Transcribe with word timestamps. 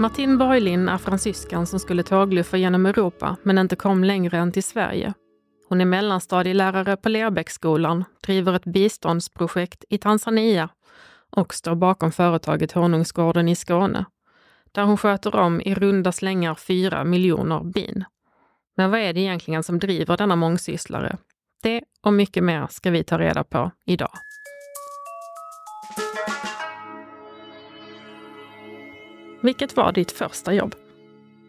Martin 0.00 0.38
Borglin 0.38 0.88
är 0.88 0.98
fransyskan 0.98 1.66
som 1.66 1.78
skulle 1.78 2.02
tågluffa 2.02 2.56
genom 2.56 2.86
Europa 2.86 3.36
men 3.42 3.58
inte 3.58 3.76
kom 3.76 4.04
längre 4.04 4.38
än 4.38 4.52
till 4.52 4.62
Sverige. 4.62 5.14
Hon 5.68 5.80
är 5.80 5.84
mellanstadielärare 5.84 6.96
på 6.96 7.08
Lerbäcksskolan, 7.08 8.04
driver 8.26 8.54
ett 8.54 8.64
biståndsprojekt 8.64 9.84
i 9.88 9.98
Tanzania 9.98 10.68
och 11.30 11.54
står 11.54 11.74
bakom 11.74 12.12
företaget 12.12 12.72
Honungsgården 12.72 13.48
i 13.48 13.56
Skåne, 13.56 14.04
där 14.72 14.84
hon 14.84 14.96
sköter 14.96 15.36
om 15.36 15.60
i 15.60 15.74
runda 15.74 16.12
slängar 16.12 16.54
fyra 16.54 17.04
miljoner 17.04 17.64
bin. 17.64 18.04
Men 18.76 18.90
vad 18.90 19.00
är 19.00 19.12
det 19.12 19.20
egentligen 19.20 19.62
som 19.62 19.78
driver 19.78 20.16
denna 20.16 20.36
mångsysslare? 20.36 21.16
Det 21.62 21.82
och 22.02 22.12
mycket 22.12 22.44
mer 22.44 22.66
ska 22.70 22.90
vi 22.90 23.04
ta 23.04 23.18
reda 23.18 23.44
på 23.44 23.70
idag. 23.86 24.12
Vilket 29.40 29.76
var 29.76 29.92
ditt 29.92 30.12
första 30.12 30.52
jobb? 30.52 30.74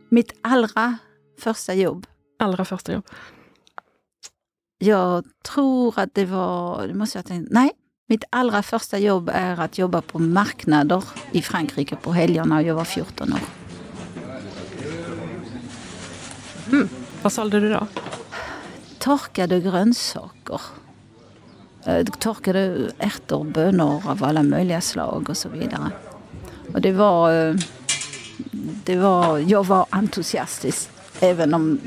Mitt 0.09 0.33
allra 0.41 0.97
första 1.39 1.73
jobb? 1.73 2.07
Allra 2.39 2.65
första 2.65 2.93
jobb? 2.93 3.05
Jag 4.77 5.25
tror 5.43 5.99
att 5.99 6.09
det 6.13 6.25
var, 6.25 6.87
det 6.87 6.93
måste 6.93 7.17
jag 7.17 7.25
tänka, 7.25 7.47
nej, 7.51 7.71
mitt 8.07 8.23
allra 8.29 8.63
första 8.63 8.99
jobb 8.99 9.29
är 9.33 9.59
att 9.59 9.77
jobba 9.77 10.01
på 10.01 10.19
marknader 10.19 11.03
i 11.31 11.41
Frankrike 11.41 11.95
på 11.95 12.11
helgerna 12.11 12.55
när 12.55 12.61
jag 12.61 12.75
var 12.75 12.83
14 12.83 13.33
år. 13.33 13.39
Mm. 16.71 16.89
Vad 17.21 17.33
sålde 17.33 17.59
du 17.59 17.69
då? 17.69 17.87
Torkade 18.99 19.59
grönsaker. 19.59 20.61
Eh, 21.85 22.05
torkade 22.05 22.91
ärtor, 22.97 23.43
bönor 23.43 24.09
av 24.09 24.23
alla 24.23 24.43
möjliga 24.43 24.81
slag 24.81 25.29
och 25.29 25.37
så 25.37 25.49
vidare. 25.49 25.91
Och 26.73 26.81
det 26.81 26.91
var, 26.91 27.33
eh, 27.33 27.55
det 28.83 28.95
var, 28.95 29.39
jag 29.39 29.65
var 29.65 29.85
entusiastisk 29.89 30.89
även 31.19 31.53
om 31.53 31.79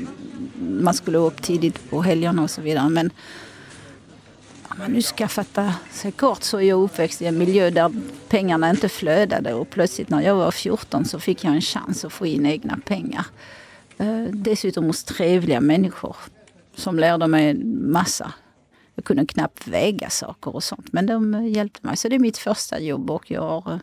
man 0.57 0.93
skulle 0.93 1.17
upp 1.17 1.41
tidigt 1.41 1.89
på 1.89 2.01
helgerna 2.01 2.43
och 2.43 2.49
så 2.49 2.61
vidare. 2.61 2.89
Men 2.89 3.11
om 4.63 4.77
man 4.77 4.91
nu 4.91 5.01
ska 5.01 5.27
fatta 5.27 5.73
sig 5.91 6.11
kort 6.11 6.43
så 6.43 6.57
är 6.57 6.61
jag 6.61 6.81
uppväxt 6.81 7.21
i 7.21 7.25
en 7.25 7.37
miljö 7.37 7.69
där 7.69 7.91
pengarna 8.29 8.69
inte 8.69 8.89
flödade 8.89 9.53
och 9.53 9.69
plötsligt 9.69 10.09
när 10.09 10.21
jag 10.21 10.35
var 10.35 10.51
14 10.51 11.05
så 11.05 11.19
fick 11.19 11.43
jag 11.43 11.53
en 11.53 11.61
chans 11.61 12.05
att 12.05 12.13
få 12.13 12.25
in 12.25 12.45
egna 12.45 12.79
pengar. 12.85 13.25
Eh, 13.97 14.23
dessutom 14.23 14.85
hos 14.85 15.03
trevliga 15.03 15.61
människor 15.61 16.15
som 16.75 16.99
lärde 16.99 17.27
mig 17.27 17.53
massa. 17.63 18.33
Jag 18.95 19.05
kunde 19.05 19.25
knappt 19.25 19.67
väga 19.67 20.09
saker 20.09 20.55
och 20.55 20.63
sånt 20.63 20.93
men 20.93 21.05
de 21.05 21.47
hjälpte 21.47 21.87
mig. 21.87 21.97
Så 21.97 22.09
det 22.09 22.15
är 22.15 22.19
mitt 22.19 22.37
första 22.37 22.79
jobb 22.79 23.11
och 23.11 23.31
jag 23.31 23.41
har 23.41 23.73
eh, 23.73 23.79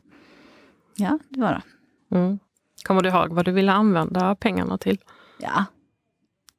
Ja, 0.96 1.18
det 1.28 1.40
var 1.40 1.52
det. 1.52 1.62
Mm. 2.16 2.38
Kommer 2.82 3.02
du 3.02 3.08
ihåg 3.08 3.32
vad 3.32 3.44
du 3.44 3.52
ville 3.52 3.72
använda 3.72 4.34
pengarna 4.34 4.78
till? 4.78 4.98
Ja, 5.38 5.64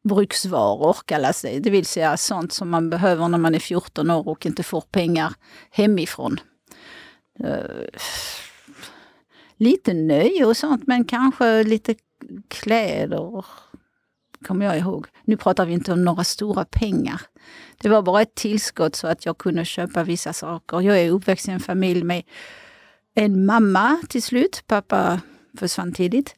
bruksvaror 0.04 0.98
kallas 1.06 1.42
det. 1.42 1.60
Det 1.60 1.70
vill 1.70 1.86
säga 1.86 2.18
sånt 2.18 2.54
som 2.54 2.70
man 2.70 2.90
behöver 2.90 3.28
när 3.28 3.38
man 3.38 3.56
är 3.56 3.60
14 3.60 4.12
år 4.12 4.28
och 4.28 4.46
inte 4.46 4.64
får 4.64 4.82
pengar 4.82 5.34
hemifrån. 5.70 6.40
Uh, 7.40 7.88
lite 9.58 9.94
nöje 9.94 10.46
och 10.46 10.58
sånt 10.58 10.88
men 10.88 11.06
kanske 11.06 11.64
lite 11.64 11.96
kläder 12.48 13.46
kommer 14.48 14.66
jag 14.66 14.78
ihåg. 14.78 15.08
Nu 15.24 15.38
pratar 15.38 15.66
vi 15.66 15.74
inte 15.74 15.94
om 15.94 16.06
några 16.06 16.24
stora 16.24 16.66
pengar. 16.66 17.22
Det 17.78 17.90
var 17.90 18.02
bara 18.02 18.22
ett 18.22 18.36
tillskott 18.36 18.96
så 18.96 19.08
att 19.08 19.26
jag 19.26 19.38
kunde 19.38 19.66
köpa 19.66 20.04
vissa 20.04 20.34
saker. 20.34 20.82
Jag 20.82 21.00
är 21.00 21.12
uppväxt 21.12 21.48
i 21.48 21.52
en 21.52 21.60
familj 21.60 22.04
med 22.04 22.24
en 23.14 23.46
mamma 23.46 24.02
till 24.10 24.24
slut. 24.24 24.64
Pappa 24.68 25.20
försvann 25.58 25.94
tidigt. 25.94 26.36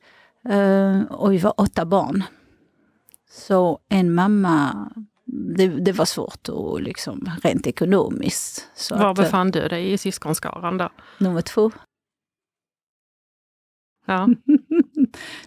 Uh, 0.50 1.04
och 1.04 1.34
vi 1.34 1.38
var 1.38 1.54
åtta 1.58 1.86
barn. 1.86 2.24
Så 3.30 3.80
en 3.90 4.14
mamma, 4.14 4.90
det, 5.26 5.68
det 5.68 5.92
var 5.92 6.06
svårt 6.06 6.50
och 6.50 6.82
liksom 6.82 7.32
rent 7.44 7.68
ekonomiskt. 7.68 8.70
Så 8.76 8.98
Var 8.98 9.12
att, 9.12 9.18
eh, 9.18 9.24
befann 9.24 9.52
du 9.52 9.68
dig 9.68 9.92
i 9.92 9.98
syskonskaran 9.98 10.78
då? 10.78 10.90
Nummer 11.18 11.42
två. 11.42 11.72
Ja. 14.06 14.30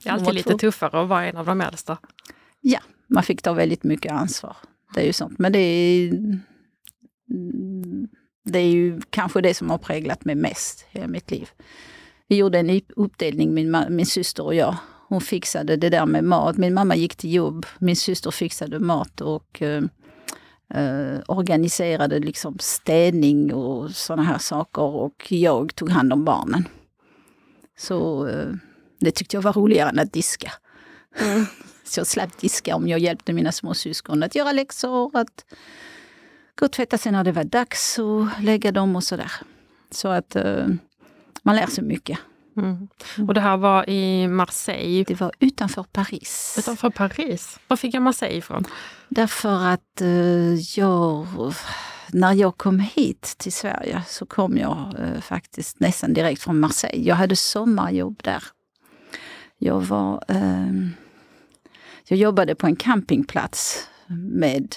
Det 0.02 0.08
är 0.08 0.12
alltid 0.12 0.34
lite 0.34 0.54
tuffare 0.54 1.02
att 1.02 1.08
vara 1.08 1.26
en 1.26 1.36
av 1.36 1.46
de 1.46 1.60
äldsta. 1.60 1.98
Ja, 2.60 2.80
man 3.06 3.22
fick 3.22 3.42
ta 3.42 3.52
väldigt 3.52 3.84
mycket 3.84 4.12
ansvar. 4.12 4.56
Det 4.94 5.00
är 5.00 5.04
ju 5.04 5.12
sånt. 5.12 5.38
Men 5.38 5.52
det 5.52 5.58
är 5.58 6.12
det 8.44 8.58
är 8.58 8.70
ju 8.70 9.00
kanske 9.10 9.40
det 9.40 9.54
som 9.54 9.70
har 9.70 9.78
präglat 9.78 10.24
mig 10.24 10.34
mest 10.34 10.86
i 10.92 11.06
mitt 11.06 11.30
liv. 11.30 11.50
Vi 12.28 12.36
gjorde 12.36 12.58
en 12.58 12.80
uppdelning, 12.96 13.54
min, 13.54 13.84
min 13.88 14.06
syster 14.06 14.44
och 14.44 14.54
jag. 14.54 14.76
Hon 15.08 15.20
fixade 15.20 15.76
det 15.76 15.88
där 15.88 16.06
med 16.06 16.24
mat. 16.24 16.56
Min 16.56 16.74
mamma 16.74 16.96
gick 16.96 17.16
till 17.16 17.34
jobb, 17.34 17.66
min 17.78 17.96
syster 17.96 18.30
fixade 18.30 18.78
mat 18.78 19.20
och 19.20 19.62
eh, 19.62 19.82
eh, 20.74 21.18
organiserade 21.26 22.18
liksom 22.18 22.58
städning 22.58 23.54
och 23.54 23.90
sådana 23.90 24.22
här 24.22 24.38
saker. 24.38 24.82
Och 24.82 25.32
jag 25.32 25.74
tog 25.74 25.90
hand 25.90 26.12
om 26.12 26.24
barnen. 26.24 26.68
Så 27.78 28.26
eh, 28.26 28.52
det 29.00 29.10
tyckte 29.10 29.36
jag 29.36 29.42
var 29.42 29.52
roligare 29.52 29.88
än 29.88 29.98
att 29.98 30.12
diska. 30.12 30.52
Mm. 31.20 31.46
Så 31.84 32.00
jag 32.00 32.06
slapp 32.06 32.38
diska 32.40 32.76
om 32.76 32.88
jag 32.88 32.98
hjälpte 32.98 33.32
mina 33.32 33.52
småsyskon 33.52 34.22
att 34.22 34.34
göra 34.34 34.52
läxor, 34.52 35.16
att 35.16 35.44
gå 36.54 36.66
och 36.66 36.72
tvätta 36.72 36.98
sig 36.98 37.12
när 37.12 37.24
det 37.24 37.32
var 37.32 37.44
dags 37.44 37.98
och 37.98 38.26
lägga 38.40 38.72
dem 38.72 38.96
och 38.96 39.04
sådär. 39.04 39.32
Så 39.90 40.08
att 40.08 40.36
uh, 40.36 40.66
man 41.48 41.56
lär 41.56 41.66
sig 41.66 41.84
mycket. 41.84 42.18
Mm. 42.56 42.88
Och 43.28 43.34
det 43.34 43.40
här 43.40 43.56
var 43.56 43.90
i 43.90 44.28
Marseille? 44.28 45.04
Det 45.04 45.20
var 45.20 45.32
utanför 45.38 45.82
Paris. 45.82 46.54
Utanför 46.58 46.90
Paris? 46.90 47.58
Var 47.68 47.76
fick 47.76 47.94
jag 47.94 48.02
Marseille 48.02 48.36
ifrån? 48.36 48.64
Därför 49.08 49.64
att 49.66 50.00
uh, 50.02 50.54
jag, 50.54 51.26
när 52.12 52.32
jag 52.32 52.56
kom 52.56 52.80
hit 52.80 53.34
till 53.38 53.52
Sverige 53.52 54.02
så 54.06 54.26
kom 54.26 54.56
jag 54.56 54.94
uh, 54.98 55.20
faktiskt 55.20 55.80
nästan 55.80 56.12
direkt 56.12 56.42
från 56.42 56.60
Marseille. 56.60 57.08
Jag 57.08 57.14
hade 57.14 57.36
sommarjobb 57.36 58.20
där. 58.24 58.42
Jag 59.58 59.80
var... 59.80 60.24
Uh, 60.30 60.88
jag 62.04 62.18
jobbade 62.18 62.54
på 62.54 62.66
en 62.66 62.76
campingplats 62.76 63.88
med 64.40 64.76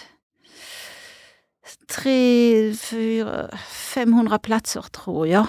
tre, 1.88 2.74
fyra, 2.74 3.58
500 3.68 4.40
platser 4.40 4.82
tror 4.82 5.28
jag. 5.28 5.48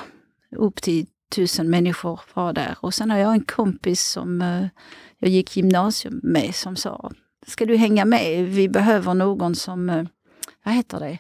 Upp 0.56 0.82
till 0.82 1.06
tusen 1.32 1.70
människor 1.70 2.20
var 2.34 2.53
där. 2.53 2.76
Och 2.81 2.94
sen 2.94 3.10
har 3.10 3.19
jag 3.19 3.32
en 3.32 3.44
kompis 3.44 4.04
som 4.04 4.43
uh, 4.43 4.66
jag 5.19 5.31
gick 5.31 5.56
gymnasium 5.56 6.20
med 6.22 6.54
som 6.54 6.76
sa, 6.76 7.10
ska 7.47 7.66
du 7.66 7.76
hänga 7.76 8.04
med? 8.04 8.44
Vi 8.44 8.69
behöver 8.69 9.15
någon 9.15 9.54
som, 9.54 9.91
uh, 9.91 10.06
vad 10.65 10.75
heter 10.75 11.00
det, 11.00 11.19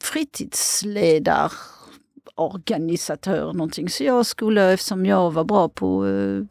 fritidsledare 0.00 1.50
organisatör 2.34 3.52
någonting. 3.52 3.88
Så 3.88 4.04
jag 4.04 4.26
skulle, 4.26 4.72
eftersom 4.72 5.06
jag 5.06 5.30
var 5.30 5.44
bra 5.44 5.68
på 5.68 6.06
eh, 6.06 6.42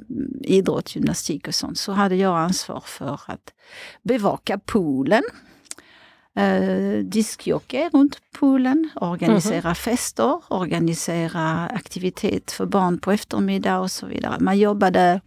idrott, 0.42 0.96
gymnastik 0.96 1.48
och 1.48 1.56
sånt, 1.56 1.78
så 1.78 1.92
hade 1.92 2.16
jag 2.16 2.38
ansvar 2.38 2.84
för 2.86 3.20
att 3.26 3.54
bevaka 4.04 4.58
poolen 4.58 5.24
eh, 6.36 7.04
diskjockey 7.04 7.90
runt 7.94 8.18
poolen, 8.32 8.90
organisera 8.96 9.60
mm 9.60 9.72
-hmm. 9.72 9.74
fester, 9.74 10.42
organisera 10.48 11.68
aktivitet 11.68 12.52
för 12.52 12.66
barn 12.66 13.00
på 13.00 13.12
eftermiddag 13.12 13.80
och 13.80 13.92
så 13.92 14.06
vidare. 14.06 14.40
Man 14.40 14.58
jobbade 14.58 15.22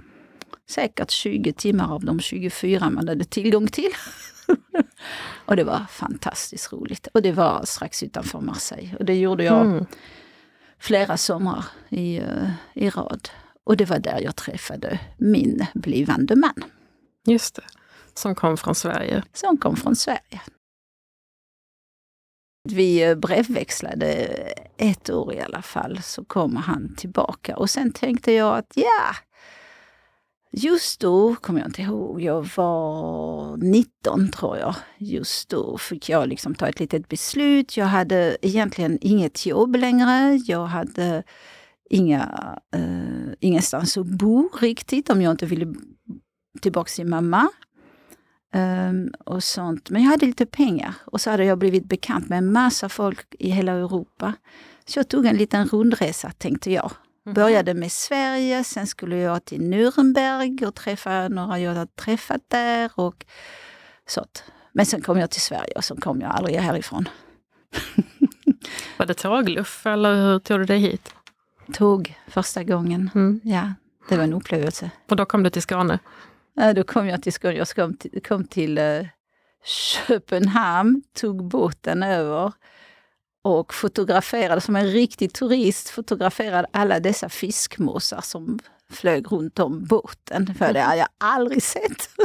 säkert 0.69 1.11
20 1.11 1.53
timmar 1.53 1.94
av 1.94 2.05
de 2.05 2.21
24 2.21 2.91
man 2.91 3.09
hade 3.09 3.25
tillgång 3.25 3.67
till. 3.67 3.91
och 5.47 5.56
det 5.56 5.64
var 5.64 5.85
fantastiskt 5.91 6.73
roligt. 6.73 7.06
Och 7.14 7.23
det 7.23 7.32
var 7.32 7.64
strax 7.64 8.03
utanför 8.03 8.41
Marseille. 8.41 8.97
Och 8.99 9.05
det 9.05 9.14
gjorde 9.14 9.44
jag 9.44 9.67
mm. 9.67 9.87
flera 10.79 11.17
somrar 11.17 11.64
i, 11.88 12.20
uh, 12.20 12.50
i 12.75 12.91
rad. 12.91 13.29
Och 13.64 13.76
det 13.76 13.85
var 13.85 13.99
där 13.99 14.20
jag 14.20 14.37
träffade 14.37 15.00
min 15.17 15.67
blivande 15.75 16.37
man. 16.37 16.64
Just 17.26 17.55
det, 17.55 17.62
som 18.14 18.35
kom 18.35 18.56
från 18.56 18.75
Sverige. 18.75 19.23
Som 19.32 19.56
kom 19.56 19.76
från 19.76 19.97
Sverige. 19.97 20.41
Vi 22.73 23.17
brevväxlade 23.17 24.09
ett 24.77 25.11
år 25.11 25.35
i 25.35 25.41
alla 25.41 25.63
fall, 25.63 26.03
så 26.03 26.25
kommer 26.25 26.61
han 26.61 26.95
tillbaka. 26.97 27.57
Och 27.57 27.71
sen 27.71 27.93
tänkte 27.93 28.33
jag 28.33 28.59
att 28.59 28.73
ja, 28.75 29.17
just 30.53 31.01
då 31.01 31.35
kommer 31.35 31.61
jag 31.61 31.69
inte 31.69 31.83
ihåg, 31.83 32.23
jag 32.23 32.49
var 32.57 33.57
19 33.57 34.29
tror 34.31 34.59
jag. 34.59 34.75
Just 34.99 35.49
då 35.49 35.79
fick 35.79 36.09
jag 36.09 36.29
liksom 36.29 36.55
ta 36.55 36.69
ett 36.69 36.81
litet 36.81 37.09
beslut. 37.09 37.77
Jag 37.77 37.87
hade 37.87 38.37
egentligen 38.43 38.99
inget 39.01 39.47
jobb 39.47 39.77
längre. 39.77 40.41
Jag 40.47 40.67
hade 40.67 41.23
inga, 41.91 42.59
uh, 42.77 43.33
ingenstans 43.41 43.97
att 43.97 44.07
bo 44.07 44.49
riktigt 44.61 45.11
om 45.11 45.23
jag 45.23 45.31
inte 45.31 45.47
ville 45.47 45.75
tillbaka 46.61 46.89
till 46.89 47.07
mamma. 47.07 47.49
Um, 48.54 49.12
och 49.25 49.44
sånt. 49.44 49.90
Men 49.90 50.02
jag 50.02 50.10
hade 50.10 50.26
lite 50.26 50.46
pengar 50.46 50.94
och 51.04 51.20
så 51.20 51.31
hade 51.31 51.44
jag 51.44 51.58
blivit 51.58 51.84
bekant 51.84 52.28
med 52.28 52.38
en 52.38 52.52
massa 52.52 52.88
folk 52.88 53.34
i 53.38 53.50
hela 53.50 53.72
Europa. 53.72 54.32
Så 54.84 54.98
jag 54.98 55.08
tog 55.08 55.26
en 55.26 55.37
liten 55.37 55.69
rundresa 55.69 56.32
tänkte 56.38 56.72
jag. 56.72 56.90
Mm. 57.26 57.34
Började 57.34 57.75
med 57.75 57.93
Sverige, 57.93 58.64
sen 58.64 58.87
skulle 58.87 59.16
jag 59.16 59.44
till 59.44 59.60
Nürnberg 59.60 60.66
och 60.66 60.75
träffa 60.75 61.28
några 61.28 61.58
jag 61.58 61.75
hade 61.75 61.93
träffat 61.93 62.40
där. 62.48 62.90
Och 62.94 63.25
sånt. 64.06 64.44
Men 64.72 64.87
sen 64.87 65.02
kom 65.02 65.19
jag 65.19 65.31
till 65.31 65.40
Sverige 65.40 65.72
och 65.76 65.84
så 65.84 65.96
kom 65.96 66.20
jag 66.20 66.31
aldrig 66.31 66.56
härifrån. 66.56 67.08
Var 68.96 69.06
det 69.06 69.14
tågluff 69.14 69.87
eller 69.87 70.14
hur 70.14 70.38
tog 70.38 70.58
du 70.58 70.64
dig 70.64 70.78
hit? 70.78 71.14
Tåg 71.72 72.19
första 72.28 72.64
gången, 72.64 73.10
mm. 73.14 73.40
ja. 73.44 73.72
Det 74.08 74.16
var 74.16 74.25
en 74.25 74.32
upplevelse. 74.32 74.90
Och 75.08 75.16
då 75.16 75.25
kom 75.25 75.43
du 75.43 75.50
till 75.50 75.62
Skåne? 75.62 75.98
Då 76.75 76.85
kom 76.85 77.08
jag 77.08 77.23
till 77.23 77.32
Skåne. 77.32 77.55
Jag 77.55 77.69
kom 77.69 77.97
till, 77.97 78.23
kom 78.23 78.44
till 78.47 78.79
eh, 78.79 79.06
Köpenhamn, 79.64 81.03
tog 81.14 81.44
båten 81.44 82.03
över 82.03 82.53
och 83.43 83.75
fotograferade 83.75 84.61
som 84.61 84.76
en 84.76 84.87
riktig 84.87 85.32
turist, 85.32 85.88
fotograferade 85.88 86.69
alla 86.70 87.00
dessa 87.00 87.29
fiskmåsar 87.29 88.20
som 88.20 88.58
flög 88.91 89.32
runt 89.32 89.58
om 89.58 89.85
båten. 89.85 90.55
För 90.55 90.73
det 90.73 90.81
har 90.81 90.94
jag 90.94 91.08
aldrig 91.19 91.62
sett. 91.62 92.08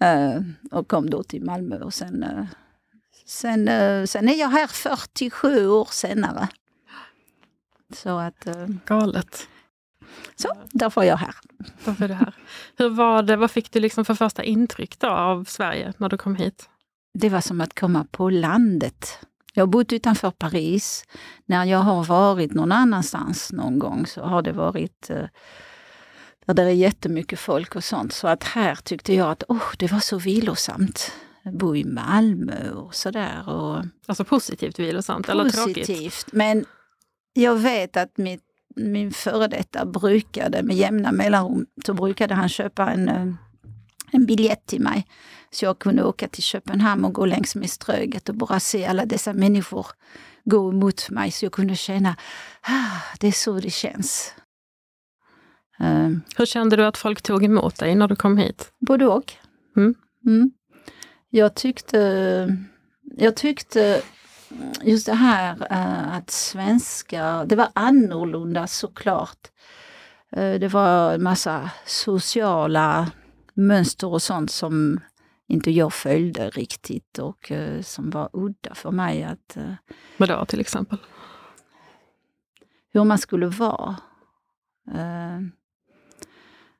Eh, 0.00 0.40
och 0.70 0.88
kom 0.88 1.10
då 1.10 1.22
till 1.22 1.44
Malmö 1.44 1.78
och 1.78 1.94
sen, 1.94 2.22
eh, 2.22 2.44
sen, 3.26 3.68
sen 4.06 4.28
är 4.28 4.34
jag 4.34 4.48
här 4.48 4.66
47 4.66 5.68
år 5.68 5.88
senare. 5.90 6.48
Så 7.94 8.18
att... 8.18 8.46
Galet. 8.86 9.48
Så, 10.36 10.48
därför 10.70 11.00
är 11.00 11.06
jag 11.06 11.16
här. 11.16 11.34
Därför 11.84 12.04
är 12.04 12.08
du 12.08 12.14
här. 12.14 12.34
Hur 12.76 12.88
var 12.88 13.22
det, 13.22 13.36
vad 13.36 13.50
fick 13.50 13.72
du 13.72 13.80
liksom 13.80 14.04
för 14.04 14.14
första 14.14 14.44
intryck 14.44 14.98
då 14.98 15.08
av 15.08 15.44
Sverige 15.44 15.92
när 15.96 16.08
du 16.08 16.16
kom 16.16 16.36
hit? 16.36 16.68
Det 17.14 17.28
var 17.28 17.40
som 17.40 17.60
att 17.60 17.80
komma 17.80 18.06
på 18.10 18.30
landet. 18.30 19.18
Jag 19.54 19.62
har 19.62 19.66
bott 19.66 19.92
utanför 19.92 20.30
Paris. 20.30 21.04
När 21.46 21.64
jag 21.64 21.78
har 21.78 22.04
varit 22.04 22.52
någon 22.52 22.72
annanstans 22.72 23.52
någon 23.52 23.78
gång 23.78 24.06
så 24.06 24.22
har 24.22 24.42
det 24.42 24.52
varit 24.52 25.10
eh, 25.10 25.24
där 26.46 26.64
det 26.64 26.70
är 26.70 26.74
jättemycket 26.74 27.38
folk 27.38 27.76
och 27.76 27.84
sånt. 27.84 28.12
Så 28.12 28.28
att 28.28 28.44
här 28.44 28.74
tyckte 28.74 29.14
jag 29.14 29.30
att 29.30 29.42
oh, 29.48 29.70
det 29.78 29.92
var 29.92 30.00
så 30.00 30.18
vilosamt. 30.18 31.12
Bo 31.52 31.76
i 31.76 31.84
Malmö 31.84 32.70
och 32.70 32.94
sådär. 32.94 33.48
Och 33.48 33.84
alltså 34.06 34.24
positivt 34.24 34.78
vilosamt 34.78 35.26
positivt, 35.26 35.40
eller 35.40 35.50
tråkigt? 35.50 35.86
Positivt, 35.86 36.26
men 36.32 36.64
jag 37.32 37.54
vet 37.54 37.96
att 37.96 38.18
mitt 38.18 38.47
min 38.78 39.12
före 39.12 39.46
detta 39.48 39.84
brukade 39.86 40.62
med 40.62 40.76
jämna 40.76 41.12
mellanrum, 41.12 41.66
så 41.86 41.94
brukade 41.94 42.34
han 42.34 42.48
köpa 42.48 42.90
en, 42.90 43.08
eh, 43.08 43.34
en 44.12 44.26
biljett 44.26 44.66
till 44.66 44.80
mig. 44.80 45.06
Så 45.50 45.64
jag 45.64 45.78
kunde 45.78 46.04
åka 46.04 46.28
till 46.28 46.42
Köpenhamn 46.42 47.04
och 47.04 47.12
gå 47.12 47.26
längs 47.26 47.54
med 47.54 47.70
Ströget 47.70 48.28
och 48.28 48.34
bara 48.34 48.60
se 48.60 48.86
alla 48.86 49.04
dessa 49.04 49.32
människor 49.32 49.86
gå 50.44 50.72
mot 50.72 51.10
mig. 51.10 51.30
Så 51.30 51.44
jag 51.44 51.52
kunde 51.52 51.76
känna, 51.76 52.16
ah, 52.62 53.16
det 53.20 53.26
är 53.26 53.32
så 53.32 53.60
det 53.60 53.70
känns. 53.70 54.34
Um, 55.80 56.22
Hur 56.36 56.46
kände 56.46 56.76
du 56.76 56.84
att 56.84 56.98
folk 56.98 57.22
tog 57.22 57.44
emot 57.44 57.78
dig 57.78 57.94
när 57.94 58.08
du 58.08 58.16
kom 58.16 58.38
hit? 58.38 58.72
Både 58.86 59.06
och. 59.06 59.32
Mm. 59.76 59.94
Mm. 60.26 60.50
Jag 61.30 61.54
tyckte, 61.54 62.56
jag 63.16 63.36
tyckte 63.36 64.02
just 64.82 65.06
det 65.06 65.14
här 65.14 65.56
uh, 65.56 66.16
att 66.16 66.30
svenskar, 66.30 67.44
det 67.44 67.56
var 67.56 67.68
annorlunda 67.74 68.66
såklart. 68.66 69.48
Uh, 70.36 70.54
det 70.54 70.68
var 70.68 71.14
en 71.14 71.22
massa 71.22 71.70
sociala 71.86 73.10
mönster 73.54 74.06
och 74.06 74.22
sånt 74.22 74.50
som 74.50 75.00
inte 75.48 75.70
jag 75.70 75.92
följde 75.92 76.50
riktigt 76.50 77.18
och 77.18 77.50
uh, 77.50 77.82
som 77.82 78.10
var 78.10 78.30
udda 78.32 78.74
för 78.74 78.90
mig. 78.90 79.22
att... 79.22 79.56
Vadå 80.16 80.44
till 80.44 80.60
exempel? 80.60 80.98
Hur 82.92 83.04
man 83.04 83.18
skulle 83.18 83.46
vara. 83.46 83.96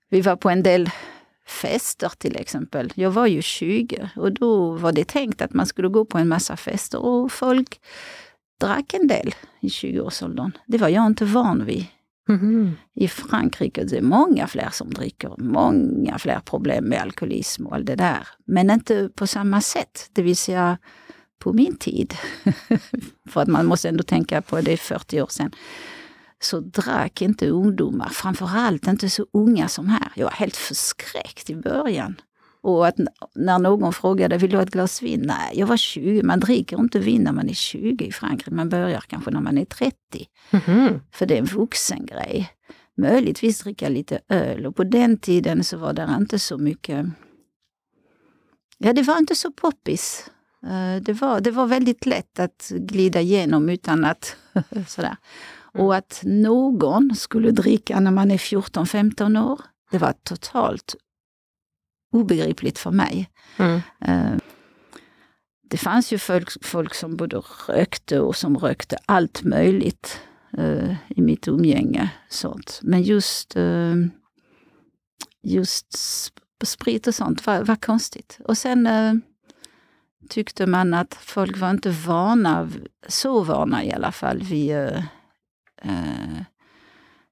vi 0.08 0.20
var 0.20 0.36
på 0.36 0.50
en 0.50 0.62
del 0.62 0.90
fester 1.48 2.12
till 2.18 2.36
exempel. 2.36 2.92
Jag 2.94 3.10
var 3.10 3.26
ju 3.26 3.42
20 3.42 4.10
och 4.16 4.32
då 4.32 4.72
var 4.72 4.92
det 4.92 5.08
tänkt 5.08 5.42
att 5.42 5.54
man 5.54 5.66
skulle 5.66 5.88
gå 5.88 6.04
på 6.04 6.18
en 6.18 6.28
massa 6.28 6.56
fester 6.56 6.98
och 6.98 7.32
folk 7.32 7.80
drack 8.60 8.94
en 8.94 9.06
del 9.06 9.34
i 9.60 9.68
20-årsåldern. 9.68 10.52
Det 10.66 10.78
var 10.78 10.88
jag 10.88 11.06
inte 11.06 11.24
van 11.24 11.64
vid. 11.64 11.86
Mm. 12.28 12.72
I 12.94 13.08
Frankrike 13.08 13.84
det 13.84 13.96
är 13.96 14.02
många 14.02 14.46
fler 14.46 14.68
som 14.72 14.90
dricker, 14.90 15.34
många 15.38 16.18
fler 16.18 16.40
problem 16.40 16.84
med 16.84 17.00
alkoholism 17.00 17.66
och 17.66 17.74
allt 17.74 17.86
det 17.86 17.94
där. 17.94 18.28
Men 18.44 18.70
inte 18.70 19.10
på 19.14 19.26
samma 19.26 19.60
sätt, 19.60 20.10
det 20.12 20.22
vill 20.22 20.36
säga 20.36 20.78
på 21.38 21.52
min 21.52 21.76
tid. 21.76 22.14
För 23.28 23.40
att 23.40 23.48
man 23.48 23.66
måste 23.66 23.88
ändå 23.88 24.02
tänka 24.02 24.42
på 24.42 24.60
det 24.60 24.72
är 24.72 24.76
40 24.76 25.22
år 25.22 25.26
sedan 25.26 25.52
så 26.40 26.60
drack 26.60 27.22
inte 27.22 27.48
ungdomar, 27.48 28.08
framförallt 28.08 28.86
inte 28.86 29.10
så 29.10 29.26
unga 29.32 29.68
som 29.68 29.88
här. 29.88 30.12
Jag 30.14 30.24
var 30.24 30.32
helt 30.32 30.56
förskräckt 30.56 31.50
i 31.50 31.56
början. 31.56 32.20
Och 32.60 32.86
att 32.86 32.96
när 33.34 33.58
någon 33.58 33.92
frågade, 33.92 34.38
vill 34.38 34.50
du 34.50 34.56
ha 34.56 34.62
ett 34.62 34.70
glas 34.70 35.02
vin? 35.02 35.22
Nej, 35.26 35.58
jag 35.58 35.66
var 35.66 35.76
20. 35.76 36.22
Man 36.22 36.40
dricker 36.40 36.80
inte 36.80 36.98
vin 36.98 37.22
när 37.22 37.32
man 37.32 37.48
är 37.48 37.54
20 37.54 38.04
i 38.04 38.12
Frankrike. 38.12 38.50
Man 38.50 38.68
börjar 38.68 39.00
kanske 39.00 39.30
när 39.30 39.40
man 39.40 39.58
är 39.58 39.64
30. 39.64 39.96
Mm 40.50 40.64
-hmm. 40.64 41.00
För 41.12 41.26
det 41.26 41.34
är 41.34 41.38
en 41.38 41.44
vuxengrej. 41.44 42.50
Möjligtvis 42.96 43.60
dricka 43.60 43.88
lite 43.88 44.20
öl 44.28 44.66
och 44.66 44.76
på 44.76 44.84
den 44.84 45.18
tiden 45.18 45.64
så 45.64 45.78
var 45.78 45.92
det 45.92 46.14
inte 46.18 46.38
så 46.38 46.58
mycket... 46.58 47.06
Ja, 48.78 48.92
det 48.92 49.02
var 49.02 49.18
inte 49.18 49.34
så 49.34 49.52
poppis. 49.52 50.30
Eh, 50.62 51.02
det 51.02 51.12
var, 51.12 51.40
det 51.40 51.50
var 51.50 51.66
väldigt 51.66 52.06
lätt 52.06 52.40
att 52.40 52.72
glida 52.74 53.20
igenom 53.20 53.68
utan 53.68 54.04
att 54.04 54.36
sådär. 54.86 55.16
Mm. 55.78 55.86
Och 55.86 55.96
att 55.96 56.20
någon 56.24 57.14
skulle 57.14 57.50
dricka 57.50 58.00
när 58.00 58.10
man 58.10 58.30
är 58.30 58.38
14-15 58.38 59.50
år, 59.50 59.60
det 59.90 59.98
var 59.98 60.14
totalt 60.22 60.96
obegripligt 62.12 62.78
för 62.78 62.90
mig. 62.90 63.30
Mm. 63.56 63.80
Eh, 64.04 64.38
det 65.70 65.76
fanns 65.76 66.12
ju 66.12 66.18
folk, 66.18 66.64
folk, 66.64 66.94
som 66.94 67.16
både 67.16 67.42
rökte 67.68 68.20
och 68.20 68.36
som 68.36 68.58
rökte 68.58 68.96
allt 69.06 69.42
möjligt 69.42 70.20
uh, 70.58 70.94
i 71.08 71.20
mitt 71.20 71.48
umgänge. 71.48 72.10
Sånt. 72.28 72.80
Men 72.82 73.02
just, 73.02 73.56
uh, 73.56 73.94
just 75.42 75.86
sprit 76.64 77.06
och 77.06 77.14
sånt 77.14 77.46
var, 77.46 77.64
var 77.64 77.76
konstigt. 77.76 78.38
Och 78.44 78.58
sen 78.58 78.88
tyckte 80.28 80.66
man 80.66 80.94
att 80.94 81.14
folk 81.14 81.56
var 81.56 81.70
inte 81.70 81.90
vana, 81.90 82.70
så 83.08 83.42
vana 83.42 83.84
i 83.84 83.92
alla 83.92 84.12
fall, 84.12 84.42
vid 84.42 84.76
eh, 85.82 86.42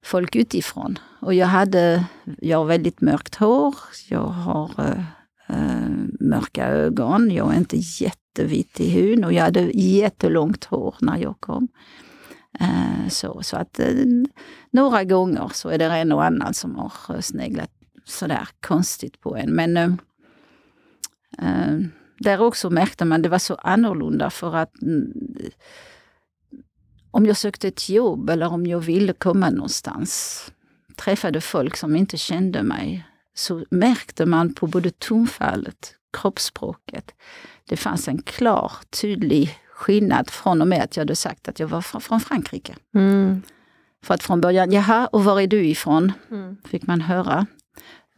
folk 0.05 0.37
utifrån. 0.37 0.99
Och 1.21 1.35
jag 1.35 1.47
hade, 1.47 2.05
jag 2.39 2.59
har 2.59 2.65
väldigt 2.65 3.01
mörkt 3.01 3.35
hår, 3.35 3.75
jag 4.09 4.27
har 4.27 4.71
eh, 4.79 5.05
eh 5.49 5.91
mörka 6.21 6.67
ögon, 6.67 7.31
jag 7.31 7.53
är 7.55 7.59
inte 7.59 7.77
jättevit 7.77 8.81
i 8.81 8.91
huden 8.91 9.25
och 9.25 9.33
jag 9.33 9.43
hade 9.43 9.61
jättelångt 9.75 10.65
hår 10.65 10.95
när 11.01 11.19
jag 11.19 11.41
kom. 11.41 11.69
Eh, 12.61 13.09
så, 13.09 13.43
så 13.43 13.57
att 13.57 13.79
eh, 13.79 13.95
några 14.71 15.05
gånger 15.05 15.51
så 15.55 15.69
är 15.69 15.79
det 15.79 15.85
en 15.85 16.13
och 16.13 16.25
annan 16.25 16.55
som 16.55 16.77
har 16.77 17.21
sneglat 17.21 17.71
sådär 18.05 18.49
konstigt 18.61 19.21
på 19.21 19.37
en. 19.37 19.51
Men 19.51 19.77
eh, 19.77 19.93
eh 21.39 21.79
där 22.19 22.41
också 22.41 22.71
märkte 22.71 23.05
man 23.05 23.23
det 23.23 23.29
var 23.29 23.39
så 23.39 23.55
annorlunda 23.55 24.31
för 24.31 24.57
att 24.57 24.83
mm, 24.83 25.13
om 27.17 27.27
jag 27.27 27.37
sökte 27.37 27.69
ett 27.69 27.89
jobb 27.89 28.31
eller 28.31 28.53
om 28.53 28.67
jag 28.67 28.81
ville 28.81 29.13
komma 29.13 29.51
någonstans, 29.51 30.43
träffade 30.97 31.41
folk 31.41 31.77
som 31.77 31.97
inte 31.97 32.17
kände 32.17 32.63
mig, 32.63 33.05
så 33.35 33.65
märkte 33.71 34.27
man 34.27 34.55
på 34.55 34.67
både 34.67 34.91
tonfallet, 34.91 35.95
kroppsspråket, 36.13 37.15
det 37.69 37.77
fanns 37.77 38.09
en 38.09 38.23
klar, 38.23 38.73
tydlig 39.01 39.59
skillnad 39.71 40.31
från 40.31 40.61
och 40.61 40.69
med 40.69 40.83
att 40.83 40.97
jag 40.97 41.01
hade 41.01 41.17
sagt 41.17 41.49
att 41.49 41.61
jag 41.61 41.69
var 41.69 41.81
från 41.81 42.21
Frankrike. 42.21 42.77
Mm. 42.95 43.43
För 44.05 44.15
att 44.15 44.23
från 44.23 44.41
början, 44.41 44.73
jaha, 44.73 45.07
och 45.07 45.25
var 45.25 45.41
är 45.41 45.47
du 45.47 45.67
ifrån? 45.67 46.13
Mm. 46.31 46.57
Fick 46.65 46.87
man 46.87 47.01
höra. 47.01 47.47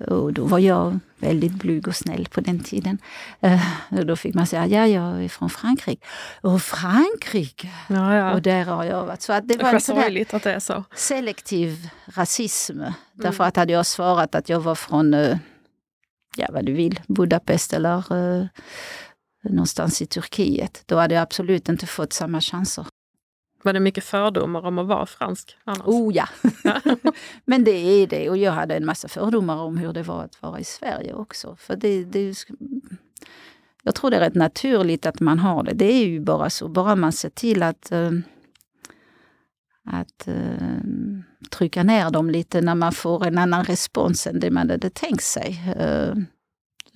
Och 0.07 0.33
då 0.33 0.45
var 0.45 0.59
jag 0.59 0.99
väldigt 1.17 1.53
blyg 1.53 1.89
och 1.89 1.97
snäll 1.97 2.29
på 2.29 2.41
den 2.41 2.61
tiden. 2.61 2.99
Uh, 3.45 4.05
då 4.05 4.17
fick 4.17 4.35
man 4.35 4.47
säga, 4.47 4.67
ja, 4.67 4.87
jag 4.87 5.25
är 5.25 5.29
från 5.29 5.51
Frankrike. 5.51 6.07
Och 6.41 6.63
Frankrike! 6.63 7.69
Ja, 7.89 8.15
ja. 8.15 8.33
Och 8.33 8.43
där 8.43 8.65
har 8.65 8.85
jag 8.85 9.07
varit. 9.07 9.23
Så 9.23 9.33
att 9.33 9.49
det 9.49 9.63
var 9.63 9.75
en 9.75 9.81
sån 9.81 9.99
att 10.33 10.43
det 10.43 10.53
är 10.53 10.61
så. 10.61 10.85
selektiv 10.95 11.89
rasism. 12.07 12.81
Mm. 12.81 12.93
Därför 13.13 13.45
att 13.45 13.57
hade 13.57 13.73
jag 13.73 13.87
svarat 13.87 14.35
att 14.35 14.49
jag 14.49 14.61
var 14.61 14.75
från, 14.75 15.15
uh, 15.15 15.37
ja 16.37 16.47
vad 16.53 16.65
du 16.67 16.73
vill, 16.73 17.01
Budapest 17.07 17.73
eller 17.73 18.13
uh, 18.13 18.47
någonstans 19.43 20.03
i 20.03 20.07
Turkiet, 20.07 20.83
då 20.87 20.97
hade 20.97 21.15
jag 21.15 21.23
absolut 21.23 21.69
inte 21.69 21.87
fått 21.87 22.13
samma 22.13 22.41
chanser. 22.41 22.87
Var 23.63 23.73
det 23.73 23.81
mycket 23.81 24.05
fördomar 24.05 24.67
om 24.67 24.79
att 24.79 24.87
vara 24.87 25.07
fransk? 25.07 25.57
Annars? 25.65 25.87
Oh 25.87 26.15
ja, 26.15 26.29
men 27.45 27.65
det 27.65 27.71
är 27.71 28.07
det. 28.07 28.31
Och 28.31 28.37
jag 28.37 28.53
hade 28.53 28.77
en 28.77 28.87
massa 28.87 29.09
fördomar 29.09 29.57
om 29.57 29.79
hur 29.79 29.93
det 29.93 30.03
var 30.03 30.25
att 30.25 30.43
vara 30.43 30.61
i 30.61 30.65
Sverige 30.65 31.15
också. 31.15 31.57
För 31.57 31.77
det, 31.77 32.05
det, 32.05 32.35
jag 33.83 33.95
tror 33.95 34.11
det 34.11 34.17
är 34.17 34.21
rätt 34.21 34.35
naturligt 34.35 35.07
att 35.07 35.21
man 35.21 35.39
har 35.39 35.63
det. 35.63 35.75
Det 35.75 35.93
är 35.93 36.07
ju 36.07 36.21
bara 36.21 36.51
så, 36.51 36.69
bara 36.69 36.97
man 36.97 37.13
ser 37.13 37.31
till 37.31 37.63
att, 37.63 37.93
äh, 37.93 38.11
att 39.85 40.29
uh, 40.29 41.21
trycka 41.51 41.83
ner 41.83 42.11
dem 42.11 42.31
lite 42.31 42.61
när 42.61 42.75
man 42.75 42.93
får 42.93 43.27
en 43.27 43.39
annan 43.39 43.65
respons 43.65 44.27
än 44.27 44.41
det 44.41 44.51
man 44.51 44.71
hade 44.71 44.91
tänkt 44.91 45.25
sig. 45.25 45.75
Uh, 45.81 46.15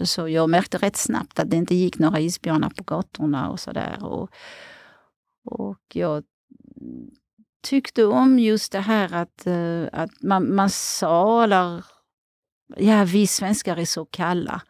så 0.05 0.29
jag 0.29 0.51
märkte 0.51 0.79
rätt 0.79 0.97
snabbt 0.97 1.39
att 1.39 1.51
det 1.51 1.57
inte 1.57 1.75
gick 1.75 1.99
några 1.99 2.21
isbjörnar 2.21 2.71
på 2.71 2.85
gatorna 2.85 3.51
och 3.51 3.61
sådär. 3.61 4.05
Och, 4.05 4.31
och 5.45 5.81
jag 5.93 6.25
tyckte 7.63 8.05
om 8.05 8.39
just 8.39 8.73
det 8.73 8.81
här 8.81 9.15
att, 9.15 9.47
uh, 9.47 9.89
att 9.93 10.23
man, 10.23 10.55
man 10.55 10.71
sa, 10.71 11.45
eller 11.45 11.85
ja, 12.77 13.05
vi 13.05 13.27
svenskar 13.27 13.77
är 13.77 13.85
så 13.85 14.05
kalla. 14.05 14.63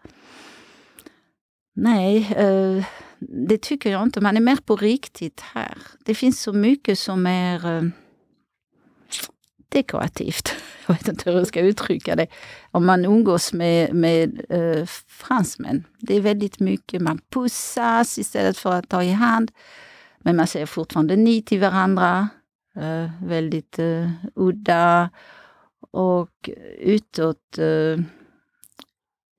Nej, 1.75 2.37
uh, 2.41 2.85
det 3.19 3.63
tycker 3.63 3.91
jag 3.91 4.03
inte. 4.03 4.21
Man 4.21 4.37
är 4.37 4.41
mer 4.41 4.57
på 4.57 4.77
riktigt 4.77 5.41
här. 5.41 5.79
Det 6.05 6.15
finns 6.15 6.41
så 6.41 6.53
mycket 6.53 6.99
som 6.99 7.27
är 7.27 7.67
uh, 7.67 7.91
dekorativt. 9.69 10.55
Jag 10.87 10.95
vet 10.95 11.09
inte 11.09 11.31
hur 11.31 11.39
jag 11.39 11.47
ska 11.47 11.61
uttrycka 11.61 12.17
det. 12.17 12.27
Om 12.71 12.87
man 12.87 13.05
umgås 13.05 13.53
med, 13.53 13.95
med 13.95 14.53
uh, 14.53 14.87
fransmän. 15.07 15.85
Det 15.99 16.17
är 16.17 16.21
väldigt 16.21 16.61
mycket, 16.61 17.03
man 17.03 17.21
pussas 17.31 18.19
istället 18.19 18.59
för 18.59 18.73
att 18.73 18.89
ta 18.89 19.03
i 19.03 19.11
hand. 19.11 19.51
Men 20.25 20.37
man 20.37 20.47
säger 20.47 20.67
fortfarande 20.67 21.17
ni 21.17 21.43
till 21.43 21.61
varandra. 21.61 22.29
Uh, 22.77 23.27
väldigt 23.27 23.79
uh, 23.79 24.11
udda. 24.35 25.11
Och 25.91 26.51
utåt 26.79 27.59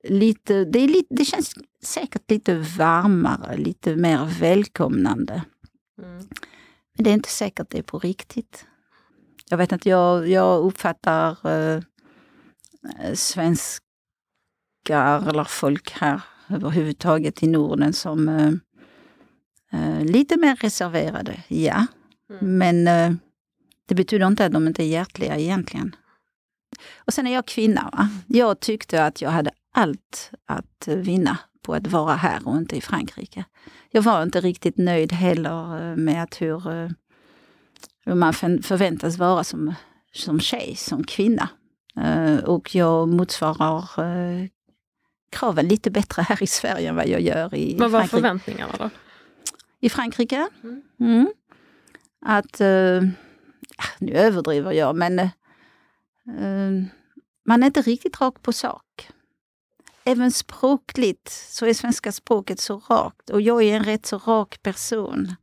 lite, 0.08 0.64
det, 0.64 0.78
är 0.78 0.88
lite, 0.88 1.14
det 1.14 1.24
känns 1.24 1.54
säkert 1.82 2.30
lite 2.30 2.54
varmare, 2.78 3.56
lite 3.56 3.96
mer 3.96 4.40
välkomnande. 4.40 5.42
Mm. 6.02 6.28
Men 6.94 7.04
det 7.04 7.10
är 7.10 7.14
inte 7.14 7.28
säkert 7.28 7.70
det 7.70 7.78
är 7.78 7.82
på 7.82 7.98
riktigt. 7.98 8.66
Jag 9.50 9.58
vet 9.58 9.72
inte, 9.72 9.88
jag, 9.88 10.28
jag 10.28 10.64
uppfattar 10.64 11.50
eh, 11.50 11.82
svenskar 13.14 15.28
eller 15.28 15.44
folk 15.44 15.90
här 15.90 16.22
överhuvudtaget 16.48 17.42
i 17.42 17.46
Norden 17.46 17.92
som 17.92 18.28
eh, 19.74 20.04
lite 20.04 20.36
mer 20.36 20.56
reserverade, 20.56 21.42
ja. 21.48 21.86
Mm. 22.30 22.58
Men 22.58 22.88
eh, 22.88 23.16
det 23.88 23.94
betyder 23.94 24.26
inte 24.26 24.46
att 24.46 24.52
de 24.52 24.66
inte 24.66 24.82
är 24.82 24.86
hjärtliga 24.86 25.36
egentligen. 25.36 25.96
Och 26.96 27.14
sen 27.14 27.26
är 27.26 27.34
jag 27.34 27.46
kvinna. 27.46 27.90
Va? 27.92 28.08
Jag 28.26 28.60
tyckte 28.60 29.04
att 29.04 29.22
jag 29.22 29.30
hade 29.30 29.50
allt 29.74 30.30
att 30.46 30.88
vinna 30.88 31.38
på 31.62 31.74
att 31.74 31.86
vara 31.86 32.14
här 32.14 32.48
och 32.48 32.56
inte 32.56 32.76
i 32.76 32.80
Frankrike. 32.80 33.44
Jag 33.90 34.02
var 34.02 34.22
inte 34.22 34.40
riktigt 34.40 34.76
nöjd 34.78 35.12
heller 35.12 35.90
eh, 35.90 35.96
med 35.96 36.22
att 36.22 36.42
hur, 36.42 36.60
hur 38.04 38.14
man 38.14 38.32
förväntas 38.62 39.16
vara 39.18 39.44
som, 39.44 39.74
som 40.12 40.40
tjej, 40.40 40.76
som 40.76 41.04
kvinna. 41.04 41.48
Och 42.44 42.74
jag 42.74 43.08
motsvarar 43.08 43.88
kraven 45.32 45.68
lite 45.68 45.90
bättre 45.90 46.22
här 46.22 46.42
i 46.42 46.46
Sverige 46.46 46.88
än 46.88 46.96
vad 46.96 47.08
jag 47.08 47.20
gör 47.20 47.54
i 47.54 47.76
Vad 47.78 47.90
var 47.90 48.00
Frankrike. 48.00 48.16
förväntningarna 48.16 48.72
då? 48.78 48.90
I 49.84 49.88
Frankrike? 49.88 50.48
Mm. 50.62 50.82
Mm. 51.00 51.32
Att, 52.26 52.60
nu 53.98 54.12
överdriver 54.12 54.72
jag, 54.72 54.96
men 54.96 55.30
man 57.46 57.62
är 57.62 57.66
inte 57.66 57.82
riktigt 57.82 58.20
rak 58.20 58.42
på 58.42 58.52
sak 58.52 59.08
även 60.04 60.30
språkligt 60.30 61.28
så 61.50 61.66
är 61.66 61.74
svenska 61.74 62.12
språket 62.12 62.60
så 62.60 62.78
rakt 62.78 63.30
och 63.30 63.40
jag 63.40 63.62
är 63.62 63.76
en 63.76 63.84
rätt 63.84 64.06
så 64.06 64.18
rak 64.18 64.62
person. 64.62 65.34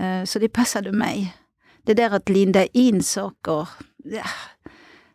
Eh, 0.00 0.24
så 0.24 0.38
det 0.38 0.48
passade 0.48 0.92
mig. 0.92 1.36
Det 1.82 1.94
där 1.94 2.10
att 2.10 2.28
linda 2.28 2.66
in 2.66 3.02
saker, 3.02 3.68
ja, 3.96 4.24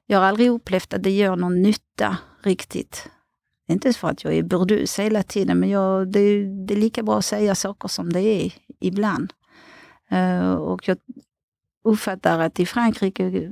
jag 0.06 0.20
har 0.20 0.26
aldrig 0.26 0.50
upplevt 0.50 0.94
att 0.94 1.04
det 1.04 1.12
gör 1.12 1.36
någon 1.36 1.62
nytta 1.62 2.18
riktigt. 2.44 3.10
Inte 3.68 3.94
för 3.94 4.08
att 4.08 4.24
jag 4.24 4.34
är 4.34 4.44
burdus 4.44 5.00
hela 5.00 5.24
tiden, 5.24 5.60
men 5.60 5.70
jag, 5.70 6.12
det, 6.12 6.46
det, 6.46 6.74
är 6.74 6.78
lika 6.78 7.04
bra 7.04 7.18
att 7.18 7.26
säga 7.26 7.56
saker 7.56 7.88
som 7.88 8.14
det 8.14 8.22
är 8.22 8.54
ibland. 8.80 9.34
Uh, 10.12 10.54
och 10.54 10.88
jag 10.88 10.98
uppfattar 11.84 12.40
att 12.40 12.60
i 12.60 12.66
Frankrike 12.66 13.52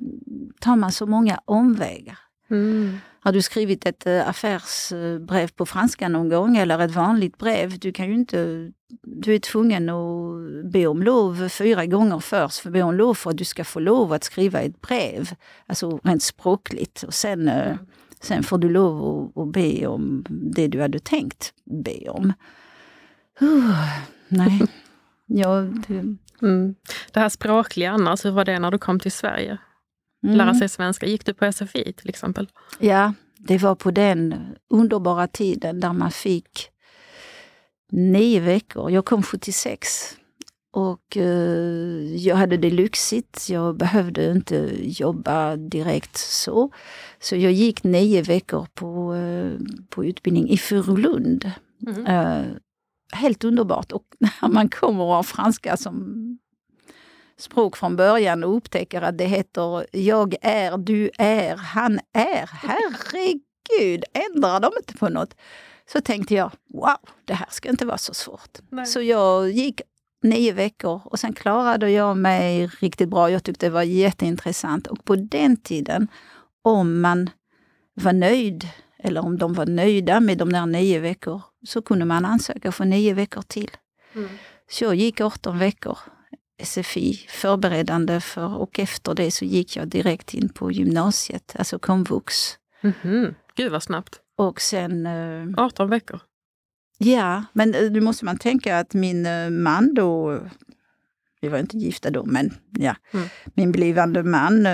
tar 0.59 0.75
man 0.75 0.91
så 0.91 1.05
många 1.05 1.39
omvägar. 1.45 2.19
Mm. 2.49 2.97
Har 3.19 3.31
du 3.31 3.41
skrivit 3.41 3.85
ett 3.85 4.07
äh, 4.07 4.29
affärsbrev 4.29 5.47
på 5.47 5.65
franska 5.65 6.09
någon 6.09 6.29
gång 6.29 6.57
eller 6.57 6.79
ett 6.79 6.95
vanligt 6.95 7.37
brev, 7.37 7.79
du 7.79 7.91
kan 7.91 8.07
ju 8.07 8.13
inte... 8.13 8.71
Du 9.01 9.35
är 9.35 9.39
tvungen 9.39 9.89
att 9.89 10.71
be 10.71 10.87
om 10.87 11.03
lov 11.03 11.49
fyra 11.49 11.85
gånger 11.85 12.19
först, 12.19 12.59
för 12.59 12.69
be 12.69 12.81
om 12.81 12.95
lov 12.95 13.13
för 13.13 13.29
att 13.29 13.37
du 13.37 13.45
ska 13.45 13.63
få 13.63 13.79
lov 13.79 14.13
att 14.13 14.23
skriva 14.23 14.61
ett 14.61 14.81
brev. 14.81 15.29
Alltså 15.67 15.99
rent 16.03 16.23
språkligt. 16.23 17.03
Och 17.03 17.13
sen, 17.13 17.47
mm. 17.47 17.77
Sen 18.23 18.43
får 18.43 18.57
du 18.57 18.69
lov 18.69 19.03
att, 19.03 19.37
att 19.41 19.51
be 19.51 19.87
om 19.87 20.25
det 20.29 20.67
du 20.67 20.81
hade 20.81 20.99
tänkt 20.99 21.53
be 21.83 22.09
om. 22.09 22.33
Uh, 23.41 23.87
nej. 24.27 24.61
Ja, 25.25 25.61
det... 25.87 26.15
Mm. 26.41 26.75
det 27.11 27.19
här 27.19 27.29
språkliga 27.29 27.91
annars, 27.91 28.25
hur 28.25 28.31
var 28.31 28.45
det 28.45 28.59
när 28.59 28.71
du 28.71 28.77
kom 28.77 28.99
till 28.99 29.11
Sverige? 29.11 29.57
mm. 30.23 30.37
lära 30.37 30.53
sig 30.53 30.69
svenska. 30.69 31.05
Gick 31.05 31.25
du 31.25 31.33
på 31.33 31.51
SFI 31.51 31.93
till 31.93 32.09
exempel? 32.09 32.49
Ja, 32.79 33.13
det 33.37 33.57
var 33.57 33.75
på 33.75 33.91
den 33.91 34.35
underbara 34.69 35.27
tiden 35.27 35.79
där 35.79 35.93
man 35.93 36.11
fick 36.11 36.69
nio 37.91 38.39
veckor. 38.39 38.91
Jag 38.91 39.05
kom 39.05 39.23
76 39.23 40.17
och 40.73 41.17
uh, 41.17 42.15
jag 42.15 42.35
hade 42.35 42.57
det 42.57 42.69
lyxigt. 42.69 43.49
Jag 43.49 43.77
behövde 43.77 44.31
inte 44.31 44.71
jobba 44.81 45.55
direkt 45.55 46.17
så. 46.17 46.71
Så 47.19 47.35
jag 47.35 47.51
gick 47.51 47.83
nio 47.83 48.21
veckor 48.21 48.67
på, 48.73 49.13
uh, 49.13 49.59
på 49.89 50.05
utbildning 50.05 50.49
i 50.49 50.57
Furulund. 50.57 51.51
Mm. 51.87 52.07
Uh, 52.07 52.45
helt 53.13 53.43
underbart. 53.43 53.91
Och 53.91 54.03
när 54.19 54.49
man 54.49 54.69
kommer 54.69 55.03
och 55.03 55.13
har 55.13 55.23
franska 55.23 55.77
som 55.77 56.19
språk 57.37 57.77
från 57.77 57.95
början 57.95 58.43
och 58.43 58.55
upptäcker 58.55 59.01
att 59.01 59.17
det 59.17 59.25
heter 59.25 59.85
jag 59.91 60.35
är, 60.41 60.77
du 60.77 61.09
är, 61.17 61.55
han 61.55 61.99
är. 62.13 62.49
Herregud, 62.53 64.03
ändrar 64.13 64.59
de 64.59 64.71
inte 64.77 64.93
på 64.93 65.09
något? 65.09 65.35
Så 65.91 66.01
tänkte 66.01 66.33
jag, 66.33 66.51
wow, 66.73 66.97
det 67.25 67.33
här 67.33 67.47
ska 67.49 67.69
inte 67.69 67.85
vara 67.85 67.97
så 67.97 68.13
svårt. 68.13 68.59
Nej. 68.69 68.85
Så 68.85 69.01
jag 69.01 69.49
gick 69.49 69.81
nio 70.23 70.51
veckor 70.51 71.01
och 71.05 71.19
sen 71.19 71.33
klarade 71.33 71.91
jag 71.91 72.17
mig 72.17 72.67
riktigt 72.67 73.09
bra. 73.09 73.31
Jag 73.31 73.43
tyckte 73.43 73.65
det 73.65 73.69
var 73.69 73.83
jätteintressant. 73.83 74.87
Och 74.87 75.05
på 75.05 75.15
den 75.15 75.57
tiden, 75.57 76.07
om 76.61 77.01
man 77.01 77.29
var 77.93 78.13
nöjd 78.13 78.67
eller 78.99 79.25
om 79.25 79.37
de 79.37 79.53
var 79.53 79.65
nöjda 79.65 80.19
med 80.19 80.37
de 80.37 80.51
där 80.51 80.65
nio 80.65 80.99
veckor 80.99 81.41
så 81.65 81.81
kunde 81.81 82.05
man 82.05 82.25
ansöka 82.25 82.71
för 82.71 82.85
nio 82.85 83.13
veckor 83.13 83.41
till. 83.41 83.71
Mm. 84.15 84.29
Så 84.69 84.83
jag 84.83 84.95
gick 84.95 85.21
18 85.21 85.59
veckor 85.59 85.97
SFI 86.63 87.13
förberedande 87.13 88.21
för 88.21 88.57
och 88.57 88.79
efter 88.79 89.13
det 89.13 89.31
så 89.31 89.45
gick 89.45 89.75
jag 89.75 89.87
direkt 89.87 90.33
in 90.33 90.49
på 90.49 90.71
gymnasiet, 90.71 91.55
alltså 91.59 91.79
komvux. 91.79 92.33
Mm 92.81 92.93
-hmm. 93.01 93.35
Gud 93.55 93.71
vad 93.71 93.83
snabbt! 93.83 94.19
Och 94.37 94.61
sen... 94.61 95.07
18 95.57 95.85
eh, 95.85 95.89
veckor? 95.89 96.19
Ja, 96.97 97.43
men 97.53 97.75
eh, 97.75 97.91
nu 97.91 98.01
måste 98.01 98.25
man 98.25 98.37
tänka 98.37 98.79
att 98.79 98.93
min 98.93 99.25
eh, 99.25 99.49
man 99.49 99.93
då, 99.93 100.39
vi 101.41 101.47
var 101.47 101.57
inte 101.57 101.77
gifta 101.77 102.09
då, 102.09 102.25
men 102.25 102.53
ja, 102.71 102.95
mm. 103.11 103.27
min 103.53 103.71
blivande 103.71 104.23
man, 104.23 104.67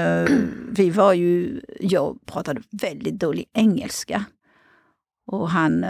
vi 0.72 0.90
var 0.90 1.14
ju, 1.14 1.62
jag 1.80 2.26
pratade 2.26 2.62
väldigt 2.72 3.20
dålig 3.20 3.50
engelska. 3.54 4.26
Och 5.26 5.50
han 5.50 5.86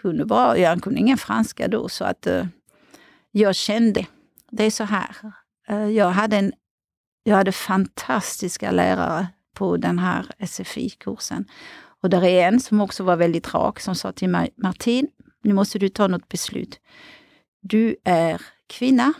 kunde 0.00 0.24
bara, 0.24 0.58
ja, 0.58 0.68
han 0.68 0.80
kunde 0.80 1.00
ingen 1.00 1.18
franska 1.18 1.68
då, 1.68 1.88
så 1.88 2.04
att 2.04 2.26
jag 3.30 3.54
kände 3.54 4.06
det 4.50 4.64
är 4.64 4.70
så 4.70 4.84
här. 4.84 5.16
Eh, 5.68 5.88
jag 5.88 6.10
hade, 6.10 6.36
en, 6.36 6.52
jag 7.22 7.36
hade 7.36 7.52
fantastiska 7.52 8.70
lärare 8.70 9.26
på 9.54 9.76
den 9.76 9.98
här 9.98 10.26
SFI-kursen. 10.38 11.44
Och 12.02 12.10
där 12.10 12.24
är 12.24 12.48
en 12.48 12.60
som 12.60 12.80
också 12.80 13.04
var 13.04 13.16
väldigt 13.16 13.54
rak 13.54 13.80
som 13.80 13.94
sa 13.94 14.12
till 14.12 14.28
mig, 14.28 14.50
Martin, 14.56 15.08
nu 15.42 15.54
måste 15.54 15.78
du 15.78 15.88
ta 15.88 16.06
något 16.06 16.28
beslut. 16.28 16.80
Du 17.60 17.96
är 18.04 18.42
kvinna, 18.66 19.12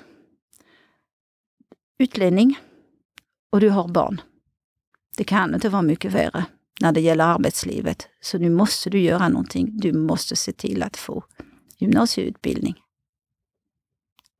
utlänning 1.98 2.58
och 3.52 3.60
du 3.60 3.70
har 3.70 3.88
barn. 3.88 4.20
Det 5.16 5.24
kan 5.24 5.54
inte 5.54 5.68
vara 5.68 5.82
mycket 5.82 6.12
värre 6.12 6.44
när 6.80 6.92
det 6.92 7.00
gäller 7.00 7.24
arbetslivet. 7.24 8.08
Så 8.20 8.38
nu 8.38 8.50
måste 8.50 8.90
du 8.90 9.00
göra 9.00 9.28
någonting. 9.28 9.78
Du 9.78 9.92
måste 9.92 10.36
se 10.36 10.52
till 10.52 10.82
att 10.82 10.96
få 10.96 11.24
gymnasieutbildning. 11.78 12.74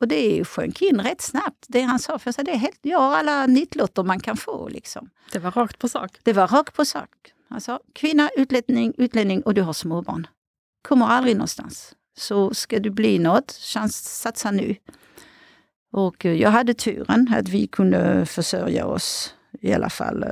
Och 0.01 0.09
det 0.09 0.45
sjönk 0.45 0.83
in 0.83 1.01
rätt 1.01 1.21
snabbt, 1.21 1.67
det 1.69 1.81
han 1.81 1.99
sa. 1.99 2.19
För 2.19 2.33
sa, 2.33 2.43
det 2.43 2.51
är 2.51 2.57
helt, 2.57 2.79
jag 2.83 2.99
har 2.99 3.17
alla 3.17 3.47
nitlotter 3.47 4.03
man 4.03 4.21
kan 4.21 4.37
få. 4.37 4.69
Liksom. 4.69 5.11
Det 5.33 5.39
var 5.39 5.51
rakt 5.51 5.79
på 5.79 5.89
sak. 5.89 6.19
Det 6.23 6.33
var 6.33 6.47
rakt 6.47 6.77
på 6.77 6.85
sak. 6.85 7.33
Alltså, 7.49 7.81
kvinna, 7.93 8.31
utlänning, 8.37 8.95
utlänning 8.99 9.43
och 9.43 9.55
du 9.55 9.63
har 9.63 9.73
småbarn. 9.73 10.27
Kommer 10.83 11.07
aldrig 11.07 11.37
någonstans. 11.37 11.95
Så 12.17 12.55
ska 12.55 12.81
du 12.81 12.91
bli 12.91 13.19
något, 13.19 13.53
chans, 13.53 14.21
satsa 14.21 14.51
nu. 14.51 14.77
Och 15.93 16.27
eh, 16.27 16.33
jag 16.33 16.51
hade 16.51 16.75
turen 16.75 17.35
att 17.35 17.49
vi 17.49 17.67
kunde 17.67 18.27
försörja 18.27 18.87
oss 18.87 19.35
i 19.61 19.73
alla 19.73 19.91
fall 19.91 20.25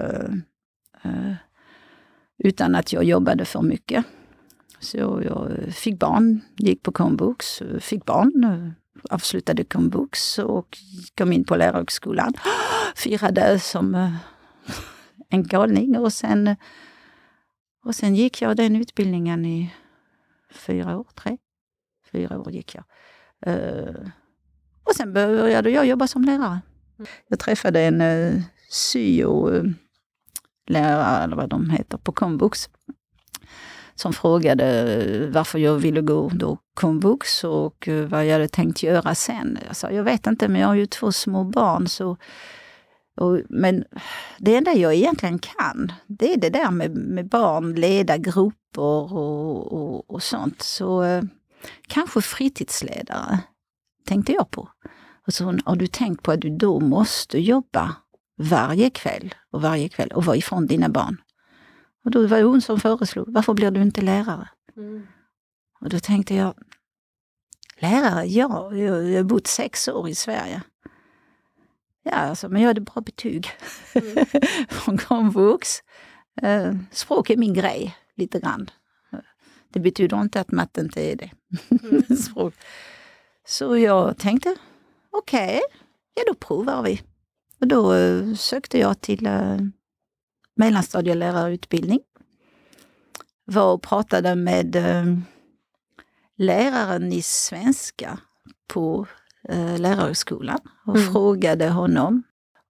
uh, 1.05 1.35
utan 2.39 2.75
att 2.75 2.93
jag 2.93 3.05
jobbade 3.05 3.45
för 3.45 3.63
mycket. 3.63 4.05
Så 4.81 4.99
jag 4.99 5.53
fick 5.75 5.99
barn, 5.99 6.41
gick 6.57 6.83
på 6.83 6.93
komvux, 6.93 7.63
fick 7.81 8.05
barn, 8.05 8.73
avslutade 9.11 9.65
komvux 9.65 10.39
och 10.39 10.79
kom 11.19 11.33
in 11.33 11.45
på 11.45 11.57
lärarhögskolan. 11.57 12.33
Firade 12.97 13.59
som 13.59 13.95
en 15.29 15.47
galning 15.47 15.99
och 15.99 16.13
sen, 16.13 16.57
och 17.85 17.95
sen 17.95 18.15
gick 18.15 18.43
jag 18.43 18.57
den 18.57 18.77
utbildningen 18.77 19.45
i 19.45 19.75
fyra 20.51 20.99
år, 20.99 21.07
tre, 21.15 21.39
fyra 22.13 22.41
år 22.41 22.51
gick 22.51 22.75
jag. 22.75 22.85
Uh, 23.47 24.09
och 24.85 24.95
sen 24.97 25.13
började 25.13 25.71
jag 25.71 25.87
jobba 25.87 26.07
som 26.07 26.25
lärare. 26.25 26.61
Jag 27.29 27.39
träffade 27.39 27.81
en 27.81 28.01
uh, 28.01 28.43
syo-lärare, 28.71 29.65
eller 31.25 31.37
vad 31.37 31.49
de 31.49 31.71
heter, 31.71 31.99
på 31.99 32.13
komvux. 32.13 32.69
Som 33.95 34.13
frågade 34.13 34.95
eh, 34.95 35.29
varför 35.29 35.59
jag 35.59 35.75
ville 35.75 36.01
gå 36.01 36.29
då 36.29 36.59
komvux 36.75 37.45
och 37.45 37.89
uh, 37.89 38.07
vad 38.07 38.27
jag 38.27 38.33
hade 38.33 38.49
tänkt 38.49 38.83
göra 38.83 39.15
sen. 39.15 39.59
Jag 39.67 39.77
sa, 39.77 39.91
jag 39.91 40.05
vet 40.05 40.27
inte, 40.27 40.49
men 40.49 40.61
jag 40.61 40.69
har 40.69 40.75
ju 40.75 40.87
två 40.87 41.13
små 41.13 41.45
barn 41.45 41.89
så 41.89 42.17
och, 43.17 43.41
men 43.49 43.85
det 44.39 44.57
enda 44.57 44.73
jag 44.73 44.95
egentligen 44.95 45.39
kan, 45.39 45.93
det 46.07 46.33
är 46.33 46.37
det 46.37 46.51
där 46.51 46.71
med, 46.71 46.91
med 46.91 47.29
barn, 47.29 47.75
leda 47.75 48.19
grupper 48.19 49.13
och, 49.13 49.73
och, 49.73 50.11
och 50.11 50.23
sånt. 50.23 50.63
Så 50.63 51.03
eh, 51.03 51.23
kanske 51.87 52.23
fritidsledare, 52.23 53.39
tänkte 54.07 54.33
jag 54.33 54.51
på. 54.51 54.69
Och 55.27 55.35
så 55.35 55.45
har 55.65 55.77
du 55.77 55.87
tänkt 55.87 56.23
på 56.23 56.33
att 56.33 56.41
du 56.41 56.57
då 56.57 56.81
måste 56.81 57.39
jobba 57.39 57.97
varje 58.37 58.91
kväll 58.91 59.35
och 59.51 59.63
varje 59.63 59.89
kväll 59.89 60.09
och 60.09 60.25
vara 60.25 60.37
ifrån 60.37 60.67
dina 60.67 60.89
barn? 60.89 61.17
Och 62.05 62.11
då 62.11 62.27
var 62.27 62.39
det 62.39 62.45
hon 62.45 62.61
som 62.61 62.81
föreslog, 62.81 63.27
varför 63.29 63.55
blir 63.55 63.71
du 63.71 63.83
inte 63.83 64.01
lärare? 64.01 64.49
Mm. 64.77 65.07
Och 65.81 65.89
då 65.89 66.01
tänkte 66.01 66.35
jag, 66.35 66.55
lärare? 67.79 68.25
Ja, 68.25 68.75
jag 68.75 69.17
har 69.17 69.23
bott 69.23 69.47
sex 69.47 69.89
år 69.89 70.09
i 70.09 70.15
Sverige. 70.15 70.63
Ja, 72.05 72.13
alltså, 72.13 72.49
men 72.49 72.63
jag 72.63 72.69
hade 72.69 72.81
bra 72.81 73.03
betyg 73.03 73.51
mm. 73.95 74.27
från 74.69 74.99
komvux. 74.99 75.83
Eh, 76.43 76.75
språk 76.91 77.31
är 77.31 77.37
min 77.37 77.55
grej, 77.55 77.97
lite 78.17 78.41
grann. 78.41 78.71
Det 79.75 79.81
betyder 79.81 80.21
inte 80.21 80.41
att 80.41 80.53
matte 80.53 80.81
inte 80.81 81.03
är 81.03 81.17
det. 81.17 81.31
Mm. 81.71 82.03
språk. 82.17 82.55
Så 83.47 83.77
jag 83.77 84.19
tänkte, 84.19 84.57
okej, 85.11 85.49
okay, 85.49 85.61
ja 86.15 86.23
då 86.27 86.35
provar 86.35 86.83
vi. 86.83 87.03
Och 87.61 87.67
då 87.67 87.95
uh, 87.95 88.35
sökte 88.35 88.79
jag 88.79 89.01
till 89.01 89.27
uh, 89.27 89.59
mellanstadielärarutbildning. 90.57 92.01
Var 93.45 93.73
och 93.73 93.83
pratade 93.83 94.35
med 94.35 94.77
uh, 94.77 95.19
läraren 96.37 97.13
i 97.13 97.23
svenska 97.23 98.19
på 98.69 99.07
uh, 99.53 99.79
lärarhögskolan 99.79 100.61
och 100.87 100.97
mm. 100.97 101.13
frågade 101.13 101.71
honom 101.71 102.23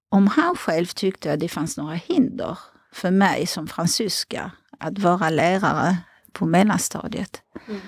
om 0.09 0.27
han 0.27 0.55
själv 0.55 0.85
tyckte 0.85 1.33
att 1.33 1.39
det 1.39 1.49
fanns 1.49 1.77
några 1.77 1.93
hinder 1.93 2.57
för 2.93 3.11
mig 3.11 3.47
som 3.47 3.67
fransyska 3.67 4.51
att 4.79 4.99
vara 4.99 5.29
lärare 5.29 5.97
på 6.31 6.45
mellanstadiet. 6.45 7.41
Mm. 7.67 7.81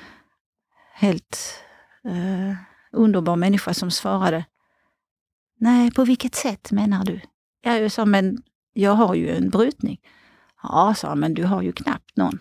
Helt 0.93 1.63
uh, 2.05 2.55
underbar 2.91 3.35
människa 3.35 3.73
som 3.73 3.91
svarade 3.91 4.45
Nej, 5.59 5.91
på 5.91 6.03
vilket 6.03 6.35
sätt 6.35 6.71
menar 6.71 7.05
du? 7.05 7.21
Jag 7.61 7.91
sa, 7.91 8.05
men 8.05 8.37
jag 8.73 8.91
har 8.91 9.15
ju 9.15 9.35
en 9.35 9.49
brytning. 9.49 9.99
Ja, 10.63 10.93
sa 10.97 11.15
men 11.15 11.33
du 11.33 11.43
har 11.43 11.61
ju 11.61 11.71
knappt 11.71 12.17
någon. 12.17 12.39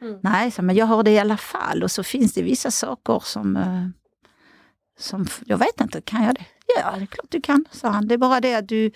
Mm. 0.00 0.18
Nej, 0.22 0.50
sa 0.50 0.62
men 0.62 0.76
jag 0.76 0.86
har 0.86 1.02
det 1.02 1.10
i 1.10 1.18
alla 1.18 1.36
fall 1.36 1.82
och 1.82 1.90
så 1.90 2.02
finns 2.02 2.34
det 2.34 2.42
vissa 2.42 2.70
saker 2.70 3.22
som, 3.24 3.56
uh, 3.56 3.88
som 4.98 5.26
jag 5.46 5.58
vet 5.58 5.80
inte, 5.80 6.00
kan 6.00 6.24
jag 6.24 6.34
det? 6.34 6.46
Ja, 6.76 6.90
det 6.96 7.02
är 7.02 7.06
klart 7.06 7.26
du 7.28 7.40
kan, 7.40 7.64
sa 7.70 7.88
han. 7.88 8.08
Det 8.08 8.14
är 8.14 8.18
bara 8.18 8.40
det 8.40 8.54
att 8.54 8.68
du, 8.68 8.90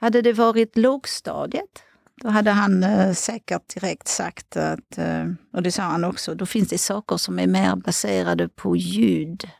hade 0.00 0.22
det 0.22 0.32
varit 0.32 0.76
lågstadiet, 0.76 1.82
då 2.22 2.28
hade 2.28 2.50
han 2.50 2.84
uh, 2.84 3.12
säkert 3.12 3.74
direkt 3.74 4.08
sagt 4.08 4.56
att, 4.56 4.98
uh, 4.98 5.32
och 5.52 5.62
det 5.62 5.72
sa 5.72 5.82
han 5.82 6.04
också, 6.04 6.34
då 6.34 6.46
finns 6.46 6.68
det 6.68 6.78
saker 6.78 7.16
som 7.16 7.38
är 7.38 7.46
mer 7.46 7.76
baserade 7.76 8.48
på 8.48 8.76
ljud 8.76 9.50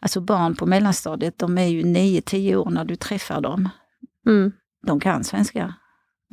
Alltså 0.00 0.20
barn 0.20 0.56
på 0.56 0.66
mellanstadiet, 0.66 1.38
de 1.38 1.58
är 1.58 1.66
ju 1.66 1.82
9-10 1.82 2.56
år 2.56 2.70
när 2.70 2.84
du 2.84 2.96
träffar 2.96 3.40
dem. 3.40 3.68
Mm. 4.26 4.52
De 4.86 5.00
kan 5.00 5.24
svenska. 5.24 5.74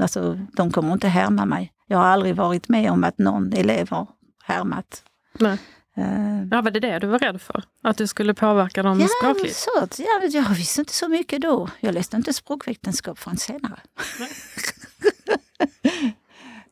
Alltså, 0.01 0.39
de 0.53 0.71
kommer 0.71 0.93
inte 0.93 1.07
härma 1.07 1.45
mig. 1.45 1.71
Jag 1.87 1.97
har 1.97 2.05
aldrig 2.05 2.35
varit 2.35 2.69
med 2.69 2.91
om 2.91 3.03
att 3.03 3.17
någon 3.17 3.53
elev 3.53 3.89
har 3.89 4.07
härmat. 4.43 5.03
Nej. 5.39 5.57
Uh, 5.97 6.47
ja, 6.51 6.61
var 6.61 6.71
det 6.71 6.79
det 6.79 6.99
du 6.99 7.07
var 7.07 7.19
rädd 7.19 7.41
för? 7.41 7.63
Att 7.83 7.97
du 7.97 8.07
skulle 8.07 8.33
påverka 8.33 8.83
dem 8.83 8.99
ja, 8.99 9.07
språkligt? 9.21 9.55
Så, 9.55 9.87
ja, 9.97 10.21
jag 10.23 10.49
visste 10.49 10.81
inte 10.81 10.93
så 10.93 11.07
mycket 11.07 11.41
då. 11.41 11.69
Jag 11.79 11.93
läste 11.93 12.17
inte 12.17 12.33
språkvetenskap 12.33 13.19
förrän 13.19 13.37
senare. 13.37 13.79
Nej. 14.19 14.29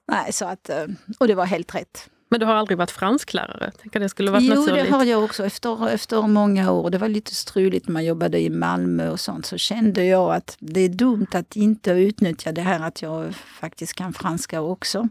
Nej, 0.08 0.34
så 0.34 0.46
att, 0.46 0.70
eh, 0.70 0.86
och 1.20 1.28
det 1.28 1.36
var 1.36 1.46
helt 1.46 1.76
rätt. 1.76 2.10
Men 2.30 2.40
du 2.40 2.46
har 2.46 2.54
aldrig 2.54 2.78
varit 2.78 2.92
fransklärare? 2.92 3.72
Tänker 3.82 4.00
det 4.00 4.10
skulle 4.10 4.32
varit 4.32 4.44
jo, 4.44 4.56
naturligt. 4.56 4.86
det 4.86 4.92
har 4.92 5.04
jag 5.04 5.24
också. 5.24 5.46
Efter, 5.46 5.90
efter 5.90 6.22
många 6.22 6.72
år, 6.72 6.90
det 6.90 6.98
var 6.98 7.08
lite 7.08 7.36
struligt 7.36 7.88
när 7.88 7.94
man 7.94 8.06
jobbade 8.06 8.40
i 8.40 8.50
Malmö 8.50 9.10
och 9.10 9.20
sånt, 9.20 9.46
så 9.46 9.58
kände 9.58 10.06
jag 10.06 10.36
att 10.36 10.58
det 10.60 10.80
är 10.80 10.90
dumt 10.90 11.28
att 11.32 11.56
inte 11.56 11.92
utnyttja 11.92 12.52
det 12.52 12.62
här 12.62 12.80
att 12.80 13.02
jag 13.02 13.36
faktiskt 13.36 13.94
kan 13.94 14.14
franska 14.14 14.62
också. 14.62 15.08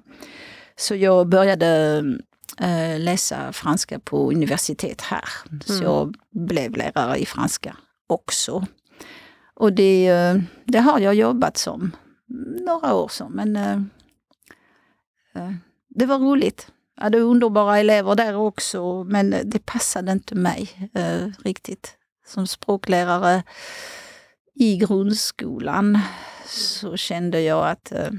Så 0.77 0.95
jag 0.95 1.29
började 1.29 2.03
äh, 2.61 2.99
läsa 2.99 3.53
franska 3.53 3.99
på 3.99 4.31
universitet 4.31 5.01
här. 5.01 5.25
Mm. 5.51 5.61
Så 5.61 5.85
jag 5.85 6.15
blev 6.31 6.77
lärare 6.77 7.19
i 7.19 7.27
franska 7.27 7.77
också. 8.07 8.67
Och 9.55 9.73
det, 9.73 10.07
eh, 10.07 10.37
det 10.65 10.79
har 10.79 11.01
jag 11.01 11.15
jobbat 11.15 11.57
som 11.57 11.91
några 12.67 12.95
år 12.95 13.09
som, 13.09 13.33
men 13.33 13.57
äh, 13.57 13.81
det 15.89 16.07
var 16.07 16.19
roligt 16.19 16.73
hade 16.97 17.19
underbara 17.19 17.79
elever 17.79 18.15
där 18.15 18.37
också, 18.37 19.05
men 19.05 19.37
det 19.45 19.67
passade 19.67 20.13
inte 20.13 20.35
mig 20.35 20.91
eh, 20.95 21.29
riktigt. 21.45 21.97
Som 22.27 22.47
språklärare 22.47 23.43
i 24.55 24.77
grundskolan 24.77 25.99
så 26.47 26.97
kände 26.97 27.41
jag 27.41 27.69
att 27.69 27.93
eh, 27.93 28.11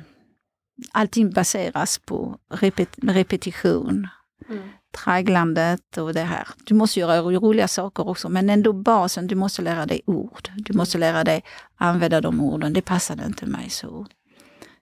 allting 0.92 1.32
baseras 1.32 1.98
på 1.98 2.38
repet 2.50 2.90
repetition. 3.02 4.08
Mm. 4.50 4.70
Tragglandet 4.92 5.98
och 5.98 6.14
det 6.14 6.22
här. 6.22 6.48
Du 6.66 6.74
måste 6.74 7.00
göra 7.00 7.22
roliga 7.22 7.68
saker 7.68 8.08
också, 8.08 8.30
men 8.30 8.50
ändå 8.50 8.74
basen, 8.74 9.28
du 9.28 9.36
måste 9.36 9.62
lära 9.62 9.86
dig 9.86 10.02
ord. 10.06 10.50
Du 10.56 10.74
måste 10.74 10.98
lära 10.98 11.24
dig 11.24 11.44
använda 11.76 12.22
de 12.22 12.42
orden. 12.42 12.74
Det 12.74 12.82
passade 12.82 13.26
inte 13.26 13.46
mig 13.46 13.70
så. 13.70 14.08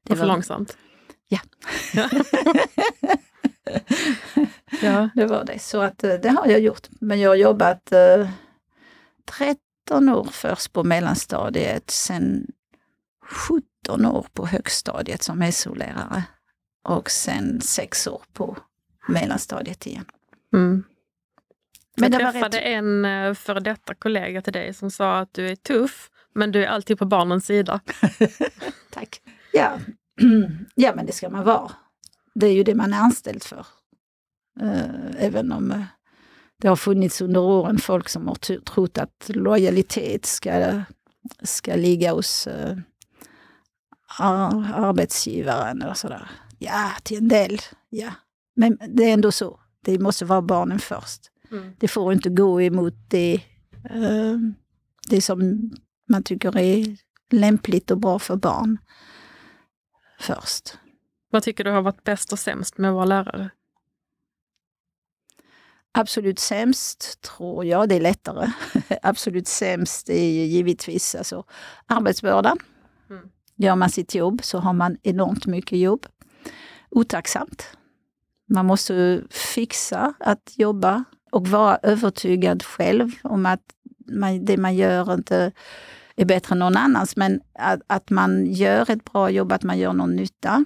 Det 0.03 0.13
var 0.13 0.17
för 0.17 0.25
långsamt? 0.25 0.77
Ja. 1.27 1.39
ja, 4.81 5.09
det 5.15 5.25
var 5.25 5.45
det. 5.45 5.59
Så 5.59 5.81
att 5.81 6.03
eh, 6.03 6.13
det 6.13 6.29
har 6.29 6.47
jag 6.47 6.59
gjort. 6.59 6.87
Men 6.89 7.19
jag 7.19 7.29
har 7.29 7.35
jobbat 7.35 7.91
eh, 7.91 8.29
13 9.25 10.09
år 10.09 10.27
först 10.31 10.73
på 10.73 10.83
mellanstadiet, 10.83 11.91
sen 11.91 12.47
17 13.25 14.05
år 14.05 14.25
på 14.33 14.45
högstadiet 14.45 15.23
som 15.23 15.51
SO-lärare 15.51 16.23
och 16.83 17.11
sen 17.11 17.61
6 17.61 18.07
år 18.07 18.21
på 18.33 18.57
mellanstadiet 19.07 19.87
igen. 19.87 20.05
Mm. 20.53 20.83
Men 21.97 22.11
jag 22.11 22.21
träffade 22.21 22.57
rätt... 22.57 22.65
en 22.65 23.05
eh, 23.05 23.33
före 23.33 23.59
detta 23.59 23.95
kollega 23.95 24.41
till 24.41 24.53
dig 24.53 24.73
som 24.73 24.91
sa 24.91 25.19
att 25.19 25.33
du 25.33 25.47
är 25.47 25.55
tuff, 25.55 26.09
men 26.33 26.51
du 26.51 26.63
är 26.63 26.67
alltid 26.67 26.99
på 26.99 27.05
barnens 27.05 27.45
sida. 27.45 27.79
Tack. 28.89 29.21
Ja. 29.53 29.79
ja, 30.75 30.93
men 30.95 31.05
det 31.05 31.11
ska 31.11 31.29
man 31.29 31.45
vara. 31.45 31.71
Det 32.33 32.47
är 32.47 32.53
ju 32.53 32.63
det 32.63 32.75
man 32.75 32.93
är 32.93 32.97
anställd 32.97 33.43
för. 33.43 33.65
Eh, 34.61 35.25
även 35.25 35.51
om 35.51 35.71
eh, 35.71 35.83
det 36.61 36.67
har 36.67 36.75
funnits 36.75 37.21
under 37.21 37.39
åren 37.39 37.77
folk 37.77 38.09
som 38.09 38.27
har 38.27 38.35
trott 38.59 38.97
att 38.97 39.29
lojalitet 39.29 40.25
ska, 40.25 40.81
ska 41.43 41.75
ligga 41.75 42.11
hos 42.11 42.47
arbetsgivaren 44.17 45.81
eller 45.81 45.93
sådär. 45.93 46.29
Ja, 46.59 46.91
till 47.03 47.17
en 47.17 47.27
del, 47.27 47.59
ja. 47.89 48.11
Men 48.53 48.77
det 48.89 49.03
är 49.03 49.13
ändå 49.13 49.31
så. 49.31 49.59
Det 49.85 49.99
måste 49.99 50.25
vara 50.25 50.41
barnen 50.41 50.79
först. 50.79 51.31
Mm. 51.51 51.73
Det 51.79 51.87
får 51.87 52.13
inte 52.13 52.29
gå 52.29 52.61
emot 52.61 52.93
det, 53.07 53.41
uh, 53.95 54.37
det 55.09 55.21
som 55.21 55.71
man 56.09 56.23
tycker 56.23 56.57
är 56.57 56.97
lämpligt 57.31 57.91
och 57.91 57.97
bra 57.97 58.19
för 58.19 58.35
barn 58.35 58.77
först. 60.19 60.77
Vad 61.29 61.43
tycker 61.43 61.63
du 61.63 61.71
har 61.71 61.81
varit 61.81 62.03
bäst 62.03 62.33
och 62.33 62.39
sämst 62.39 62.77
med 62.77 62.89
att 62.89 62.95
vara 62.95 63.05
lärare? 63.05 63.49
Absolut 65.91 66.39
sämst 66.39 67.21
tror 67.21 67.65
jag, 67.65 67.89
det 67.89 67.95
är 67.95 68.01
lättare. 68.01 68.51
Absolut 69.01 69.47
sämst 69.47 70.09
är 70.09 70.45
givetvis 70.45 71.15
alltså, 71.15 71.43
arbetsbördan. 71.85 72.57
Mm. 73.09 73.29
Gör 73.55 73.75
man 73.75 73.89
sitt 73.89 74.15
jobb 74.15 74.43
så 74.43 74.59
har 74.59 74.73
man 74.73 74.97
enormt 75.03 75.45
mycket 75.45 75.79
jobb. 75.79 76.05
Otacksamt. 76.89 77.77
Man 78.51 78.65
måste 78.65 79.21
fixa 79.29 80.13
att 80.19 80.53
jobba 80.55 81.03
och 81.31 81.47
vara 81.47 81.79
övertygad 81.83 82.63
själv 82.63 83.11
om 83.23 83.45
att 83.45 83.61
man, 84.07 84.45
det 84.45 84.57
man 84.57 84.75
gör 84.75 85.13
inte 85.13 85.51
är 86.15 86.25
bättre 86.25 86.53
än 86.53 86.59
någon 86.59 86.77
annans, 86.77 87.15
men 87.15 87.41
att, 87.53 87.79
att 87.87 88.09
man 88.09 88.45
gör 88.45 88.91
ett 88.91 89.03
bra 89.03 89.29
jobb, 89.29 89.51
att 89.51 89.63
man 89.63 89.79
gör 89.79 89.93
någon 89.93 90.15
nytta. 90.15 90.65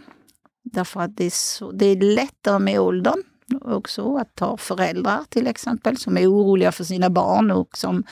Därför 0.64 1.02
att 1.02 1.18
det 1.18 1.26
är, 1.26 1.30
så, 1.30 1.72
det 1.72 1.86
är 1.86 2.16
lättare 2.16 2.60
med 2.60 2.80
åldern 2.80 3.24
också 3.62 4.18
att 4.18 4.40
ha 4.40 4.58
föräldrar 4.58 5.24
till 5.30 5.48
exempel 5.48 5.98
som 5.98 6.18
är 6.18 6.32
oroliga 6.32 6.72
för 6.72 6.84
sina 6.84 7.10
barn 7.10 7.52
och 7.52 7.78
som 7.78 8.04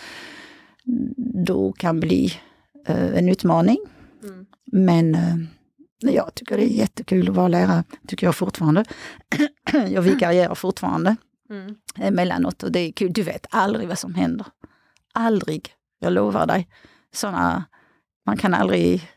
då 1.46 1.72
kan 1.72 2.00
bli 2.00 2.34
eh, 2.88 3.18
en 3.18 3.30
utmaning. 3.30 3.78
Mm. 4.24 4.46
Men 4.66 5.16
eh, 5.16 5.36
jag 6.12 6.36
tycker 6.36 6.58
det 6.58 6.64
är 6.64 6.78
jättekul 6.78 7.30
att 7.30 7.36
vara 7.36 7.48
lärare, 7.48 7.84
tycker 8.08 8.28
jag 8.28 8.36
fortfarande. 8.36 8.86
jag 9.90 10.02
vikarierar 10.02 10.56
fortfarande 10.56 11.16
mm. 11.50 11.76
emellanåt 11.96 12.64
och 12.64 12.72
det 12.72 12.80
är 12.80 12.92
kul. 12.92 13.14
Du 13.14 13.24
vet 13.24 13.46
aldrig 13.50 13.88
vad 13.88 14.00
som 14.00 14.16
händer. 14.16 14.48
Aldrig, 15.14 15.74
jag 16.00 16.14
lovar 16.14 16.48
dig. 16.48 16.68
Såna, 17.14 17.66
man 18.26 18.38
kan 18.38 18.54
aldrig 18.54 19.10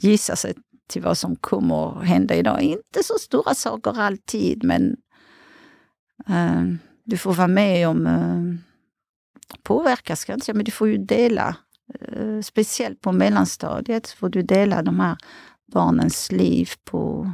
gissa 0.00 0.36
sig 0.36 0.54
till 0.88 1.02
vad 1.02 1.18
som 1.18 1.36
kommer 1.36 1.98
att 1.98 2.06
hända 2.06 2.34
idag. 2.34 2.62
Inte 2.62 3.02
så 3.02 3.14
stora 3.18 3.54
saker 3.54 4.00
alltid, 4.00 4.64
men 4.64 4.96
uh, 6.30 6.74
du 7.04 7.16
får 7.16 7.34
vara 7.34 7.48
med 7.48 7.88
om 7.88 8.06
uh, 8.06 8.54
påverka, 9.62 10.16
ska 10.16 10.32
jag 10.32 10.36
inte 10.36 10.46
säga, 10.46 10.56
men 10.56 10.64
du 10.64 10.70
får 10.70 10.88
ju 10.88 10.98
dela. 10.98 11.56
Uh, 12.12 12.40
speciellt 12.40 13.00
på 13.00 13.12
mellanstadiet 13.12 14.10
får 14.10 14.28
du 14.28 14.42
dela 14.42 14.82
de 14.82 15.00
här 15.00 15.16
barnens 15.70 16.32
liv 16.32 16.68
på, 16.84 17.32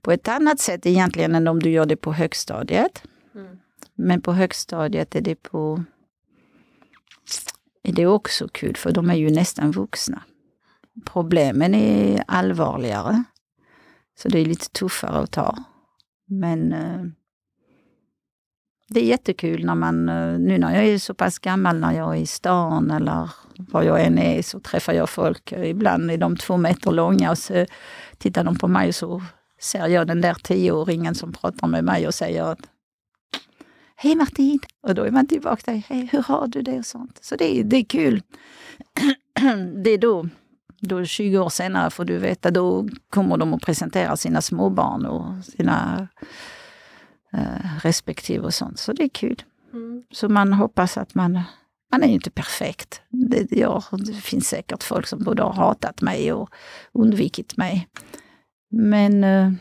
på 0.00 0.12
ett 0.12 0.28
annat 0.28 0.60
sätt 0.60 0.86
egentligen 0.86 1.34
än 1.34 1.48
om 1.48 1.60
du 1.60 1.70
gör 1.70 1.86
det 1.86 1.96
på 1.96 2.12
högstadiet. 2.12 3.02
Mm. 3.34 3.58
Men 3.94 4.22
på 4.22 4.32
högstadiet 4.32 5.14
är 5.14 5.20
det 5.20 5.42
på 5.42 5.84
är 7.82 7.92
det 7.92 8.06
också 8.06 8.48
kul 8.48 8.76
för 8.76 8.92
de 8.92 9.10
är 9.10 9.14
ju 9.14 9.30
nästan 9.30 9.70
vuxna. 9.70 10.22
Problemen 11.04 11.74
är 11.74 12.24
allvarligare. 12.26 13.24
Så 14.18 14.28
det 14.28 14.38
är 14.38 14.44
lite 14.44 14.70
tuffare 14.70 15.18
att 15.18 15.30
ta. 15.30 15.64
Men 16.26 16.72
eh, 16.72 17.04
det 18.90 19.00
är 19.00 19.04
jättekul 19.04 19.64
när 19.64 19.74
man, 19.74 20.08
eh, 20.08 20.38
nu 20.38 20.58
när 20.58 20.74
jag 20.74 20.84
är 20.84 20.98
så 20.98 21.14
pass 21.14 21.38
gammal, 21.38 21.80
när 21.80 21.92
jag 21.92 22.16
är 22.16 22.20
i 22.20 22.26
stan 22.26 22.90
eller 22.90 23.30
var 23.56 23.82
jag 23.82 24.04
än 24.04 24.18
är, 24.18 24.42
så 24.42 24.60
träffar 24.60 24.92
jag 24.92 25.10
folk. 25.10 25.52
Eh, 25.52 25.70
ibland 25.70 26.10
är 26.10 26.18
de 26.18 26.36
två 26.36 26.56
meter 26.56 26.90
långa 26.90 27.30
och 27.30 27.38
så 27.38 27.66
tittar 28.18 28.44
de 28.44 28.58
på 28.58 28.68
mig 28.68 28.88
och 28.88 28.94
så 28.94 29.22
ser 29.60 29.86
jag 29.86 30.06
den 30.06 30.20
där 30.20 30.34
tioåringen 30.34 31.14
som 31.14 31.32
pratar 31.32 31.68
med 31.68 31.84
mig 31.84 32.06
och 32.06 32.14
säger 32.14 32.44
att 32.44 32.58
Hej 33.96 34.16
Martin! 34.16 34.58
Och 34.82 34.94
då 34.94 35.02
är 35.02 35.10
man 35.10 35.26
tillbaka 35.26 35.72
där. 35.72 35.82
Hej, 35.88 36.08
hur 36.12 36.22
har 36.22 36.46
du 36.46 36.62
det? 36.62 36.78
och 36.78 36.86
sånt. 36.86 37.18
Så 37.22 37.36
det 37.36 37.58
är, 37.58 37.64
det 37.64 37.76
är 37.76 37.84
kul. 37.84 38.22
det 39.84 39.90
är 39.90 39.98
då, 39.98 40.28
då 40.80 41.04
20 41.04 41.38
år 41.38 41.48
senare 41.48 41.90
får 41.90 42.04
du 42.04 42.18
veta, 42.18 42.50
då 42.50 42.88
kommer 43.10 43.36
de 43.36 43.54
att 43.54 43.62
presentera 43.62 44.16
sina 44.16 44.42
småbarn 44.42 45.06
och 45.06 45.44
sina 45.44 46.08
respektive 47.82 48.44
och 48.44 48.54
sånt. 48.54 48.78
Så 48.78 48.92
det 48.92 49.02
är 49.02 49.08
kul. 49.08 49.42
Mm. 49.72 50.04
Så 50.10 50.28
man 50.28 50.52
hoppas 50.52 50.96
att 50.96 51.14
man 51.14 51.40
man 51.90 52.02
är 52.02 52.06
ju 52.06 52.14
inte 52.14 52.30
perfekt. 52.30 53.02
Det, 53.08 53.52
jag, 53.52 53.82
det 53.92 54.12
finns 54.12 54.48
säkert 54.48 54.82
folk 54.82 55.06
som 55.06 55.24
både 55.24 55.42
har 55.42 55.52
hatat 55.52 56.02
mig 56.02 56.32
och 56.32 56.50
undvikit 56.92 57.56
mig. 57.56 57.88
Men 58.70 59.24
eh, 59.24 59.52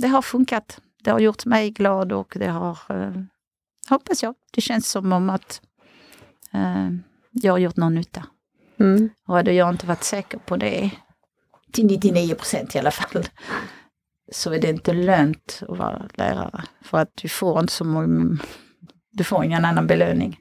det 0.00 0.08
har 0.08 0.22
funkat. 0.22 0.80
Det 1.04 1.10
har 1.10 1.20
gjort 1.20 1.44
mig 1.44 1.70
glad 1.70 2.12
och 2.12 2.36
det 2.38 2.48
har 2.48 2.78
eh, 2.88 3.22
hoppas 3.88 4.22
jag. 4.22 4.34
Det 4.50 4.60
känns 4.60 4.90
som 4.90 5.12
om 5.12 5.30
att 5.30 5.62
eh, 6.52 6.88
jag 7.30 7.52
har 7.52 7.58
gjort 7.58 7.76
någon 7.76 7.94
nytta. 7.94 8.26
Mm. 8.80 9.10
Och 9.28 9.34
hade 9.34 9.52
jag 9.52 9.70
inte 9.70 9.86
varit 9.86 10.04
säker 10.04 10.38
på 10.38 10.56
det, 10.56 10.90
till 11.72 11.86
99 11.86 12.34
procent 12.34 12.74
i 12.74 12.78
alla 12.78 12.90
fall, 12.90 13.24
så 14.30 14.52
är 14.52 14.60
det 14.60 14.68
inte 14.68 14.92
lönt 14.92 15.62
att 15.68 15.78
vara 15.78 16.08
lärare. 16.14 16.64
För 16.82 16.98
att 16.98 17.10
du 17.14 17.28
får 17.28 17.60
inte 17.60 17.72
så 17.72 17.84
många, 17.84 18.38
du 19.12 19.24
får 19.24 19.44
ingen 19.44 19.64
annan 19.64 19.86
belöning. 19.86 20.38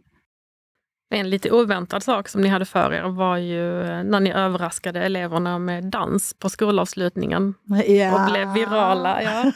En 1.11 1.29
lite 1.29 1.51
oväntad 1.51 2.03
sak 2.03 2.27
som 2.27 2.41
ni 2.41 2.47
hade 2.47 2.65
för 2.65 2.93
er 2.93 3.03
var 3.03 3.37
ju 3.37 3.81
eh, 3.81 4.03
när 4.03 4.19
ni 4.19 4.31
överraskade 4.31 5.03
eleverna 5.03 5.59
med 5.59 5.83
dans 5.83 6.33
på 6.33 6.49
skolavslutningen. 6.49 7.53
Ja. 7.87 8.13
Och 8.13 8.31
blev 8.31 8.53
virala. 8.53 9.23
Ja. 9.23 9.51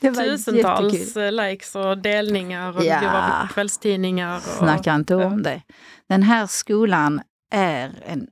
Tusentals 0.00 0.94
jättekul. 0.94 1.36
likes 1.36 1.76
och 1.76 1.98
delningar 1.98 2.76
och 2.76 2.84
ja. 2.84 3.00
det 3.00 3.06
var 3.06 3.48
kvällstidningar. 3.48 4.36
Och, 4.36 4.42
Snacka 4.42 4.94
inte 4.94 5.14
om 5.14 5.42
det. 5.42 5.62
Den 6.08 6.22
här 6.22 6.46
skolan 6.46 7.20
är 7.50 7.90
en 8.06 8.26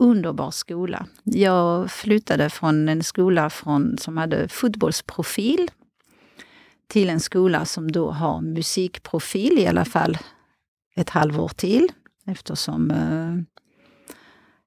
underbar 0.00 0.50
skola. 0.50 1.06
Jag 1.24 1.90
flyttade 1.90 2.50
från 2.50 2.88
en 2.88 3.02
skola 3.02 3.50
från, 3.50 3.98
som 3.98 4.16
hade 4.16 4.48
fotbollsprofil 4.48 5.70
till 6.86 7.10
en 7.10 7.20
skola 7.20 7.64
som 7.64 7.92
då 7.92 8.10
har 8.10 8.40
musikprofil, 8.40 9.58
i 9.58 9.66
alla 9.66 9.84
fall 9.84 10.18
ett 10.96 11.10
halvår 11.10 11.48
till 11.48 11.88
eftersom 12.26 12.90
eh, 12.90 13.60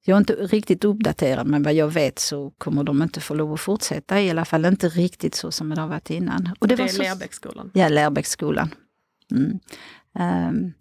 jag 0.06 0.16
är 0.16 0.20
inte 0.20 0.34
riktigt 0.34 0.84
uppdaterad, 0.84 1.48
men 1.48 1.64
vad 1.64 1.74
jag 1.74 1.88
vet 1.88 2.20
så 2.20 2.50
kommer 2.58 2.84
de 2.84 3.02
inte 3.02 3.22
få 3.22 3.34
lov 3.34 3.54
att 3.54 3.60
fortsätta, 3.60 4.22
i 4.22 4.30
alla 4.30 4.46
fall 4.46 4.66
inte 4.66 4.90
riktigt 4.90 5.36
så 5.36 5.52
som 5.52 5.70
det 5.70 5.82
har 5.82 5.88
varit 5.88 6.10
innan. 6.10 6.50
Och 6.60 6.68
det, 6.68 6.76
det 6.76 6.84
är 6.84 6.98
Lärbäcksskolan? 6.98 7.72
Ja, 7.74 7.90
Lärbäcksskolan. 7.90 8.76
Mm. 9.32 9.60
Um, 10.50 10.74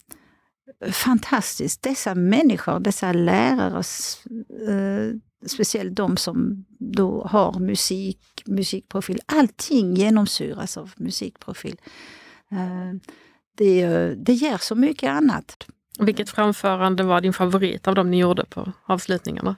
fantastiskt, 0.93 1.83
dessa 1.83 2.15
människor, 2.15 2.81
dessa 2.81 3.13
lärare, 3.13 3.83
uh, 4.69 5.19
speciellt 5.47 5.97
de 5.97 6.17
som 6.17 6.65
då 6.79 7.25
har 7.25 7.59
musik, 7.59 8.43
musikprofil, 8.47 9.21
allting 9.27 9.95
genomsyras 9.95 10.77
av 10.77 10.93
musikprofil. 10.97 11.77
Uh, 12.53 12.93
det, 13.57 13.87
det 14.15 14.33
ger 14.33 14.59
så 14.59 14.75
mycket 14.75 15.11
annat. 15.11 15.67
Vilket 15.99 16.31
framförande 16.31 17.03
var 17.03 17.21
din 17.21 17.33
favorit 17.33 17.89
av 17.89 17.95
de 17.95 18.11
ni 18.11 18.19
gjorde 18.19 18.45
på 18.45 18.73
avslutningarna? 18.87 19.57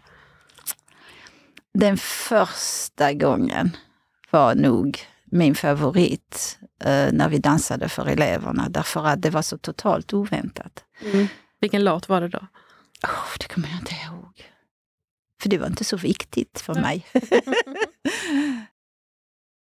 Den 1.74 1.96
första 1.98 3.12
gången 3.12 3.76
var 4.30 4.54
nog 4.54 4.98
min 5.24 5.54
favorit 5.54 6.58
eh, 6.62 6.63
när 7.12 7.28
vi 7.28 7.38
dansade 7.38 7.88
för 7.88 8.06
eleverna 8.06 8.68
därför 8.68 9.06
att 9.06 9.22
det 9.22 9.30
var 9.30 9.42
så 9.42 9.58
totalt 9.58 10.12
oväntat. 10.12 10.84
Mm. 11.00 11.26
Vilken 11.60 11.84
låt 11.84 12.08
var 12.08 12.20
det 12.20 12.28
då? 12.28 12.46
Oh, 13.02 13.36
det 13.40 13.48
kommer 13.48 13.68
jag 13.68 13.78
inte 13.78 13.94
ihåg. 13.94 14.50
För 15.42 15.48
det 15.48 15.58
var 15.58 15.66
inte 15.66 15.84
så 15.84 15.96
viktigt 15.96 16.60
för 16.60 16.74
mig. 16.74 17.06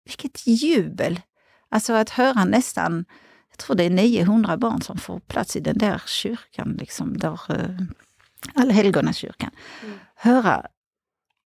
Vilket 0.06 0.48
jubel! 0.48 1.22
Alltså 1.70 1.94
att 1.94 2.10
höra 2.10 2.46
nästan 2.46 3.06
jag 3.54 3.58
tror 3.58 3.76
det 3.76 3.84
är 3.84 3.90
900 3.90 4.58
barn 4.58 4.82
som 4.82 4.98
får 4.98 5.20
plats 5.20 5.56
i 5.56 5.60
den 5.60 5.78
där 5.78 6.02
kyrkan, 6.06 6.78
liksom, 6.80 7.18
där, 7.18 7.40
uh, 7.50 7.80
Allhelgonakyrkan. 8.56 9.52
Mm. 9.84 10.00
Höra 10.16 10.66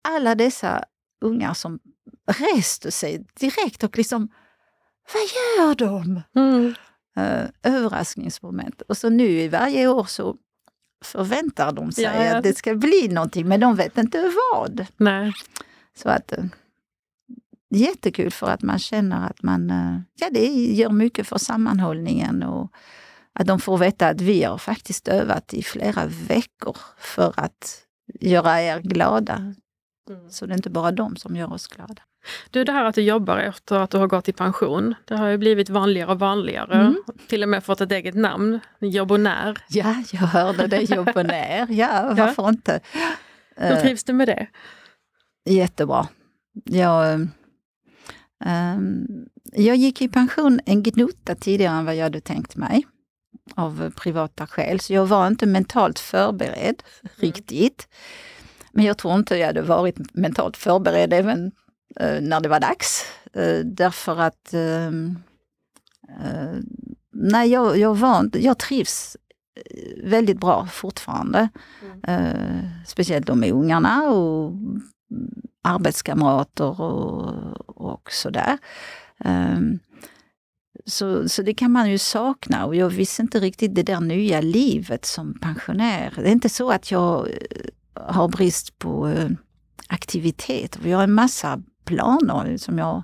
alla 0.03 0.35
dessa 0.35 0.83
ungar 1.21 1.53
som 1.53 1.79
reste 2.27 2.91
sig 2.91 3.25
direkt 3.39 3.83
och 3.83 3.97
liksom, 3.97 4.29
vad 5.13 5.23
gör 5.23 5.75
de? 5.75 6.21
Mm. 6.35 6.73
Uh, 7.17 7.49
överraskningsmoment. 7.63 8.81
Och 8.81 8.97
så 8.97 9.09
nu 9.09 9.27
i 9.27 9.47
varje 9.47 9.87
år 9.87 10.03
så 10.03 10.35
förväntar 11.03 11.71
de 11.71 11.91
sig 11.91 12.03
ja, 12.03 12.37
att 12.37 12.43
det 12.43 12.57
ska 12.57 12.75
bli 12.75 13.07
någonting, 13.07 13.47
men 13.47 13.59
de 13.59 13.75
vet 13.75 13.97
inte 13.97 14.31
vad. 14.51 14.85
Nej. 14.97 15.33
Så 15.95 16.09
att 16.09 16.33
uh, 16.37 16.45
jättekul 17.75 18.31
för 18.31 18.47
att 18.47 18.61
man 18.61 18.79
känner 18.79 19.29
att 19.29 19.43
man, 19.43 19.69
eh, 19.69 19.99
ja 20.15 20.29
det 20.31 20.45
gör 20.47 20.89
mycket 20.89 21.27
för 21.27 21.37
sammanhållningen 21.37 22.43
och 22.43 22.71
att 23.33 23.47
de 23.47 23.59
får 23.59 23.77
veta 23.77 24.07
att 24.07 24.21
vi 24.21 24.43
har 24.43 24.57
faktiskt 24.57 25.07
övat 25.07 25.53
i 25.53 25.63
flera 25.63 26.05
veckor 26.05 26.77
för 26.97 27.33
att 27.37 27.77
göra 28.19 28.61
er 28.61 28.79
glada. 28.79 29.55
Mm. 30.09 30.29
Så 30.29 30.45
det 30.45 30.53
är 30.53 30.55
inte 30.55 30.69
bara 30.69 30.91
de 30.91 31.15
som 31.15 31.35
gör 31.35 31.53
oss 31.53 31.67
glada. 31.67 32.01
Du, 32.51 32.63
det 32.63 32.71
här 32.71 32.85
att 32.85 32.95
du 32.95 33.01
jobbar 33.01 33.37
efter 33.37 33.75
att 33.75 33.89
du 33.89 33.97
har 33.97 34.07
gått 34.07 34.29
i 34.29 34.33
pension, 34.33 34.95
det 35.05 35.15
har 35.15 35.27
ju 35.27 35.37
blivit 35.37 35.69
vanligare 35.69 36.11
och 36.11 36.19
vanligare. 36.19 36.73
Mm. 36.73 37.03
Till 37.27 37.43
och 37.43 37.49
med 37.49 37.63
fått 37.63 37.81
ett 37.81 37.91
eget 37.91 38.15
namn, 38.15 38.59
Jobbonär. 38.79 39.57
Ja, 39.69 40.03
jag 40.11 40.19
hörde 40.19 40.67
det, 40.67 40.81
Jobbonär. 40.81 41.67
Ja, 41.73 42.13
varför 42.17 42.43
ja. 42.43 42.49
inte? 42.49 42.79
Hur 43.55 43.75
trivs 43.75 44.03
du 44.03 44.13
med 44.13 44.27
det? 44.27 44.47
Jättebra. 45.45 46.07
Jag 46.63 47.27
Um, 48.45 49.07
jag 49.51 49.75
gick 49.75 50.01
i 50.01 50.07
pension 50.07 50.59
en 50.65 50.83
gnutta 50.83 51.35
tidigare 51.35 51.77
än 51.77 51.85
vad 51.85 51.95
jag 51.95 52.03
hade 52.03 52.21
tänkt 52.21 52.55
mig 52.55 52.85
av 53.55 53.93
privata 53.95 54.47
skäl, 54.47 54.79
så 54.79 54.93
jag 54.93 55.05
var 55.05 55.27
inte 55.27 55.45
mentalt 55.45 55.99
förberedd 55.99 56.83
mm. 57.01 57.13
riktigt. 57.15 57.87
Men 58.73 58.85
jag 58.85 58.97
tror 58.97 59.15
inte 59.15 59.35
jag 59.35 59.47
hade 59.47 59.61
varit 59.61 60.15
mentalt 60.15 60.57
förberedd 60.57 61.13
även 61.13 61.45
uh, 62.01 62.21
när 62.21 62.41
det 62.41 62.49
var 62.49 62.59
dags. 62.59 63.05
Uh, 63.37 63.59
därför 63.65 64.19
att 64.19 64.53
uh, 64.53 64.91
nej, 67.11 67.49
jag, 67.49 67.77
jag, 67.77 67.95
var 67.95 68.29
jag 68.33 68.57
trivs 68.57 69.17
väldigt 70.03 70.39
bra 70.39 70.65
fortfarande. 70.65 71.49
Mm. 72.07 72.69
speciellt 72.87 73.27
då 73.27 73.35
med 73.35 73.51
ungarna 73.51 74.03
och 74.03 74.51
arbetskamrater 75.61 76.81
och, 76.81 77.31
och 77.67 78.11
sådär. 78.11 78.57
Um, 79.25 79.79
så, 80.85 81.29
så 81.29 81.41
det 81.41 81.53
kan 81.53 81.71
man 81.71 81.91
ju 81.91 81.97
sakna 81.97 82.65
och 82.65 82.75
jag 82.75 82.89
visste 82.89 83.21
inte 83.21 83.39
riktigt 83.39 83.75
det 83.75 83.83
där 83.83 83.99
nya 83.99 84.41
livet 84.41 85.05
som 85.05 85.39
pensionär. 85.39 86.13
Det 86.15 86.27
är 86.27 86.31
inte 86.31 86.49
så 86.49 86.71
att 86.71 86.91
jag 86.91 87.27
eh, 87.27 87.35
har 87.95 88.27
brist 88.27 88.79
på 88.79 89.07
uh, 89.07 89.29
aktivitet. 89.87 90.77
Vi 90.81 90.91
har 90.91 91.03
en 91.03 91.13
massa 91.13 91.61
planer 91.85 92.57
som 92.57 92.77
jag 92.77 93.03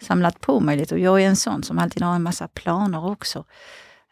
samlat 0.00 0.40
på 0.40 0.60
mig 0.60 0.76
lite 0.76 0.94
och 0.94 1.00
jag 1.00 1.22
är 1.22 1.26
en 1.26 1.36
sån 1.36 1.62
som 1.62 1.78
alltid 1.78 2.02
har 2.02 2.14
en 2.14 2.22
massa 2.22 2.48
planer 2.48 3.06
också. 3.06 3.44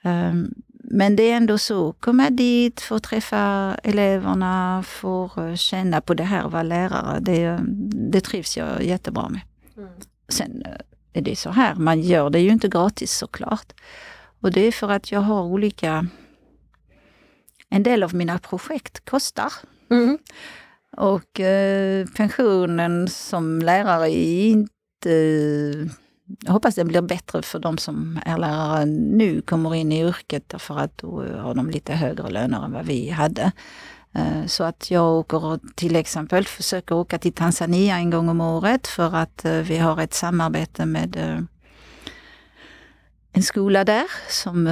Um, 0.05 0.55
men 0.85 1.17
det 1.17 1.23
är 1.23 1.37
ändå 1.37 1.59
så, 1.59 1.93
komma 1.93 2.31
dit, 2.31 2.81
få 2.81 2.99
träffa 2.99 3.77
eleverna, 3.83 4.83
få 4.87 5.31
eh, 5.37 5.55
känna 5.55 6.01
på 6.01 6.15
det 6.15 6.25
här 6.25 6.49
vara 6.49 6.63
lärare. 6.63 7.21
Det, 7.21 7.61
det 8.13 8.21
trivs 8.21 8.57
jag 8.57 8.85
jättebra 8.85 9.29
med. 9.29 9.41
Mm. 9.77 9.89
Sen 10.29 10.63
är 11.13 11.23
det 11.23 11.37
så 11.37 11.51
här, 11.51 11.75
man 11.75 12.01
gör 12.01 12.31
det 12.31 12.41
ju 12.41 12.51
inte 12.51 12.69
gratis 12.69 13.13
såklart. 13.13 13.73
Och 14.41 14.53
det 14.53 14.61
är 14.61 14.73
för 14.73 14.91
att 14.91 15.13
jag 15.13 15.21
har 15.21 15.43
olika... 15.43 16.07
En 17.69 17.83
del 17.83 18.03
av 18.03 18.15
mina 18.15 18.39
projekt 18.39 19.11
kostar. 19.11 19.53
Mm. 19.93 20.19
Och 20.97 21.41
eh, 21.41 22.07
pensionen 22.07 23.09
som 23.09 23.59
lärare 23.59 24.11
är 24.11 24.49
inte... 24.49 25.13
Jag 26.45 26.53
hoppas 26.53 26.75
det 26.75 26.85
blir 26.85 27.03
bättre 27.03 27.43
för 27.43 27.59
de 27.59 27.79
som 27.79 28.21
är 28.27 28.39
lärare 28.39 28.85
nu, 28.87 29.43
kommer 29.43 29.75
in 29.75 29.93
i 29.93 30.01
yrket, 30.01 30.49
därför 30.49 30.79
att 30.79 30.99
då 30.99 31.25
har 31.39 31.55
de 31.55 31.71
lite 31.71 31.93
högre 31.93 32.31
löner 32.31 32.65
än 32.65 32.73
vad 32.73 32.87
vi 32.87 33.11
hade. 33.11 33.53
Eh, 34.15 34.47
så 34.47 34.65
att 34.65 34.91
jag 34.91 35.13
åker 35.13 35.61
till 35.75 35.97
exempel, 35.97 36.47
försöker 36.47 36.95
åka 36.95 37.19
till 37.19 37.33
Tanzania 37.33 37.97
en 37.97 38.11
gång 38.11 38.29
om 38.29 38.41
året 38.41 38.87
för 38.87 39.15
att 39.17 39.45
eh, 39.45 39.53
vi 39.53 39.79
har 39.79 40.01
ett 40.01 40.15
samarbete 40.15 40.87
med 40.87 41.17
eh, 41.17 41.41
en 43.33 43.43
skola 43.43 43.85
där 43.85 44.05
som 44.29 44.69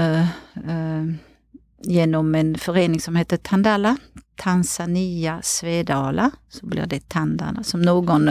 genom 1.82 2.34
en 2.34 2.58
förening 2.58 3.00
som 3.00 3.16
heter 3.16 3.36
Tandala, 3.36 3.96
Tanzania 4.40 5.42
Svedala, 5.42 6.30
så 6.48 6.66
blir 6.66 6.86
det 6.86 7.08
Tandala, 7.08 7.62
som 7.62 7.82
någon 7.82 8.30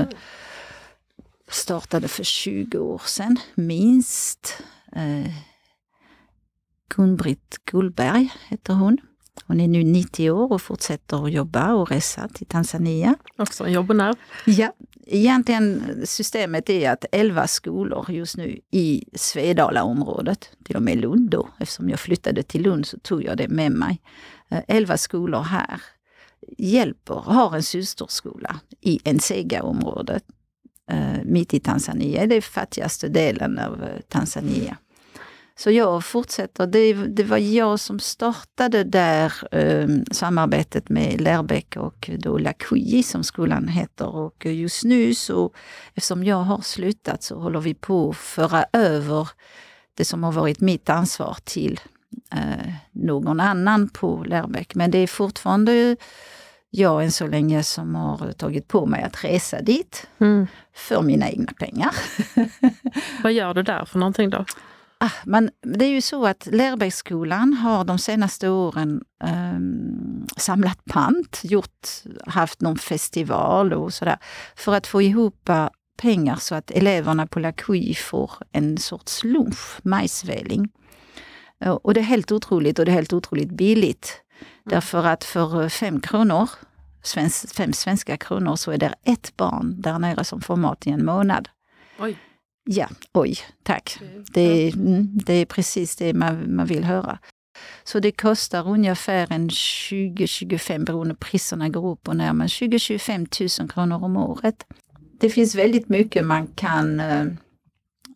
startade 1.48 2.08
för 2.08 2.24
20 2.24 2.78
år 2.78 3.02
sedan, 3.06 3.38
minst. 3.56 4.64
Gun-Britt 6.96 7.58
Gullberg 7.66 8.34
heter 8.48 8.74
hon. 8.74 8.98
Hon 9.46 9.60
är 9.60 9.68
nu 9.68 9.84
90 9.84 10.32
år 10.32 10.52
och 10.52 10.62
fortsätter 10.62 11.26
att 11.26 11.32
jobba 11.32 11.74
och 11.74 11.92
resa 11.92 12.28
till 12.28 12.48
Tanzania. 12.48 13.16
Också 13.38 13.66
en 13.66 13.72
jobbonär. 13.72 14.16
Ja, 14.46 14.74
egentligen 15.08 16.02
systemet 16.06 16.70
är 16.70 16.92
att 16.92 17.06
11 17.12 17.48
skolor 17.48 18.12
just 18.12 18.38
nu 18.38 18.60
i 18.72 19.06
Svedalaområdet, 19.14 20.50
till 20.66 20.76
och 20.76 20.82
med 20.82 20.98
Lund 20.98 21.30
då, 21.30 21.50
eftersom 21.60 21.90
jag 21.90 22.00
flyttade 22.00 22.44
till 22.44 22.62
Lund 22.62 22.86
så 22.86 23.00
tog 23.00 23.24
jag 23.24 23.38
det 23.38 23.48
med 23.48 23.72
mig. 23.72 24.02
11 24.68 24.94
eh, 24.94 24.98
skolor 24.98 25.42
här 25.42 25.82
hjälper, 26.58 27.14
har 27.16 27.56
en 27.56 27.64
systerskola 27.64 28.60
i 28.82 29.00
Ensega-området 29.04 30.24
eh, 30.92 31.24
mitt 31.24 31.54
i 31.54 31.60
Tanzania, 31.60 32.28
det 32.28 32.42
fattigaste 32.42 33.08
delen 33.08 33.60
av 33.60 33.84
eh, 33.84 34.02
Tanzania. 34.08 34.78
Så 35.60 35.72
jag 35.72 36.06
fortsätter. 36.06 36.68
Det, 36.68 36.94
det 36.94 37.24
var 37.24 37.38
jag 37.38 37.80
som 37.80 38.00
startade 38.00 38.84
där 38.84 39.34
eh, 39.52 39.88
samarbetet 40.12 40.90
med 40.90 41.22
Lärbäck 41.22 41.78
och 41.78 42.10
då 42.20 42.38
Lakuyi 42.38 43.04
som 43.04 43.24
skolan 43.24 43.68
heter. 43.68 44.16
Och 44.16 44.46
just 44.46 44.84
nu 44.84 45.14
så, 45.14 45.52
eftersom 45.94 46.24
jag 46.24 46.36
har 46.36 46.62
slutat, 46.62 47.24
så 47.24 47.40
håller 47.40 47.60
vi 47.60 47.74
på 47.74 48.10
att 48.10 48.18
föra 48.18 48.66
över 48.74 49.30
det 49.94 50.06
som 50.06 50.24
har 50.24 50.32
varit 50.32 50.60
mitt 50.60 50.90
ansvar 50.90 51.38
till 51.44 51.80
eh, 52.34 52.74
någon 52.92 53.40
annan 53.40 53.90
på 53.90 54.24
Lärbäck. 54.24 54.76
Men 54.76 54.92
det 54.92 54.98
är 54.98 55.08
fortfarande 55.08 55.96
jag 56.70 57.04
än 57.04 57.12
så 57.12 57.28
länge 57.28 57.64
som 57.64 57.96
har 57.96 58.32
tagit 58.32 58.68
på 58.68 58.86
mig 58.86 59.04
att 59.04 59.24
resa 59.24 59.62
dit 59.62 60.08
mm. 60.20 60.48
för 60.74 61.02
mina 61.02 61.30
egna 61.30 61.54
pengar. 61.54 61.96
Vad 63.24 63.34
gör 63.34 63.54
du 63.54 63.64
där 63.64 63.86
för 63.86 64.00
någonting 64.00 64.30
då? 64.30 64.46
Ah, 65.02 65.12
men 65.26 65.50
det 65.62 65.86
är 65.86 65.90
ju 65.90 66.02
så 66.02 66.26
att 66.26 66.48
Lärbäcksskolan 66.52 67.54
har 67.54 67.84
de 67.84 67.98
senaste 68.00 68.50
åren 68.50 69.02
um, 69.54 70.28
samlat 70.38 70.86
pant, 70.86 71.42
gjort, 71.44 71.88
haft 72.26 72.62
någon 72.62 72.78
festival 72.78 73.74
och 73.74 73.94
sådär, 73.94 74.18
för 74.56 74.76
att 74.76 74.88
få 74.88 75.02
ihop 75.02 75.50
pengar 76.02 76.36
så 76.36 76.56
att 76.56 76.72
eleverna 76.72 77.28
på 77.28 77.40
Lakui 77.40 77.96
får 77.96 78.32
en 78.52 78.78
sorts 78.78 79.24
lunch, 79.24 79.80
majsväling. 79.84 80.70
Uh, 81.66 81.72
och 81.72 81.94
det 81.94 82.00
är 82.00 82.04
helt 82.04 82.32
otroligt 82.32 82.80
och 82.80 82.86
det 82.86 82.92
är 82.92 82.94
helt 82.94 83.14
otroligt 83.14 83.50
billigt. 83.52 84.22
Mm. 84.32 84.50
Därför 84.66 85.06
att 85.06 85.24
för 85.24 85.70
fem 85.70 86.02
kronor, 86.02 86.50
svensk, 87.04 87.56
fem 87.56 87.74
svenska 87.74 88.18
kronor, 88.18 88.56
så 88.56 88.72
är 88.72 88.78
det 88.78 88.94
ett 89.04 89.38
barn 89.38 89.82
där 89.82 90.00
nere 90.00 90.24
som 90.24 90.42
får 90.42 90.56
mat 90.56 90.88
i 90.88 90.90
en 90.90 91.06
månad. 91.06 91.50
Oj. 92.00 92.18
Ja, 92.64 92.88
oj, 93.14 93.38
tack. 93.64 94.00
Det, 94.34 94.42
är, 94.42 94.76
mm, 94.76 95.08
det 95.26 95.34
är 95.34 95.46
precis 95.46 95.96
det 95.96 96.14
man, 96.14 96.56
man 96.56 96.66
vill 96.66 96.84
höra. 96.84 97.20
Så 97.84 98.00
det 98.00 98.12
kostar 98.12 98.68
ungefär 98.68 99.32
en 99.32 99.50
20-25, 99.50 100.86
beroende 100.86 101.14
på 101.14 101.20
priserna 101.20 101.70
går 101.70 101.92
upp 101.92 102.08
och 102.08 102.16
ner, 102.16 102.34
men 102.34 102.48
20-25 102.48 103.62
000 103.62 103.70
kronor 103.70 104.04
om 104.04 104.18
året. 104.18 104.66
Det 105.20 105.30
finns 105.30 105.56
väldigt 105.56 105.90
mycket 105.90 106.26
man 106.26 106.48
kan, 106.48 107.00
eh, 107.00 107.26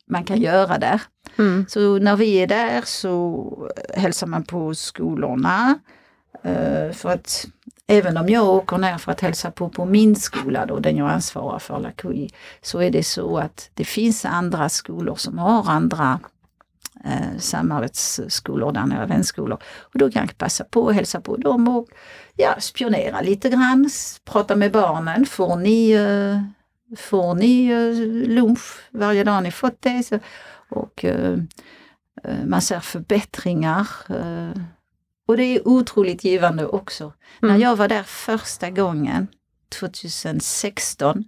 man 0.10 0.24
kan 0.24 0.42
göra 0.42 0.78
där. 0.78 1.02
Mm. 1.38 1.66
Så 1.70 2.00
när 2.00 2.16
vi 2.16 2.36
är 2.36 2.48
där 2.48 2.82
så 2.86 3.70
hälsar 3.94 4.28
man 4.28 4.44
på 4.44 4.76
skolorna. 4.76 5.80
Eh, 6.44 6.92
för 6.92 7.10
att 7.10 7.46
även 7.88 8.18
om 8.18 8.30
jag 8.30 8.48
åker 8.48 8.78
ner 8.78 8.98
för 8.98 9.12
att 9.12 9.22
hälsa 9.22 9.52
på 9.52 9.70
på 9.70 9.86
min 9.86 10.16
skola, 10.16 10.66
då, 10.66 10.80
den 10.80 10.98
jag 10.98 11.10
ansvarar 11.10 11.60
för, 11.60 11.80
Lakui, 11.80 12.30
så 12.62 12.80
är 12.80 12.92
det 12.92 13.04
så 13.04 13.38
att 13.38 13.70
det 13.74 13.86
finns 13.86 14.26
andra 14.26 14.70
skolor 14.70 15.16
som 15.16 15.38
har 15.38 15.72
andra 15.72 16.20
eh, 17.06 17.38
samarbetsskolor 17.40 18.72
där 18.72 18.86
nere, 18.86 19.06
vänskolor. 19.06 19.58
Och 19.80 20.00
då 20.00 20.12
kan 20.12 20.22
jag 20.22 20.38
passa 20.38 20.64
på 20.64 20.90
att 20.90 20.96
hälsa 20.96 21.22
på 21.22 21.38
dem 21.38 21.68
och 21.68 21.88
ja, 22.36 22.56
spionera 22.60 23.22
lite 23.22 23.50
grann, 23.50 23.90
prata 24.26 24.56
med 24.56 24.72
barnen. 24.72 25.26
Får 25.26 25.56
ni, 25.56 25.92
eh, 25.92 26.63
får 26.98 27.36
ni 27.36 27.68
eh, 27.68 28.28
lunch 28.30 28.90
varje 28.92 29.24
dag 29.24 29.44
ni 29.44 29.52
fått 29.52 29.82
det? 29.82 30.04
Så, 30.04 30.20
och 30.70 31.06
eh, 31.06 31.40
eh 32.24 32.46
man 32.46 32.62
ser 32.62 32.80
förbättringar 32.80 33.88
och 35.28 35.38
det 35.38 35.44
är 35.44 35.68
otroligt 35.68 36.24
givande 36.24 36.66
också. 36.66 37.04
Mm. 37.04 37.54
När 37.54 37.58
jag 37.58 37.76
var 37.76 37.88
där 37.88 38.04
första 38.04 38.70
gången, 38.70 39.28
2016, 39.80 41.24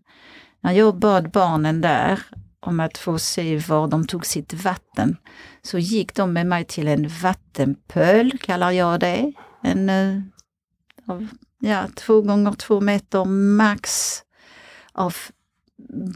när 0.62 0.72
jag 0.72 0.96
bad 0.96 1.32
barnen 1.32 1.82
där 1.82 2.20
om 2.60 2.80
att 2.80 2.98
få 2.98 3.20
se 3.20 3.58
var 3.58 3.88
de 3.88 4.08
tog 4.08 4.26
sitt 4.26 4.54
vatten, 4.54 5.18
så 5.62 5.78
gick 5.78 6.16
de 6.16 6.34
med 6.34 6.48
mig 6.48 6.66
till 6.66 6.88
en 6.88 7.08
vattenpöl, 7.08 8.38
kallar 8.38 8.72
jag 8.72 9.00
det. 9.00 9.34
En, 9.64 9.92
ja, 11.60 11.88
två 11.96 12.22
gånger 12.22 12.54
två 12.54 12.82
meter 12.82 13.26
max 13.26 14.20
av 14.94 15.16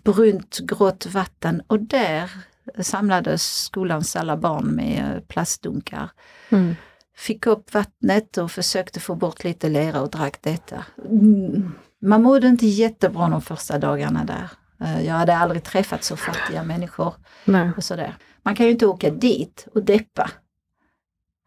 brunt 0.04 0.60
grått 0.60 1.06
vatten 1.06 1.62
och 1.68 1.80
där 1.80 2.32
samlades 2.80 3.64
skolans 3.64 4.16
alla 4.16 4.38
barn 4.38 4.66
med 4.66 5.16
eh, 5.16 5.22
plastdunkar. 5.22 6.10
Mm 6.50 6.76
fick 7.20 7.48
upp 7.48 7.74
vattnet 7.74 8.38
och 8.38 8.52
försökte 8.52 9.00
få 9.00 9.16
bort 9.16 9.44
lite 9.44 9.70
lera 9.70 10.02
och 10.02 10.10
drack 10.10 10.42
detta. 10.42 10.86
Mm. 11.10 11.72
Man 12.02 12.24
mådde 12.24 12.48
inte 12.48 12.68
jättebra 12.68 13.30
de 13.30 13.42
första 13.42 13.78
dagarna 13.78 14.24
där. 14.24 14.50
Eh, 14.82 15.06
jag 15.06 15.14
hade 15.14 15.38
aldrig 15.38 15.64
träffat 15.64 16.04
så 16.04 16.18
fattiga 16.18 16.64
människor. 16.64 17.14
Nej. 17.46 17.70
Och 17.78 17.84
sådär. 17.84 18.16
Man 18.44 18.56
kan 18.56 18.66
ju 18.66 18.72
inte 18.72 18.86
åka 18.86 19.10
dit 19.10 19.68
och 19.76 19.84
deppa 19.84 20.30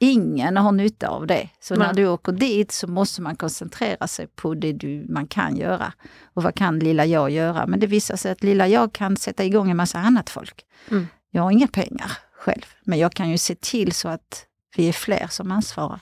ingen 0.02 0.56
har 0.56 0.72
nytta 0.72 1.08
av 1.08 1.26
det. 1.26 1.48
Så 1.60 1.74
Nej. 1.74 1.86
när 1.86 1.94
du 1.94 2.06
åker 2.08 2.32
dit 2.32 2.72
så 2.72 2.86
måste 2.86 3.22
man 3.22 3.36
koncentrera 3.36 4.06
sig 4.06 4.26
på 4.26 4.54
det 4.54 4.72
du, 4.72 5.06
man 5.08 5.26
kan 5.26 5.56
göra. 5.56 5.92
Och 6.34 6.42
vad 6.42 6.54
kan 6.54 6.78
lilla 6.78 7.06
jag 7.06 7.30
göra? 7.30 7.66
Men 7.66 7.80
det 7.80 7.86
visar 7.86 8.16
sig 8.16 8.32
att 8.32 8.42
lilla 8.42 8.68
jag 8.68 8.92
kan 8.92 9.16
sätta 9.16 9.44
igång 9.44 9.70
en 9.70 9.76
massa 9.76 9.98
annat 9.98 10.30
folk. 10.30 10.64
Mm. 10.90 11.06
Jag 11.30 11.42
har 11.42 11.50
inga 11.50 11.66
pengar 11.68 12.12
själv, 12.32 12.62
men 12.84 12.98
jag 12.98 13.12
kan 13.12 13.30
ju 13.30 13.38
se 13.38 13.54
till 13.54 13.92
så 13.92 14.08
att 14.08 14.46
vi 14.76 14.88
är 14.88 14.92
fler 14.92 15.26
som 15.30 15.52
ansvarar. 15.52 16.00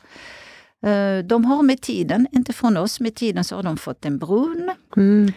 Eh, 0.87 1.19
De 1.25 1.45
har 1.45 1.63
med 1.63 1.81
tiden, 1.81 2.27
inte 2.33 2.53
från 2.53 2.77
oss, 2.77 3.01
med 3.01 3.15
tiden 3.15 3.45
så 3.45 3.57
har 3.57 3.63
de 3.63 3.77
fått 3.77 4.05
en 4.05 4.19
brunn. 4.19 4.71
Mm. 4.97 5.33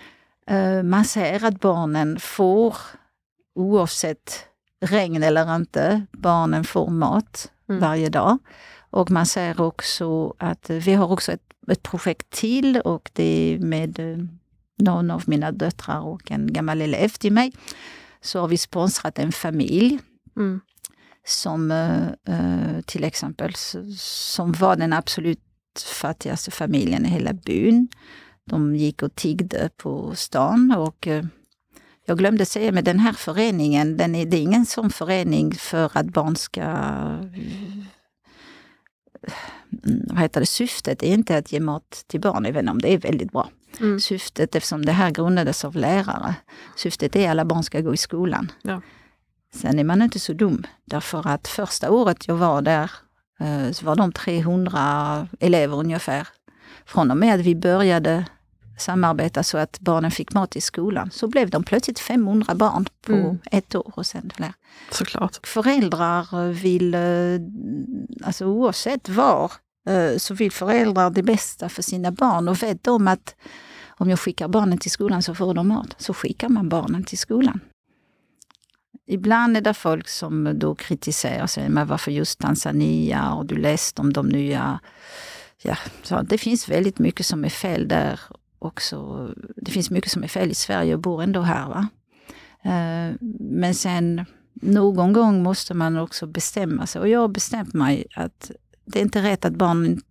Eh, 0.48 0.84
Man 0.84 1.06
ser 1.06 1.46
att 1.46 1.60
barnen 1.60 2.20
får, 2.20 2.76
oavsett 3.56 4.46
regn 4.86 5.24
eller 5.24 5.56
inte, 5.56 6.02
barnen 6.12 6.64
får 6.64 6.90
mat 6.90 7.52
Mm. 7.70 7.82
varje 7.82 8.10
dag. 8.10 8.38
Och 8.90 9.12
man 9.12 9.26
ser 9.26 9.62
också 9.62 10.34
att 10.38 10.70
eh, 10.70 10.78
vi 10.78 10.94
har 10.94 11.12
också 11.12 11.32
ett, 11.32 11.44
ett 11.72 11.84
projekt 11.84 12.30
till 12.30 12.78
och 12.78 13.10
det 13.14 13.24
är 13.24 13.60
med 13.60 14.00
eh, 14.00 14.18
någon 14.78 15.12
av 15.12 15.24
mina 15.28 15.52
döttrar 15.52 16.02
och 16.02 16.32
en 16.32 16.54
gammal 16.54 16.82
elev 16.82 17.10
till 17.10 17.34
mig. 17.34 17.52
Så 18.22 18.40
har 18.40 18.48
vi 18.48 18.58
sponsrat 18.58 19.20
en 19.20 19.32
familj 19.32 20.00
Mm. 20.36 20.62
som 21.26 21.72
eh, 21.72 22.82
till 22.86 23.04
exempel 23.04 23.54
som 23.98 24.52
var 24.52 24.76
den 24.76 24.94
absolut 24.94 25.40
fattigaste 26.02 26.52
familjen 26.52 27.06
i 27.06 27.10
hela 27.10 27.34
byn. 27.34 27.88
De 28.46 28.76
gick 28.76 29.04
och 29.04 29.16
tiggde 29.16 29.70
på 29.78 30.16
stan 30.16 30.76
och 30.78 31.08
eh, 31.08 31.26
jag 32.06 32.18
glömde 32.18 32.46
säga, 32.46 32.72
men 32.72 32.84
den 32.84 33.00
här 33.00 33.14
föreningen, 33.14 33.98
den 33.98 34.16
är, 34.16 34.26
det 34.26 34.38
är 34.38 34.42
ingen 34.42 34.66
sån 34.66 34.90
förening 34.90 35.56
för 35.56 35.98
att 35.98 36.06
barn 36.06 36.36
ska... 36.36 36.62
Vad 40.08 40.20
heter 40.20 40.40
det? 40.40 40.46
Syftet 40.46 41.04
är 41.04 41.08
inte 41.08 41.38
att 41.38 41.52
ge 41.52 41.60
mat 41.60 42.04
till 42.08 42.22
barn, 42.22 42.46
även 42.46 42.70
om 42.70 42.82
det 42.82 42.94
är 42.94 42.98
väldigt 42.98 43.32
bra. 43.32 43.50
Mm. 43.80 44.00
Syftet, 44.00 44.56
eftersom 44.56 44.86
det 44.86 44.92
här 44.92 45.12
grundades 45.12 45.66
av 45.66 45.76
lärare, 45.76 46.36
syftet 46.76 47.16
är 47.16 47.26
att 47.26 47.32
alla 47.32 47.46
barn 47.46 47.64
ska 47.64 47.82
gå 47.82 47.94
i 47.94 47.98
skolan. 47.98 48.52
Ja. 48.62 48.82
Sen 49.54 49.80
är 49.80 49.84
man 49.84 50.02
inte 50.02 50.20
så 50.20 50.34
dum, 50.34 50.64
därför 50.86 51.28
att 51.28 51.48
första 51.48 51.92
året 51.92 52.28
jag 52.28 52.36
var 52.36 52.62
där 52.62 52.92
eh, 53.40 53.72
så 53.72 53.86
var 53.86 53.96
de 53.96 54.12
300 54.12 55.28
elever 55.40 55.78
ungefär. 55.78 56.28
Från 56.86 57.12
och 57.12 57.18
med 57.18 57.36
att 57.36 57.46
vi 57.46 57.56
började 57.56 58.26
samarbeta 58.84 59.44
så 59.44 59.58
att 59.58 59.80
barnen 59.80 60.12
fick 60.12 60.34
mat 60.34 60.56
i 60.56 60.62
skolan 60.62 61.12
så 61.12 61.28
blev 61.28 61.50
de 61.50 61.64
plötsligt 61.64 62.00
500 62.00 62.56
barn 62.56 62.86
på 63.06 63.14
Mm. 63.14 63.38
ett 63.52 63.76
år. 63.76 63.92
Och 63.96 64.06
sen 64.06 64.32
där. 64.38 64.54
Såklart. 64.92 65.48
Föräldrar 65.48 66.52
vill, 66.52 66.94
eh, 66.94 68.28
alltså 68.28 68.46
oavsett 68.46 69.10
var, 69.10 69.52
eh, 69.90 70.18
så 70.18 70.34
vill 70.34 70.52
föräldrar 70.52 71.10
det 71.10 71.24
bästa 71.24 71.70
för 71.70 71.82
sina 71.84 72.12
barn 72.12 72.48
och 72.48 72.64
vet 72.64 72.84
de 72.84 73.08
att 73.08 73.36
om 73.98 74.10
jag 74.10 74.20
skickar 74.20 74.48
barnen 74.48 74.78
till 74.78 74.92
skolan 74.92 75.24
så 75.24 75.36
får 75.36 75.54
de 75.54 75.68
mat. 75.68 75.96
Så 75.98 76.14
skickar 76.14 76.50
man 76.50 76.70
barnen 76.70 77.04
till 77.04 77.18
skolan. 77.18 77.60
Ibland 79.08 79.58
är 79.58 79.62
det 79.62 79.74
folk 79.74 80.08
som 80.08 80.60
då 80.60 80.76
kritiserar 80.76 81.48
sig, 81.48 81.70
men 81.70 81.88
varför 81.88 82.12
just 82.12 82.40
Tanzania 82.40 83.34
och 83.34 83.46
du 83.46 83.56
läste 83.56 84.02
om 84.02 84.14
de 84.14 84.28
nya... 84.30 84.80
Ja, 85.62 85.78
så 86.04 86.22
det 86.22 86.38
finns 86.38 86.70
väldigt 86.70 87.00
mycket 87.00 87.26
som 87.26 87.46
är 87.46 87.50
fel 87.50 87.88
där 87.88 88.20
också. 88.66 89.30
Det 89.56 89.72
finns 89.72 89.90
mycket 89.90 90.12
som 90.12 90.24
är 90.24 90.28
fel 90.28 90.52
i 90.52 90.56
Sverige 90.56 90.94
och 90.94 91.02
bor 91.02 91.24
ändå 91.24 91.42
här. 91.42 91.68
Va? 91.68 91.88
Eh, 92.64 93.16
Men 93.40 93.76
sen 93.76 94.26
någon 94.54 95.14
gång 95.14 95.44
måste 95.44 95.74
man 95.74 95.98
också 95.98 96.28
bestämma 96.28 96.88
sig 96.88 97.02
och 97.02 97.08
jag 97.08 97.20
har 97.20 97.28
bestämt 97.28 97.74
mig 97.74 98.06
att 98.16 98.52
det 98.86 99.00
är 99.00 99.04
inte 99.04 99.24
rätt 99.24 99.46
att 99.46 99.56
barn 99.56 100.02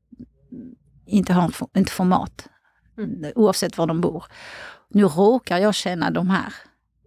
inte, 1.07 1.33
har, 1.33 1.55
inte 1.77 1.93
får 1.93 2.05
mat. 2.05 2.49
Mm. 2.99 3.33
Oavsett 3.35 3.79
var 3.79 3.87
de 3.87 4.01
bor. 4.01 4.25
Nu 4.89 5.05
råkar 5.05 5.59
jag 5.59 5.75
känna 5.75 6.11
de 6.11 6.31
här. 6.31 6.53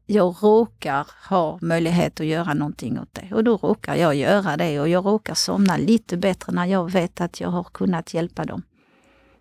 Jag 0.05 0.35
råkar 0.41 1.07
ha 1.29 1.59
möjlighet 1.61 2.19
att 2.19 2.25
göra 2.25 2.53
någonting 2.53 2.99
åt 2.99 3.13
det 3.13 3.33
och 3.33 3.43
då 3.43 3.57
råkar 3.57 3.95
jag 3.95 4.15
göra 4.15 4.57
det 4.57 4.79
och 4.79 4.89
jag 4.89 5.05
råkar 5.05 5.33
somna 5.33 5.77
lite 5.77 6.17
bättre 6.17 6.51
när 6.51 6.65
jag 6.65 6.91
vet 6.91 7.21
att 7.21 7.41
jag 7.41 7.49
har 7.49 7.63
kunnat 7.63 8.13
hjälpa 8.13 8.45
dem. 8.45 8.61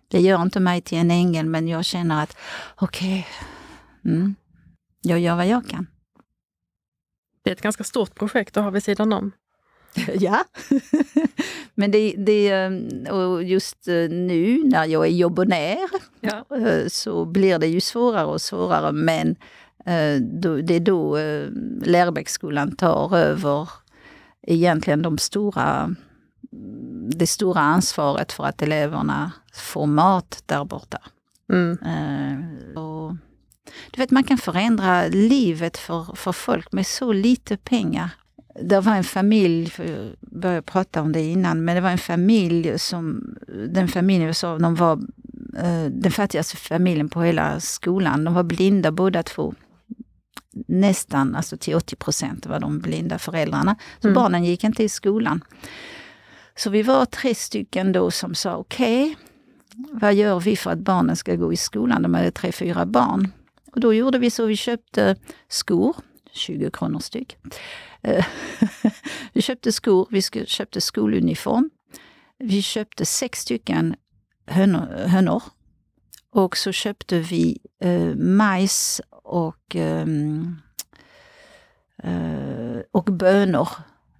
Det 0.07 0.19
gör 0.19 0.41
inte 0.41 0.59
mig 0.59 0.81
till 0.81 0.97
en 0.97 1.11
ängel 1.11 1.45
men 1.45 1.67
jag 1.67 1.85
känner 1.85 2.23
att 2.23 2.37
okej, 2.75 3.27
mm, 4.05 4.35
jag 5.01 5.19
gör 5.19 5.35
vad 5.35 5.47
jag 5.47 5.67
kan. 5.67 5.87
Det 7.43 7.49
är 7.49 7.55
ett 7.55 7.61
ganska 7.61 7.83
stort 7.83 8.15
projekt 8.15 8.57
att 8.57 8.63
ha 8.63 8.71
vid 8.71 8.83
sidan 8.83 9.13
om. 9.13 9.31
Ja, 10.19 10.43
men 11.75 11.91
det, 11.91 12.15
det, 12.17 12.67
och 13.11 13.43
just 13.43 13.87
eh, 13.87 14.09
nu 14.09 14.63
när 14.63 14.85
jag 14.85 15.05
är 15.05 15.11
jobbonär 15.11 15.89
Ja. 16.19 16.45
eh, 16.57 16.87
så 16.87 17.25
blir 17.25 17.59
det 17.59 17.67
ju 17.67 17.81
svårare 17.81 18.25
och 18.25 18.41
svårare 18.41 18.91
men 18.91 19.29
eh, 19.85 20.21
det 20.63 20.75
är 20.75 20.79
då 20.79 21.17
Lärbäcksskolan 21.85 22.75
tar 22.75 23.17
över 23.17 23.69
egentligen 24.41 25.01
de 25.01 25.17
stora, 25.17 25.95
det 27.15 27.27
stora 27.27 27.59
ansvaret 27.61 28.31
för 28.31 28.43
att 28.43 28.61
eleverna 28.61 29.31
får 29.53 29.85
mat 29.85 30.43
där 30.45 30.65
borta. 30.65 30.97
Mm. 31.53 31.77
Eh, 31.85 32.81
och, 32.81 33.15
du 33.91 34.01
vet, 34.01 34.11
man 34.11 34.23
kan 34.23 34.37
förändra 34.37 35.07
livet 35.07 35.77
för, 35.77 36.15
för 36.15 36.31
folk 36.31 36.71
med 36.71 36.87
så 36.87 37.13
lite 37.13 37.57
pengar. 37.57 38.09
Det 38.61 38.79
var 38.79 38.95
en 38.95 39.03
familj, 39.03 39.69
för 39.69 39.83
jag 39.85 40.15
började 40.21 40.61
prata 40.61 41.01
om 41.01 41.11
det 41.11 41.21
innan, 41.21 41.65
men 41.65 41.75
det 41.75 41.81
var 41.81 41.89
en 41.89 41.97
familj 41.97 42.79
som, 42.79 43.35
den 43.69 43.87
familjen 43.87 44.27
jag 44.27 44.35
sa, 44.35 44.57
de 44.57 44.75
var 44.75 44.93
eh, 45.57 45.85
den 45.91 46.11
fattigaste 46.11 46.57
familjen 46.57 47.09
på 47.09 47.21
hela 47.21 47.59
skolan. 47.59 48.23
De 48.23 48.33
var 48.33 48.43
blinda 48.43 48.91
båda 48.91 49.23
två. 49.23 49.53
Nästan, 50.67 51.35
alltså 51.35 51.57
till 51.57 51.75
80 51.75 51.95
procent 51.95 52.45
var 52.45 52.59
de 52.59 52.79
blinda 52.79 53.17
föräldrarna. 53.19 53.75
Så 54.01 54.07
Mm. 54.07 54.15
barnen 54.15 54.43
gick 54.43 54.63
inte 54.63 54.83
i 54.83 54.89
skolan. 54.89 55.43
Så 56.55 56.69
vi 56.69 56.81
var 56.81 57.05
tre 57.05 57.35
stycken 57.35 57.91
då 57.91 58.11
som 58.11 58.35
sa 58.35 58.55
okej, 58.55 59.17
vad 59.75 60.13
gör 60.13 60.39
vi 60.39 60.55
för 60.55 60.71
att 60.71 60.79
barnen 60.79 61.15
ska 61.15 61.35
gå 61.35 61.53
i 61.53 61.57
skolan? 61.57 62.01
De 62.01 62.13
hade 62.13 62.31
tre, 62.31 62.51
fyra 62.51 62.85
barn. 62.85 63.31
Och 63.71 63.79
då 63.79 63.93
gjorde 63.93 64.17
vi 64.17 64.29
så, 64.29 64.45
vi 64.45 64.55
köpte 64.55 65.15
skor, 65.47 65.95
20 66.31 66.71
kronor 66.71 66.99
styck. 66.99 67.37
Eh, 68.01 68.25
vi 69.33 69.41
köpte 69.41 69.71
skor, 69.71 70.07
vi 70.11 70.21
köpte 70.45 70.81
skoluniform. 70.81 71.69
Vi 72.37 72.61
köpte 72.61 73.05
sex 73.05 73.39
stycken 73.39 73.95
hönor, 74.47 75.07
hönor. 75.07 75.43
Och 76.29 76.57
så 76.57 76.71
köpte 76.71 77.19
vi 77.19 77.59
eh, 77.79 78.15
majs 78.15 79.01
och, 79.09 79.75
ehm, 79.75 80.55
eh, 82.03 82.79
och 82.91 83.03
bönor 83.03 83.67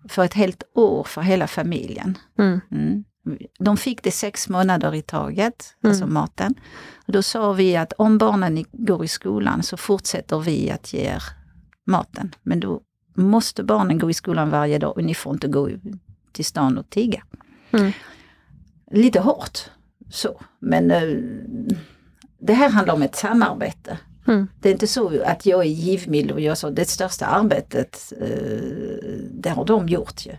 för 0.09 0.23
ett 0.25 0.33
helt 0.33 0.63
år 0.73 1.03
för 1.03 1.21
hela 1.21 1.47
familjen. 1.47 2.17
Mm. 2.39 2.61
Mm. 2.71 3.03
De 3.59 3.77
fick 3.77 4.03
det 4.03 4.11
sex 4.11 4.49
månader 4.49 4.95
i 4.95 5.01
taget, 5.01 5.75
Mm. 5.83 5.91
alltså 5.91 6.07
maten. 6.07 6.55
Och 7.07 7.13
då 7.13 7.21
sa 7.21 7.53
vi 7.53 7.75
att 7.75 7.93
om 7.93 8.17
barnen 8.17 8.65
går 8.71 9.05
i 9.05 9.07
skolan 9.07 9.63
så 9.63 9.77
fortsätter 9.77 10.39
vi 10.39 10.71
att 10.71 10.93
ge 10.93 10.99
er 10.99 11.23
maten. 11.85 12.35
Men 12.43 12.59
då 12.59 12.81
måste 13.13 13.63
barnen 13.63 13.97
gå 13.99 14.09
i 14.09 14.13
skolan 14.13 14.49
varje 14.49 14.77
dag 14.79 14.97
och 14.97 15.03
ni 15.03 15.15
får 15.15 15.33
inte 15.33 15.47
gå 15.47 15.69
till 16.31 16.45
stan 16.45 16.77
och 16.77 16.89
tigga. 16.89 17.23
Mm. 17.71 17.91
Lite 18.91 19.19
hårt, 19.19 19.59
så. 20.09 20.41
Men 20.59 20.91
eh, 20.91 21.01
det 22.39 22.53
här 22.53 22.69
handlar 22.69 22.93
om 22.93 23.01
ett 23.01 23.15
samarbete. 23.15 23.97
Mm. 24.27 24.47
Det 24.59 24.69
är 24.69 24.73
inte 24.73 24.87
så 24.87 25.23
att 25.23 25.45
jag 25.45 25.59
är 25.59 25.69
givmild 25.69 26.31
och 26.31 26.39
gör 26.39 26.55
så. 26.55 26.69
Det 26.69 26.89
största 26.89 27.25
arbetet, 27.25 28.13
eh, 28.21 28.27
det 29.31 29.49
har 29.49 29.65
de 29.65 29.89
gjort 29.89 30.25
ju. 30.25 30.31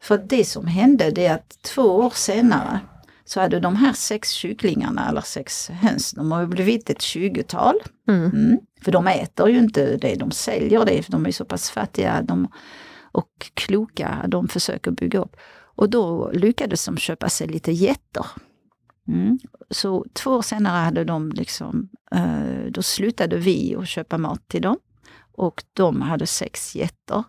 För 0.00 0.18
det 0.18 0.44
som 0.44 0.66
hände 0.66 1.10
det 1.10 1.26
är 1.26 1.34
att 1.34 1.58
två 1.62 1.82
år 1.82 2.12
senare 2.14 2.80
så 3.24 3.40
hade 3.40 3.60
de 3.60 3.76
här 3.76 3.92
sex 3.92 4.30
kycklingarna, 4.30 5.08
eller 5.08 5.20
sex 5.20 5.68
höns, 5.68 6.12
de 6.12 6.32
har 6.32 6.40
ju 6.40 6.46
blivit 6.46 6.90
ett 6.90 7.02
tjugotal. 7.02 7.74
Mm. 8.08 8.24
Mm. 8.24 8.58
För 8.80 8.92
de 8.92 9.06
äter 9.06 9.48
ju 9.48 9.58
inte 9.58 9.96
det, 9.96 10.14
de 10.14 10.30
säljer 10.30 10.84
det, 10.84 11.02
för 11.02 11.12
de 11.12 11.26
är 11.26 11.32
så 11.32 11.44
pass 11.44 11.70
fattiga 11.70 12.22
de, 12.22 12.48
och 13.12 13.50
kloka, 13.54 14.24
de 14.28 14.48
försöker 14.48 14.90
bygga 14.90 15.18
upp. 15.18 15.36
Och 15.74 15.90
då 15.90 16.30
lyckades 16.32 16.84
de 16.84 16.96
köpa 16.96 17.28
sig 17.28 17.46
lite 17.46 17.72
getter. 17.72 18.26
Mm. 19.08 19.38
Så 19.70 20.06
två 20.12 20.30
år 20.30 20.42
senare 20.42 20.84
hade 20.84 21.04
de 21.04 21.30
liksom, 21.32 21.88
eh, 22.12 22.70
då 22.70 22.82
slutade 22.82 23.36
vi 23.36 23.76
att 23.76 23.88
köpa 23.88 24.18
mat 24.18 24.48
till 24.48 24.62
dem. 24.62 24.76
Och 25.34 25.64
de 25.72 26.00
hade 26.00 26.26
sex 26.26 26.76
getter. 26.76 27.24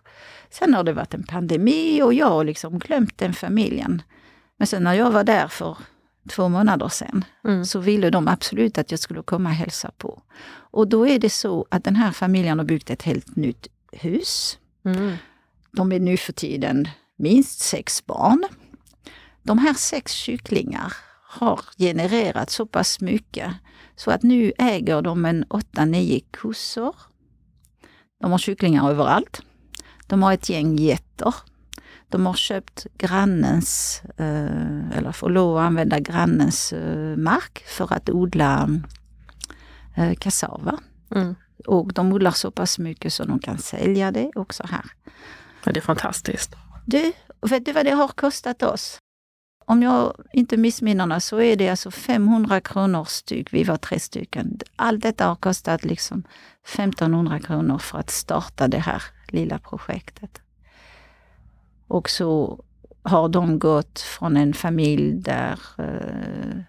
Sen 0.50 0.74
har 0.74 0.84
det 0.84 0.92
varit 0.92 1.14
en 1.14 1.22
pandemi 1.24 2.02
och 2.02 2.14
jag 2.14 2.26
har 2.26 2.44
liksom 2.44 2.78
glömt 2.78 3.18
den 3.18 3.34
familjen. 3.34 4.02
Men 4.56 4.66
sen 4.66 4.84
när 4.84 4.94
jag 4.94 5.10
var 5.10 5.24
där 5.24 5.48
för 5.48 5.76
två 6.28 6.48
månader 6.48 6.88
sedan 6.88 7.24
Mm. 7.44 7.64
så 7.64 7.78
ville 7.78 8.10
de 8.10 8.28
absolut 8.28 8.78
att 8.78 8.90
jag 8.90 9.00
skulle 9.00 9.22
komma 9.22 9.48
och 9.48 9.54
hälsa 9.54 9.90
på. 9.98 10.22
Och 10.70 10.88
då 10.88 11.08
är 11.08 11.18
det 11.18 11.30
så 11.30 11.66
att 11.70 11.84
den 11.84 11.96
här 11.96 12.12
familjen 12.12 12.58
har 12.58 12.66
byggt 12.66 12.90
ett 12.90 13.02
helt 13.02 13.36
nytt 13.36 13.66
hus. 13.92 14.58
Mm. 14.84 15.16
De 15.72 15.92
är 15.92 16.00
nu 16.00 16.16
för 16.16 16.32
tiden 16.32 16.88
minst 17.16 17.60
sex 17.60 18.06
barn. 18.06 18.44
de 19.42 19.58
här 19.58 19.74
sex 19.74 20.12
kycklingar 20.12 20.92
har 21.34 21.60
genererat 21.78 22.50
så 22.50 22.66
pass 22.66 23.00
mycket 23.00 23.52
så 23.96 24.10
att 24.10 24.22
nu 24.22 24.52
äger 24.58 25.02
de 25.02 25.24
en 25.24 25.44
8-9 25.44 26.24
kossor. 26.36 26.96
De 28.20 28.30
har 28.30 28.38
kycklingar 28.38 28.90
överallt. 28.90 29.42
De 30.06 30.22
har 30.22 30.32
ett 30.32 30.48
gäng 30.48 30.76
getter. 30.76 31.34
De 32.08 32.26
har 32.26 32.34
köpt 32.34 32.86
grannens, 32.98 34.02
eh, 34.16 34.98
eller 34.98 35.12
får 35.12 35.30
lov 35.30 35.56
att 35.56 35.62
använda 35.62 36.00
grannens 36.00 36.72
eh, 36.72 37.16
mark 37.16 37.64
för 37.66 37.92
att 37.92 38.10
odla 38.10 38.68
eh, 39.96 40.14
kassava. 40.14 40.78
Mm. 41.14 41.34
Och 41.66 41.92
de 41.92 42.12
odlar 42.12 42.30
så 42.30 42.50
pass 42.50 42.78
mycket 42.78 43.12
så 43.12 43.24
de 43.24 43.38
kan 43.38 43.58
sälja 43.58 44.10
det 44.10 44.30
också 44.34 44.64
här. 44.70 44.84
Ja, 45.64 45.72
det 45.72 45.80
är 45.80 45.82
fantastiskt. 45.82 46.54
Du, 46.86 47.12
vet 47.40 47.64
du 47.64 47.72
vad 47.72 47.84
det 47.84 47.90
har 47.90 48.08
kostat 48.08 48.62
oss? 48.62 48.98
Om 49.66 49.82
jag 49.82 50.14
inte 50.32 50.56
missminner 50.56 51.06
mig 51.06 51.20
så 51.20 51.40
är 51.40 51.56
det 51.56 51.68
alltså 51.68 51.90
500 51.90 52.60
kronor 52.60 53.04
styck. 53.04 53.52
Vi 53.52 53.64
var 53.64 53.76
tre 53.76 54.00
stycken. 54.00 54.58
Allt 54.76 55.02
detta 55.02 55.26
har 55.26 55.36
kostat 55.36 55.84
liksom 55.84 56.24
1500 56.74 57.40
kronor 57.40 57.78
för 57.78 57.98
att 57.98 58.10
starta 58.10 58.68
det 58.68 58.78
här 58.78 59.02
lilla 59.28 59.58
projektet. 59.58 60.40
Och 61.88 62.10
så 62.10 62.64
har 63.02 63.28
de 63.28 63.58
gått 63.58 64.00
från 64.00 64.36
en 64.36 64.54
familj 64.54 65.12
där 65.12 65.58
eh, 65.78 66.60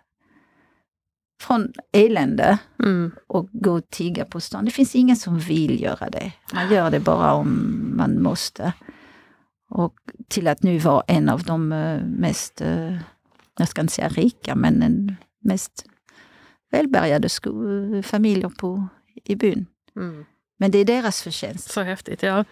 från 1.42 1.74
elände 1.92 2.58
Mm. 2.80 3.12
och 3.28 3.50
gå 3.52 3.72
och 3.72 3.90
tigga 3.90 4.26
på 4.26 4.40
stan. 4.40 4.66
Det 4.66 4.72
finns 4.72 4.96
ingen 4.96 5.16
som 5.16 5.40
vill 5.40 5.82
göra 5.82 6.10
det. 6.10 6.32
Man 6.54 6.72
gör 6.74 6.92
det 6.92 7.00
bara 7.00 7.34
om 7.34 7.94
man 7.98 8.22
måste. 8.24 8.74
Och 9.70 9.94
till 10.30 10.48
att 10.48 10.64
nu 10.64 10.78
vara 10.78 11.04
en 11.08 11.30
av 11.30 11.44
de 11.44 11.72
eh, 11.72 12.02
mest, 12.04 12.62
eh, 12.62 12.98
jag 13.58 13.68
ska 13.68 13.82
inte 13.82 13.94
säga 13.94 14.10
rika, 14.10 14.56
men 14.56 14.82
en 14.84 15.16
mest 15.42 15.86
välbärgade 16.72 17.30
sko- 17.30 18.02
familjer 18.04 18.50
på, 18.50 18.88
i 19.24 19.36
byn. 19.36 19.66
Mm. 19.96 20.26
Men 20.58 20.72
det 20.72 20.78
är 20.78 20.86
deras 20.86 21.22
förtjänst. 21.22 21.72
Så 21.72 21.82
häftigt, 21.82 22.24
ja. 22.24 22.46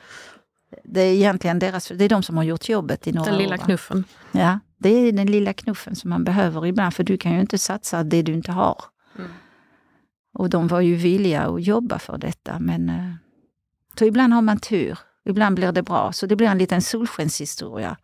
Det 0.83 1.01
är 1.01 1.13
egentligen 1.13 1.59
deras, 1.59 1.87
det 1.87 2.05
är 2.05 2.09
de 2.09 2.23
som 2.23 2.37
har 2.37 2.43
gjort 2.43 2.69
jobbet 2.69 3.07
i 3.07 3.11
några 3.11 3.31
Den 3.31 3.39
lilla 3.39 3.53
år. 3.55 3.57
knuffen. 3.57 4.03
Ja, 4.31 4.59
det 4.77 4.89
är 4.89 5.11
den 5.11 5.27
lilla 5.31 5.53
knuffen 5.53 5.95
som 5.95 6.09
man 6.09 6.23
behöver 6.23 6.65
ibland, 6.65 6.93
för 6.93 7.03
du 7.03 7.17
kan 7.17 7.33
ju 7.33 7.39
inte 7.39 7.57
satsa 7.57 8.03
det 8.03 8.21
du 8.21 8.33
inte 8.33 8.51
har. 8.51 8.83
Mm. 9.17 9.31
Och 10.33 10.49
de 10.49 10.67
var 10.67 10.81
ju 10.81 10.95
villiga 10.95 11.41
att 11.41 11.63
jobba 11.63 11.99
för 11.99 12.17
detta, 12.17 12.59
men 12.59 12.89
eh, 12.89 13.13
så 13.99 14.05
ibland 14.05 14.33
har 14.33 14.41
man 14.41 14.59
tur. 14.59 14.99
Ibland 15.25 15.55
blir 15.55 15.71
det 15.71 15.83
bra, 15.83 16.11
så 16.11 16.25
det 16.25 16.35
blir 16.35 16.47
en 16.47 16.57
liten 16.57 16.81
solskenshistoria. 16.81 17.97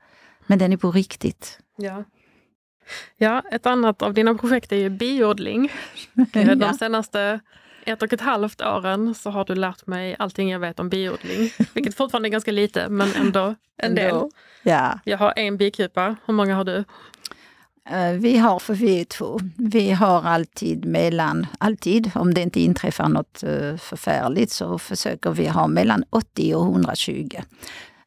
Men 0.47 0.59
den 0.59 0.73
är 0.73 0.77
på 0.77 0.91
riktigt. 0.91 1.59
Ja. 1.75 2.03
ja, 3.17 3.43
ett 3.51 3.65
annat 3.65 4.01
av 4.01 4.13
dina 4.13 4.35
projekt 4.35 4.71
är 4.71 4.75
ju 4.77 4.89
biodling. 4.89 5.71
Ja. 6.33 6.55
De 6.55 6.73
senaste 6.73 7.39
ett 7.85 8.01
och 8.01 8.13
ett 8.13 8.21
halvt 8.21 8.61
åren 8.61 9.15
så 9.15 9.29
har 9.29 9.45
du 9.45 9.55
lärt 9.55 9.87
mig 9.87 10.15
allting 10.19 10.51
jag 10.51 10.59
vet 10.59 10.79
om 10.79 10.89
biodling. 10.89 11.51
Vilket 11.73 11.95
fortfarande 11.95 12.29
är 12.29 12.31
ganska 12.31 12.51
lite, 12.51 12.89
men 12.89 13.13
ändå 13.15 13.55
en 13.77 13.95
del. 13.95 14.09
Ändå. 14.09 14.29
Ja, 14.63 14.99
Jag 15.03 15.17
har 15.17 15.33
en 15.35 15.57
bikupa. 15.57 16.15
Hur 16.25 16.33
många 16.33 16.55
har 16.55 16.63
du? 16.63 16.83
Eh, 17.91 18.11
vi 18.11 18.37
har, 18.37 18.59
för 18.59 18.73
vi 18.73 19.01
är 19.01 19.05
två, 19.05 19.39
vi 19.57 19.91
har 19.91 20.21
alltid 20.23 20.85
mellan, 20.85 21.47
alltid, 21.57 22.11
om 22.15 22.33
det 22.33 22.41
inte 22.41 22.61
inträffar 22.61 23.09
något 23.09 23.43
eh, 23.43 23.77
förfärligt 23.77 24.51
så 24.51 24.79
försöker 24.79 25.31
vi 25.31 25.47
ha 25.47 25.67
mellan 25.67 26.03
80 26.09 26.55
och 26.55 26.65
120. 26.65 27.29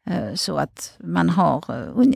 Eh, 0.06 0.34
så 0.34 0.56
att 0.56 0.94
man 0.98 1.28
har, 1.28 1.64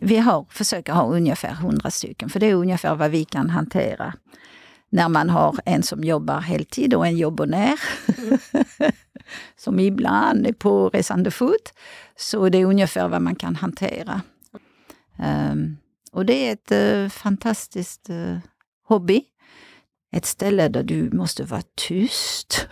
vi 0.02 0.16
har, 0.16 0.46
försöker 0.50 0.92
ha 0.92 1.06
ungefär 1.06 1.50
100 1.52 1.90
stycken, 1.90 2.28
för 2.28 2.40
det 2.40 2.46
är 2.46 2.54
ungefär 2.54 2.94
vad 2.94 3.10
vi 3.10 3.24
kan 3.24 3.50
hantera. 3.50 4.14
När 4.90 5.08
man 5.08 5.30
har 5.30 5.56
en 5.64 5.82
som 5.82 6.04
jobbar 6.04 6.40
heltid 6.40 6.94
och 6.94 7.06
en 7.06 7.16
jobbonär, 7.16 7.80
som 9.56 9.80
ibland 9.80 10.46
är 10.46 10.52
på 10.52 10.88
resande 10.88 11.30
fot, 11.30 11.72
så 12.16 12.48
det 12.48 12.58
är 12.58 12.64
ungefär 12.64 13.08
vad 13.08 13.22
man 13.22 13.34
kan 13.34 13.56
hantera. 13.56 14.20
Um, 15.52 15.76
och 16.16 16.26
det 16.26 16.48
är 16.48 16.52
ett 16.52 16.72
eh, 16.72 17.08
fantastiskt 17.08 18.10
eh, 18.10 18.38
hobby. 18.88 19.22
Ett 20.12 20.26
ställe 20.26 20.68
där 20.68 20.82
du 20.82 21.10
måste 21.10 21.44
vara 21.44 21.62
tyst. 21.74 22.68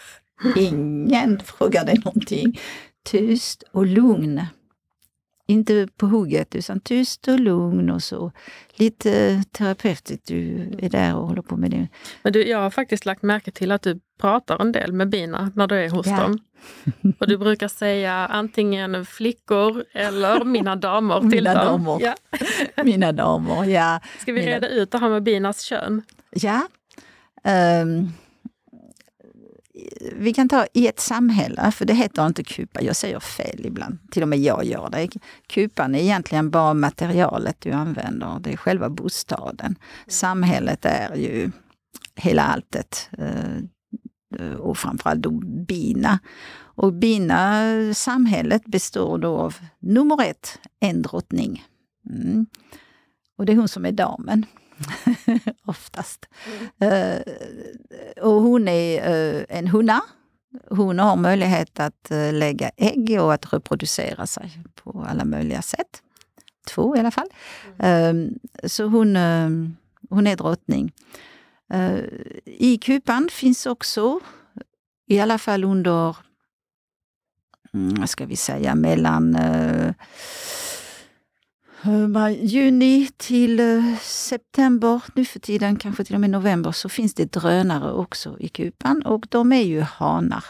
Ingen 0.56 1.40
frågar 1.40 1.84
dig 1.84 1.98
någonting. 2.04 2.60
Tyst 3.04 3.62
och 3.72 3.86
lugn. 3.86 4.46
Inte 5.50 5.88
på 5.96 6.06
hugget, 6.06 6.54
utan 6.54 6.80
tyst 6.80 7.28
och 7.28 7.40
lugn 7.40 7.90
och 7.90 8.02
så. 8.02 8.32
Lite 8.74 9.42
terapeutiskt. 9.52 10.26
Du 10.26 10.70
är 10.78 10.88
där 10.90 11.16
och 11.16 11.26
håller 11.28 11.42
på 11.42 11.56
med 11.56 11.70
det. 11.70 11.88
Men 12.22 12.32
du, 12.32 12.46
jag 12.48 12.58
har 12.58 12.70
faktiskt 12.70 13.06
lagt 13.06 13.22
märke 13.22 13.50
till 13.50 13.72
att 13.72 13.82
du 13.82 14.00
pratar 14.20 14.60
en 14.60 14.72
del 14.72 14.92
med 14.92 15.08
bina 15.08 15.50
när 15.54 15.66
du 15.66 15.76
är 15.76 15.90
hos 15.90 16.06
Ja. 16.06 16.16
dem. 16.20 16.38
Och 17.18 17.28
du 17.28 17.38
brukar 17.38 17.68
säga 17.68 18.12
antingen 18.14 19.06
flickor 19.06 19.84
eller 19.94 20.44
mina 20.44 20.76
damer 20.76 21.20
till 21.20 21.28
Mina 21.28 21.64
dem. 21.64 21.84
damer. 21.84 21.98
Ja. 22.76 22.82
Mina 22.84 23.12
damer, 23.12 23.64
ja. 23.64 24.00
Ska 24.18 24.32
vi 24.32 24.40
Mina- 24.40 24.50
reda 24.54 24.68
ut 24.68 24.90
det 24.90 24.98
här 24.98 25.08
med 25.08 25.22
binas 25.22 25.62
kön? 25.62 26.02
Ja. 26.30 26.62
Ehm, 27.44 28.08
vi 30.16 30.34
kan 30.34 30.48
ta 30.48 30.66
i 30.74 30.86
ett 30.86 31.00
samhälle, 31.00 31.70
för 31.70 31.84
det 31.84 31.94
heter 31.94 32.26
inte 32.26 32.44
kupa, 32.44 32.82
jag 32.82 32.96
säger 32.96 33.20
fel 33.20 33.66
ibland. 33.66 33.98
Till 34.10 34.22
och 34.22 34.28
med 34.28 34.38
jag 34.38 34.64
gör 34.64 34.90
det. 34.90 35.08
Kupan 35.46 35.94
är 35.94 35.98
egentligen 35.98 36.50
bara 36.50 36.74
materialet 36.74 37.56
du 37.60 37.70
använder, 37.72 38.40
det 38.40 38.52
är 38.52 38.56
själva 38.56 38.88
bostaden. 38.90 39.78
Samhället 40.06 40.84
är 40.84 41.16
ju 41.16 41.50
hela 42.14 42.42
alltet. 42.42 43.10
eh, 43.18 44.52
Och 44.58 44.78
framförallt 44.78 45.22
då 45.22 45.30
bina. 45.66 46.18
Och 46.80 46.92
bina, 46.92 47.62
samhället 47.94 48.64
består 48.64 49.18
då 49.18 49.36
av 49.36 49.54
nummer 49.78 50.22
ett, 50.22 50.58
en 50.80 51.02
drottning. 51.02 51.64
Mm. 52.10 52.46
Och 53.38 53.46
det 53.46 53.52
är 53.52 53.56
hon 53.56 53.68
som 53.68 53.84
är 53.86 53.92
damen. 53.92 54.46
Oftast. 55.64 56.26
Eh, 56.80 57.20
och 58.22 58.42
hon 58.42 58.68
är 58.68 59.10
eh, 59.10 59.44
en 59.48 59.68
hona. 59.68 60.00
Hon 60.70 60.98
har 60.98 61.16
möjlighet 61.16 61.80
att 61.80 62.10
eh, 62.10 62.32
lägga 62.32 62.70
ägg 62.76 63.18
och 63.20 63.34
att 63.34 63.52
reproducera 63.52 64.26
sig 64.26 64.62
på 64.74 65.06
alla 65.08 65.24
möjliga 65.24 65.62
sätt. 65.62 66.02
Två 66.68 66.96
i 66.96 67.00
alla 67.00 67.10
fall. 67.10 67.28
Eh, 67.78 68.14
så 68.64 68.84
hon, 68.84 69.16
eh, 69.16 69.50
hon 70.10 70.26
är 70.26 70.36
drottning. 70.36 70.92
I 72.44 72.78
kupan 72.78 73.28
finns 73.32 73.66
också, 73.66 74.20
i 75.06 75.20
alla 75.20 75.38
fall 75.38 75.64
under, 75.64 76.16
mm, 77.74 77.94
vad 77.94 78.10
ska 78.10 78.26
vi 78.26 78.36
säga, 78.36 78.74
mellan 78.74 79.36
maj- 81.84 82.44
Juni 82.46 83.08
till 83.16 83.60
eh, 83.60 83.96
september, 84.00 85.02
nu 85.14 85.24
för 85.24 85.40
tiden 85.40 85.76
kanske 85.76 86.04
till 86.04 86.14
och 86.14 86.20
med 86.20 86.30
november, 86.30 86.72
så 86.72 86.88
finns 86.88 87.14
det 87.14 87.32
drönare 87.32 87.92
också 87.92 88.36
i 88.40 88.48
kupan 88.48 89.02
och 89.02 89.26
de 89.28 89.52
är 89.52 89.62
ju 89.62 89.80
hanar. 89.80 90.44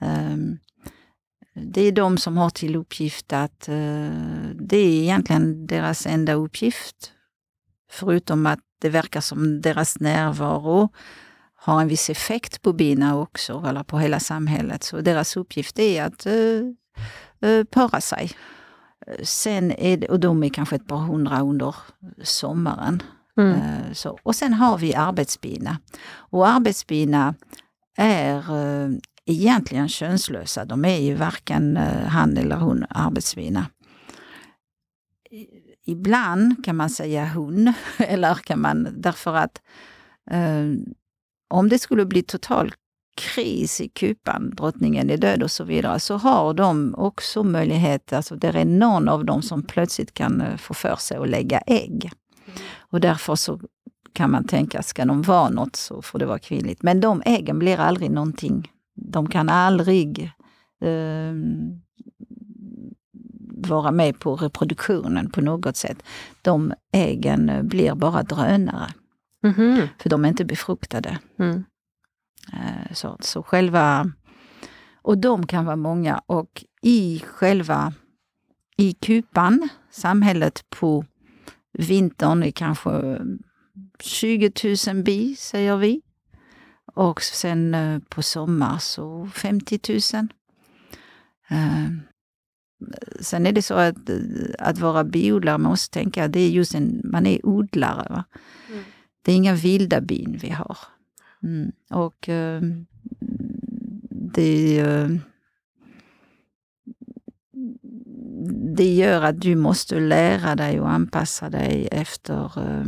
Ehm, 0.00 0.58
det 1.54 1.80
är 1.80 1.92
de 1.92 2.18
som 2.18 2.36
har 2.36 2.50
till 2.50 2.76
uppgift 2.76 3.32
att, 3.32 3.68
eh, 3.68 4.10
det 4.54 4.76
är 4.76 5.02
egentligen 5.02 5.66
deras 5.66 6.06
enda 6.06 6.32
uppgift. 6.32 7.12
Förutom 7.90 8.46
att 8.46 8.60
det 8.80 8.88
verkar 8.88 9.20
som 9.20 9.60
deras 9.60 10.00
närvaro 10.00 10.88
har 11.54 11.80
en 11.80 11.88
viss 11.88 12.10
effekt 12.10 12.62
på 12.62 12.72
bina 12.72 13.18
också, 13.18 13.64
eller 13.68 13.82
på 13.82 13.98
hela 13.98 14.20
samhället. 14.20 14.84
Så 14.84 15.00
deras 15.00 15.36
uppgift 15.36 15.78
är 15.78 16.04
att 16.04 16.26
para 17.70 18.00
sig. 18.00 18.32
Sen 19.22 19.72
är 19.72 19.96
det, 19.96 20.08
och 20.08 20.20
de 20.20 20.42
är 20.42 20.48
kanske 20.48 20.76
ett 20.76 20.86
par 20.86 20.96
hundra 20.96 21.40
under 21.40 21.74
sommaren. 22.22 23.02
Mm. 23.38 23.52
Eh, 23.52 23.92
Så. 23.92 24.18
Och 24.22 24.36
sen 24.36 24.52
har 24.52 24.78
vi 24.78 24.94
arbetsbina. 24.94 25.78
Och 26.12 26.48
arbetsbina 26.48 27.34
är 27.96 28.36
eh, 28.36 28.90
egentligen 29.26 29.88
könslösa. 29.88 30.64
De 30.64 30.84
är 30.84 30.98
ju 30.98 31.14
varken 31.14 31.76
eh, 31.76 32.06
han 32.06 32.36
eller 32.36 32.56
hon 32.56 32.84
arbetsbina. 32.90 33.66
Ibland 35.86 36.64
kan 36.64 36.76
man 36.76 36.90
säga 36.90 37.26
hon, 37.34 37.72
eller 37.98 38.34
kan 38.34 38.60
man, 38.60 38.88
därför 38.96 39.34
att 39.34 39.60
om 41.48 41.68
det 41.68 41.78
skulle 41.78 42.06
bli 42.06 42.22
total 42.22 42.74
kris 43.20 43.80
i 43.80 43.88
kupan, 43.88 44.50
drottningen 44.56 45.10
är 45.10 45.16
död 45.16 45.42
och 45.42 45.50
så 45.50 45.64
vidare, 45.64 46.00
så 46.00 46.16
har 46.16 46.54
de 46.54 46.94
också 46.94 47.42
möjlighet, 47.42 48.12
alltså 48.12 48.36
det 48.36 48.48
är 48.48 48.64
någon 48.64 49.08
av 49.08 49.24
dem 49.24 49.42
som 49.42 49.62
plötsligt 49.62 50.14
kan 50.14 50.40
eh, 50.40 50.56
få 50.56 50.74
för 50.74 50.96
sig 50.96 51.16
att 51.16 51.28
lägga 51.28 51.58
ägg. 51.58 52.12
Och 52.78 53.00
därför 53.00 53.34
så 53.34 53.60
kan 54.12 54.30
man 54.30 54.44
tänka, 54.44 54.82
ska 54.82 55.04
de 55.04 55.22
vara 55.22 55.48
något 55.48 55.76
så 55.76 56.02
får 56.02 56.18
det 56.18 56.26
vara 56.26 56.38
kvinnligt. 56.38 56.82
Men 56.82 57.00
de 57.00 57.22
äggen 57.24 57.58
blir 57.58 57.80
aldrig 57.80 58.10
någonting. 58.10 58.72
De 58.94 59.28
kan 59.28 59.48
aldrig 59.48 60.32
eh, 60.80 61.34
vara 63.68 63.90
med 63.90 64.18
på 64.18 64.36
reproduktionen 64.36 65.30
på 65.30 65.40
något 65.40 65.76
sätt. 65.76 66.02
De 66.42 66.72
äggen 66.92 67.68
blir 67.68 67.94
bara 67.94 68.22
drönare. 68.22 68.90
Mhm. 69.42 69.88
För 69.98 70.10
de 70.10 70.24
är 70.24 70.28
inte 70.28 70.44
befruktade. 70.44 71.18
Mm. 71.38 71.64
Eh, 72.52 72.94
Så, 72.94 73.16
så 73.20 73.42
själva... 73.42 74.12
Och 75.02 75.18
de 75.18 75.46
kan 75.46 75.64
vara 75.64 75.76
många 75.76 76.22
och 76.26 76.64
i 76.82 77.22
själva 77.26 77.92
i 78.76 78.92
kupan, 78.92 79.68
samhället 79.90 80.64
på 80.70 81.04
vintern 81.72 82.42
är 82.42 82.50
kanske 82.50 83.20
20 84.00 84.52
000 84.94 85.02
bi, 85.04 85.36
säger 85.36 85.76
vi. 85.76 86.02
Och 86.94 87.22
sen 87.22 87.74
eh, 87.74 87.98
på 88.08 88.22
sommar 88.22 88.78
så 88.78 89.28
50 89.34 89.80
000. 90.14 90.28
Eh, 91.50 91.90
Sen 93.20 93.46
är 93.46 93.52
det 93.52 93.62
så 93.62 93.74
att, 93.74 93.96
att 94.58 94.78
vara 94.78 95.04
biodlare, 95.04 95.58
man 95.58 95.70
måste 95.70 95.94
tänka 95.98 96.24
att 96.24 96.32
det 96.32 96.40
är 96.40 96.50
just 96.50 96.74
en, 96.74 97.00
man 97.04 97.26
är 97.26 97.46
odlare. 97.46 98.24
Mm. 98.70 98.84
Det 99.22 99.32
är 99.32 99.36
inga 99.36 99.54
vilda 99.54 100.00
bin 100.00 100.38
vi 100.42 100.50
har. 100.50 100.78
Mm. 101.42 101.72
Och 101.90 102.28
eh, 102.28 102.62
det, 104.10 104.78
eh, 104.78 105.08
det 108.76 108.94
gör 108.94 109.22
att 109.22 109.40
du 109.40 109.56
måste 109.56 110.00
lära 110.00 110.56
dig 110.56 110.80
och 110.80 110.90
anpassa 110.90 111.50
dig 111.50 111.88
efter 111.92 112.58
eh, 112.58 112.84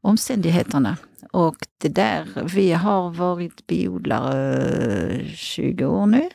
omständigheterna. 0.00 0.96
Och 1.32 1.56
det 1.78 1.88
där, 1.88 2.48
vi 2.54 2.72
har 2.72 3.10
varit 3.10 3.66
biodlare 3.66 4.66
eh, 5.06 5.26
20 5.26 5.84
år 5.84 6.06
nu. 6.06 6.30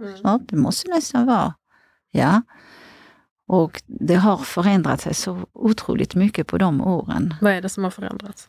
Mm. 0.00 0.14
Ja, 0.22 0.40
det 0.48 0.56
måste 0.56 0.90
nästan 0.90 1.26
vara. 1.26 1.54
Ja. 2.10 2.42
Och 3.46 3.82
det 3.86 4.14
har 4.14 4.36
förändrat 4.36 5.00
sig 5.00 5.14
så 5.14 5.46
otroligt 5.52 6.14
mycket 6.14 6.46
på 6.46 6.58
de 6.58 6.80
åren. 6.80 7.34
Vad 7.40 7.52
är 7.52 7.62
det 7.62 7.68
som 7.68 7.84
har 7.84 7.90
förändrats? 7.90 8.48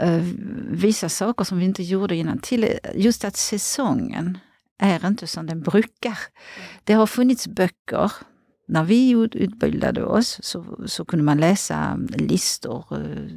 Eh, 0.00 0.22
vissa 0.70 1.08
saker 1.08 1.44
som 1.44 1.58
vi 1.58 1.64
inte 1.64 1.82
gjorde 1.82 2.16
innan. 2.16 2.38
Till, 2.38 2.78
just 2.94 3.24
att 3.24 3.36
säsongen 3.36 4.38
är 4.78 5.06
inte 5.06 5.26
som 5.26 5.46
den 5.46 5.60
brukar. 5.60 6.18
Det 6.84 6.92
har 6.92 7.06
funnits 7.06 7.48
böcker. 7.48 8.12
När 8.68 8.84
vi 8.84 9.10
ut- 9.10 9.34
utbildade 9.34 10.04
oss 10.04 10.38
så, 10.42 10.78
så 10.86 11.04
kunde 11.04 11.24
man 11.24 11.38
läsa 11.38 11.98
listor 12.08 12.84
eh, 12.90 13.32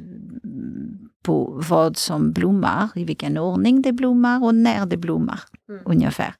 på 1.22 1.62
vad 1.68 1.96
som 1.96 2.32
blommar, 2.32 2.88
i 2.94 3.04
vilken 3.04 3.38
ordning 3.38 3.82
det 3.82 3.92
blommar 3.92 4.44
och 4.44 4.54
när 4.54 4.86
det 4.86 4.96
blommar. 4.96 5.40
Mm. 5.68 5.82
Ungefär. 5.84 6.34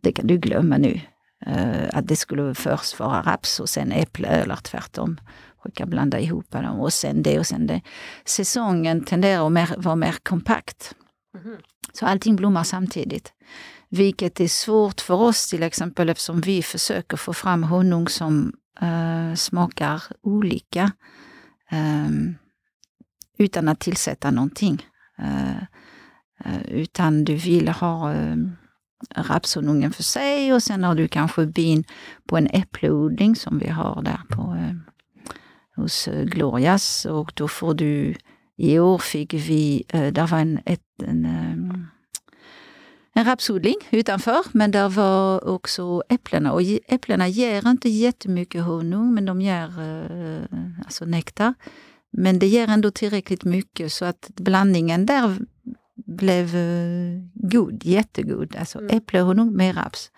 Det 0.00 0.12
kan 0.12 0.26
du 0.26 0.38
glömma 0.38 0.76
nu. 0.78 1.00
Eh, 1.46 1.88
att 1.92 2.08
det 2.08 2.16
skulle 2.16 2.54
först 2.54 2.98
vara 2.98 3.22
raps 3.22 3.60
och 3.60 3.68
sen 3.68 3.92
äpple 3.92 4.28
eller 4.28 4.56
tvärtom. 4.56 5.20
Brukar 5.62 5.86
blanda 5.86 6.20
ihop 6.20 6.50
dem 6.50 6.80
och 6.80 6.92
sen 6.92 7.22
det 7.22 7.38
och 7.38 7.46
sen 7.46 7.66
det. 7.66 7.80
Säsongen 8.24 9.04
tenderar 9.04 9.46
att 9.46 9.52
mer, 9.52 9.74
vara 9.76 9.96
mer 9.96 10.16
kompakt. 10.22 10.94
Mhm. 11.34 11.56
Så 11.92 12.06
allting 12.06 12.36
blommar 12.36 12.64
samtidigt. 12.64 13.32
Vilket 13.88 14.40
är 14.40 14.48
svårt 14.48 15.00
för 15.00 15.14
oss 15.14 15.48
till 15.48 15.62
exempel 15.62 16.08
eftersom 16.08 16.40
vi 16.40 16.62
försöker 16.62 17.16
få 17.16 17.32
fram 17.32 17.62
honung 17.62 18.08
som 18.08 18.52
eh, 18.80 19.34
smakar 19.34 20.02
olika. 20.22 20.92
ehm, 21.70 22.34
utan 23.38 23.68
att 23.68 23.80
tillsätta 23.80 24.30
någonting. 24.30 24.86
Eh, 25.18 25.56
eh, 26.44 26.62
utan 26.68 27.24
du 27.24 27.34
vill 27.34 27.68
ha 27.68 28.14
rapshonungen 29.16 29.92
för 29.92 30.02
sig 30.02 30.52
och 30.52 30.62
sen 30.62 30.84
har 30.84 30.94
du 30.94 31.08
kanske 31.08 31.46
bin 31.46 31.84
på 32.28 32.36
en 32.36 32.46
äppleodling 32.46 33.36
som 33.36 33.58
vi 33.58 33.68
har 33.68 34.02
där 34.02 34.20
hos 35.82 36.08
eh, 36.08 36.24
Glorias 36.24 37.04
och 37.04 37.32
då 37.34 37.48
får 37.48 37.74
du 37.74 38.14
i 38.56 38.78
år 38.78 38.98
fick 38.98 39.34
vi, 39.34 39.84
eh, 39.88 40.12
där 40.12 40.26
var 40.26 40.38
en, 40.38 40.60
ett, 40.66 41.02
en, 41.02 41.24
eh, 41.24 41.78
en 43.14 43.24
rapsodling 43.24 43.76
utanför, 43.90 44.40
men 44.52 44.70
där 44.70 44.88
var 44.88 45.48
också 45.48 46.02
äpplena. 46.08 46.52
Och 46.52 46.62
äpplena 46.88 47.28
ger 47.28 47.68
inte 47.68 47.88
jättemycket 47.88 48.64
honung, 48.64 49.14
men 49.14 49.24
de 49.24 49.40
ger 49.40 49.72
alltså 50.84 51.04
nektar. 51.04 51.54
Men 52.12 52.38
det 52.38 52.46
ger 52.46 52.68
ändå 52.68 52.90
tillräckligt 52.90 53.44
mycket 53.44 53.92
så 53.92 54.04
att 54.04 54.30
blandningen 54.36 55.06
där 55.06 55.38
blev 56.06 56.50
god, 57.34 57.84
jättegod. 57.84 58.56
Alltså 58.58 58.78
Mm. 58.78 58.96
äpplehonung 58.96 59.52
med 59.52 59.76
raps. 59.76 60.10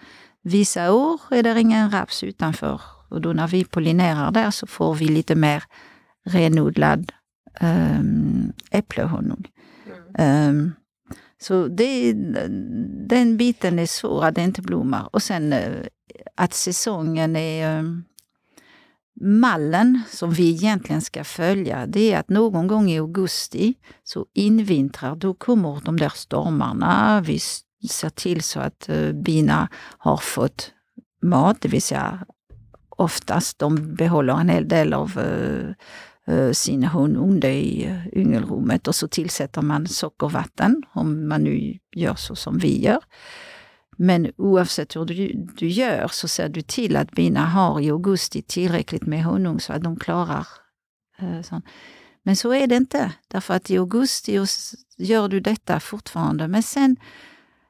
Vissa 0.42 0.92
år 0.92 1.20
är 1.30 1.42
det 1.42 1.60
ingen 1.60 1.90
raps 1.90 2.24
utanför 2.24 2.80
och 3.14 3.20
då 3.20 3.32
när 3.32 3.48
vi 3.48 3.64
pollinerar 3.64 4.30
där 4.30 4.50
så 4.50 4.66
får 4.66 4.94
vi 4.94 5.04
lite 5.04 5.34
mer 5.34 5.64
renodlad 6.24 7.12
um. 7.60 8.52
Ehm, 10.18 10.72
så 11.42 11.68
det, 11.68 12.12
den 13.08 13.36
biten 13.36 13.78
är 13.78 13.86
svår, 13.86 14.24
att 14.24 14.34
det 14.34 14.42
inte 14.42 14.62
blommar. 14.62 15.08
Och 15.12 15.22
sen 15.22 15.52
eh, 15.52 15.72
att 16.36 16.54
säsongen 16.54 17.36
är... 17.36 17.78
ehm, 17.78 18.04
mallen 19.20 20.00
som 20.08 20.30
vi 20.30 20.50
egentligen 20.50 21.02
ska 21.02 21.24
följa, 21.24 21.86
det 21.86 22.12
är 22.12 22.18
att 22.18 22.28
någon 22.28 22.66
gång 22.66 22.90
i 22.90 22.98
augusti 22.98 23.74
så 24.04 24.26
invintrar, 24.34 25.16
då 25.16 25.34
kommer 25.34 25.80
de 25.84 25.96
där 25.96 26.12
stormarna. 26.14 27.20
Vi 27.26 27.38
ser 27.88 28.10
till 28.10 28.42
så 28.42 28.60
att 28.60 28.88
eh, 28.88 29.12
bina 29.12 29.68
har 29.98 30.16
fått 30.16 30.72
mat, 31.22 31.60
det 31.60 31.68
vill 31.68 31.82
säga 31.82 32.26
oftast 32.97 33.59
de 33.59 33.95
behåller 33.95 34.40
en 34.40 34.49
hel 34.49 34.68
del 34.68 34.92
av 34.92 35.18
eh, 35.18 36.34
eh, 36.34 36.53
sin 36.53 36.84
honung 36.84 37.45
i 37.45 37.84
eh, 37.84 38.18
yngelrummet 38.18 38.88
och 38.88 38.95
så 38.95 39.09
tillsätter 39.09 39.62
man 39.62 39.86
sockervatten 39.86 40.82
om 40.92 41.28
man 41.28 41.45
nu 41.45 41.78
gör 41.97 42.14
så 42.14 42.36
som 42.36 42.59
vi 42.59 42.84
gör. 42.84 43.01
Men 43.97 44.32
oavsett 44.36 44.97
hur 44.97 45.05
du, 45.05 45.47
du 45.57 45.68
gör 45.68 46.09
så 46.09 46.28
ser 46.28 46.49
du 46.49 46.62
till 46.62 46.97
att 46.97 47.11
bina 47.11 47.47
har 47.47 47.80
i 47.80 47.90
augusti 47.90 48.42
tillräckligt 48.42 49.07
med 49.07 49.24
honung 49.24 49.61
så 49.61 49.72
att 49.72 49.82
de 49.82 49.97
klarar 49.97 50.47
eh, 51.18 51.42
sånt. 51.42 51.64
Men 52.22 52.36
så 52.36 52.55
är 52.55 52.66
det 52.66 52.76
inte, 52.76 53.12
därför 53.28 53.55
att 53.55 53.70
i 53.70 53.78
augusti 53.78 54.47
gör 54.97 55.28
du 55.28 55.40
detta 55.40 55.80
fortfarande. 55.80 56.49
Men 56.49 56.62
sen 56.62 56.97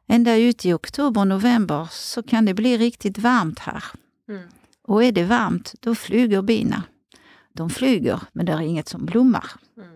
ända 0.07 0.37
ut 0.37 0.67
i 0.67 0.73
oktober, 0.73 1.25
november 1.25 1.89
så 1.91 2.23
kan 2.23 2.45
det 2.45 2.55
bli 2.55 2.79
riktigt 2.79 3.19
varmt 3.19 3.59
här. 3.59 3.85
Mm. 4.29 4.49
Och 4.85 5.05
är 5.05 5.13
det 5.13 5.25
varmt, 5.25 5.75
då 5.81 5.95
flyger 5.95 6.43
bina. 6.43 6.83
De 7.53 7.71
flyger, 7.71 8.21
men 8.33 8.47
det 8.47 8.53
är 8.53 8.61
inget 8.61 8.89
som 8.89 9.07
blommar. 9.07 9.45
Mm. 9.77 9.89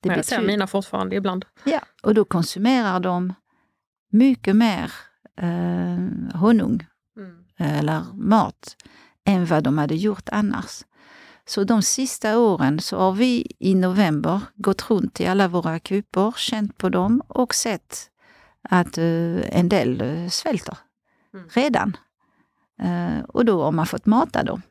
Det 0.00 0.08
Men 0.08 0.16
jag 0.16 0.24
ser 0.24 0.42
mina 0.42 0.66
fortfarande 0.66 1.16
ibland. 1.16 1.44
Ja, 1.64 1.80
och 2.02 2.14
då 2.14 2.24
konsumerar 2.24 3.00
de 3.00 3.34
mycket 4.12 4.56
mer 4.56 4.92
eh, 5.36 6.38
honung 6.40 6.86
Mm. 7.16 7.44
eller 7.58 8.04
mat 8.14 8.76
än 9.24 9.46
vad 9.46 9.64
de 9.64 9.78
hade 9.78 9.94
gjort 9.94 10.28
annars. 10.32 10.84
Så 11.46 11.64
de 11.64 11.82
sista 11.82 12.38
åren 12.38 12.80
så 12.80 12.98
har 12.98 13.12
vi 13.12 13.46
i 13.58 13.74
november 13.74 14.40
gått 14.54 14.90
runt 14.90 15.20
i 15.20 15.26
alla 15.26 15.48
våra 15.48 15.78
kupor, 15.78 16.34
känt 16.36 16.78
på 16.78 16.88
dem 16.88 17.22
och 17.28 17.54
sett 17.54 18.10
att 18.62 18.98
eh, 18.98 19.58
en 19.58 19.68
del 19.68 20.00
eh, 20.00 20.28
svälter 20.28 20.78
Mm. 21.34 21.48
redan. 21.52 21.96
Eh, 22.82 23.24
och 23.28 23.44
då 23.44 23.62
har 23.62 23.72
man 23.72 23.86
fått 23.86 24.06
mata 24.06 24.42
dem. 24.42 24.62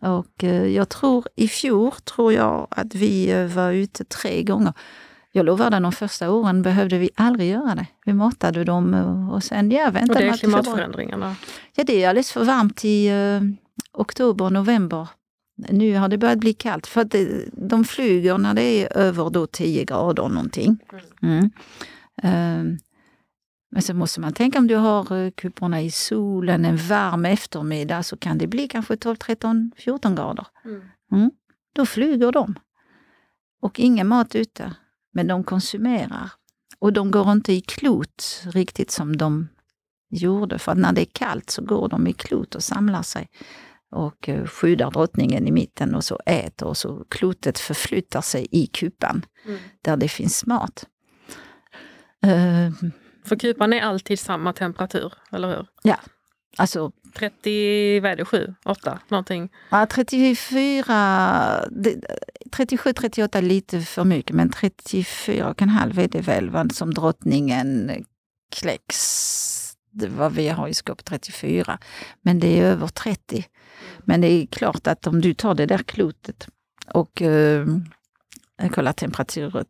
Och 0.00 0.44
eh, 0.44 0.66
jag 0.66 0.88
tror 0.88 1.24
i 1.36 1.48
fjol 1.48 1.92
tror 1.92 2.32
jag 2.32 2.66
att 2.70 2.94
vi 2.94 3.30
eh, 3.30 3.46
var 3.46 3.70
ute 3.70 4.04
tre 4.04 4.42
gånger. 4.42 4.72
Jag 5.32 5.46
lovar 5.46 5.70
dig, 5.70 5.80
de 5.80 5.92
första 5.92 6.30
åren 6.30 6.62
behövde 6.62 6.98
vi 6.98 7.10
aldrig 7.14 7.50
göra 7.50 7.74
det. 7.74 7.86
Vi 8.04 8.12
matade 8.12 8.64
dem 8.64 8.94
eh, 8.94 9.32
och 9.32 9.44
sen, 9.44 9.70
ja, 9.70 9.88
Och 9.88 9.96
väntade 9.96 10.20
det 10.20 10.26
man 10.26 10.34
är 10.34 10.38
klimatförändringarna. 10.38 11.36
Ja, 11.74 11.84
det 11.84 12.02
är 12.04 12.08
alldeles 12.08 12.32
för 12.32 12.44
varmt 12.44 12.84
i 12.84 13.06
eh, 13.06 13.40
oktober, 13.92 14.50
november. 14.50 15.08
Nu 15.56 15.96
har 15.96 16.08
det 16.08 16.18
börjat 16.18 16.38
bli 16.38 16.54
kallt 16.54 16.86
för 16.86 17.00
att 17.00 17.10
det, 17.10 17.44
de 17.52 17.84
flyger 17.84 18.38
när 18.38 18.54
det 18.54 18.62
är 18.62 18.96
över 18.96 19.30
då 19.30 19.46
10 19.46 19.84
grader 19.84 20.28
någonting. 20.28 20.78
Mm. 21.22 21.50
Ehm, 22.22 22.78
men 23.72 23.82
så 23.82 23.94
måste 23.94 24.20
man 24.20 24.32
tänka 24.32 24.58
om 24.58 24.66
du 24.66 24.76
har 24.76 25.12
uh, 25.12 25.30
kuporna 25.30 25.82
i 25.82 25.90
solen 25.90 26.64
en 26.64 26.76
varm 26.76 27.24
eftermiddag 27.24 28.02
så 28.02 28.16
kan 28.16 28.38
det 28.38 28.46
bli 28.46 28.68
kanske 28.68 28.96
12, 28.96 29.16
13, 29.16 29.72
14 29.76 30.14
grader. 30.14 30.46
Mm. 31.12 31.30
Då 31.74 31.86
flyger 31.86 32.32
de. 32.32 32.54
Och 33.62 33.80
ingen 33.80 34.08
mat 34.08 34.34
ute. 34.34 34.74
Men 35.14 35.26
de 35.26 35.44
konsumerar. 35.44 36.32
Och 36.78 36.92
de 36.92 37.10
går 37.10 37.32
inte 37.32 37.52
i 37.52 37.60
klot 37.60 38.42
riktigt 38.44 38.90
som 38.90 39.16
de 39.16 39.48
gjorde. 40.10 40.58
För 40.58 40.72
att 40.72 40.78
när 40.78 40.92
det 40.92 41.00
är 41.00 41.10
kallt 41.12 41.50
så 41.50 41.62
går 41.62 41.88
de 41.88 42.06
i 42.06 42.12
klot 42.12 42.54
och 42.54 42.62
samlar 42.62 43.02
sig. 43.02 43.28
Och 43.90 44.28
eh, 44.28 44.46
skyddar 44.46 44.90
drottningen 44.90 45.48
i 45.48 45.52
mitten 45.52 45.94
och 45.94 46.04
så 46.04 46.20
äter 46.26 46.68
och 46.68 46.76
så 46.76 47.04
klotet 47.08 47.58
förflyttar 47.58 48.20
sig 48.20 48.46
i 48.50 48.66
kupan 48.66 49.24
Mm. 49.44 49.58
där 49.82 49.96
det 49.96 50.08
finns 50.08 50.46
mat. 50.46 50.86
Eh, 52.22 52.72
För 53.24 53.36
kupan 53.36 53.72
är 53.72 53.80
alltid 53.80 54.18
samma 54.18 54.52
temperatur, 54.52 55.12
eller 55.32 55.48
hur? 55.48 55.66
alltså 56.56 56.92
30, 57.14 58.00
vad 58.00 58.10
är 58.10 58.16
det, 58.16 58.24
7, 58.24 58.54
8 58.64 59.00
någonting? 59.08 59.52
Ja, 59.70 59.86
34, 59.86 61.64
37, 62.52 62.92
38 62.92 63.40
lite 63.40 63.80
för 63.80 64.04
mycket 64.04 64.36
men 64.36 64.50
34,5 64.50 66.00
är 66.00 66.08
det 66.08 66.20
väl 66.20 66.50
vad 66.50 66.72
som 66.72 66.94
drottningen 66.94 67.90
kläcks. 68.56 69.76
Det 69.90 70.08
var 70.08 70.30
vi 70.30 70.48
har 70.48 70.68
i 70.68 70.74
skåp 70.74 71.04
34. 71.04 71.78
Men 72.22 72.40
det 72.40 72.60
är 72.60 72.64
över 72.64 72.86
30. 72.86 73.44
Men 73.98 74.20
det 74.20 74.26
är 74.26 74.46
klart 74.46 74.86
att 74.86 75.06
om 75.06 75.20
du 75.20 75.34
tar 75.34 75.54
det 75.54 75.66
där 75.66 75.78
klotet 75.78 76.48
och 76.94 77.22
eh, 77.22 77.66
kollar 78.70 78.92
temperaturen 78.92 79.64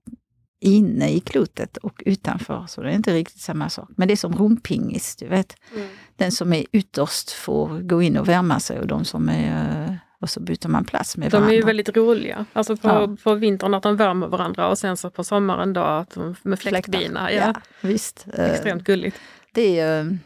inne 0.62 1.10
i 1.10 1.20
klotet 1.20 1.76
och 1.76 2.02
utanför. 2.06 2.64
Så 2.68 2.82
det 2.82 2.90
är 2.90 2.94
inte 2.94 3.14
riktigt 3.14 3.40
samma 3.40 3.68
sak. 3.68 3.88
Men 3.96 4.08
det 4.08 4.14
är 4.14 4.16
som 4.16 4.36
rumpingis, 4.36 5.16
du 5.16 5.28
vet. 5.28 5.56
Mm. 5.74 5.88
Den 6.16 6.32
som 6.32 6.52
är 6.52 6.64
ytterst 6.72 7.30
får 7.30 7.80
gå 7.80 8.02
in 8.02 8.16
och 8.16 8.28
värma 8.28 8.60
sig 8.60 8.80
och 8.80 8.86
de 8.86 9.04
som 9.04 9.28
är 9.28 9.84
eh, 9.88 9.94
och 10.20 10.30
så 10.30 10.40
byter 10.40 10.68
man 10.68 10.84
plats 10.84 11.16
med 11.16 11.30
de 11.30 11.32
varandra. 11.32 11.50
De 11.50 11.54
är 11.54 11.60
ju 11.60 11.66
väldigt 11.66 11.96
roliga. 11.96 12.46
Alltså 12.52 12.76
på, 12.76 12.88
ja. 12.88 13.16
på 13.22 13.34
vintern 13.34 13.74
att 13.74 13.82
de 13.82 13.96
värmer 13.96 14.26
varandra 14.26 14.68
och 14.68 14.78
sen 14.78 14.96
så 14.96 15.10
på 15.10 15.24
sommaren 15.24 15.72
då 15.72 15.80
att 15.80 16.10
de, 16.10 16.34
med 16.42 16.58
fläktbina. 16.58 17.32
Ja. 17.32 17.52
ja, 17.54 17.60
visst. 17.80 18.26
Extremt 18.34 18.84
gulligt. 18.84 19.16
Det 19.52 19.80
är, 19.80 20.18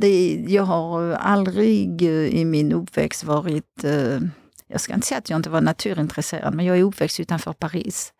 det, 0.00 0.44
jag 0.48 0.62
har 0.62 1.12
aldrig 1.12 2.02
i 2.02 2.44
min 2.44 2.72
uppväxt 2.72 3.24
varit 3.24 3.84
eh, 3.84 4.20
jag 4.74 4.80
ska 4.80 4.94
inte 4.94 5.06
säga 5.06 5.18
att 5.18 5.30
jag 5.30 5.38
inte 5.38 5.50
var 5.50 5.60
naturintresserad, 5.60 6.54
men 6.54 6.66
jag 6.66 6.78
är 6.78 6.82
uppväxt 6.82 7.20
utanför 7.20 7.52
Paris. 7.52 8.12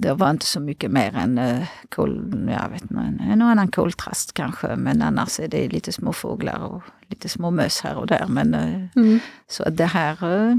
Det 0.00 0.12
var 0.12 0.30
inte 0.30 0.46
så 0.46 0.60
mycket 0.60 0.90
mer 0.90 1.16
än 1.16 1.38
uh, 1.38 1.64
kol, 1.88 2.48
jag 2.62 2.68
vet 2.68 2.82
inte, 2.82 2.94
en 3.20 3.42
och 3.42 3.48
annan 3.48 3.68
koltrast 3.68 4.32
kanske, 4.32 4.76
men 4.76 5.02
annars 5.02 5.40
är 5.40 5.48
det 5.48 5.68
lite 5.68 5.92
små 5.92 6.12
fåglar 6.12 6.58
och 6.58 6.82
lite 7.06 7.28
små 7.28 7.50
möss 7.50 7.80
här 7.80 7.96
och 7.96 8.06
där. 8.06 8.26
Men, 8.28 8.54
uh, 8.54 8.86
mm. 8.96 9.20
Så 9.48 9.70
det 9.70 9.84
här 9.84 10.24
uh, 10.24 10.56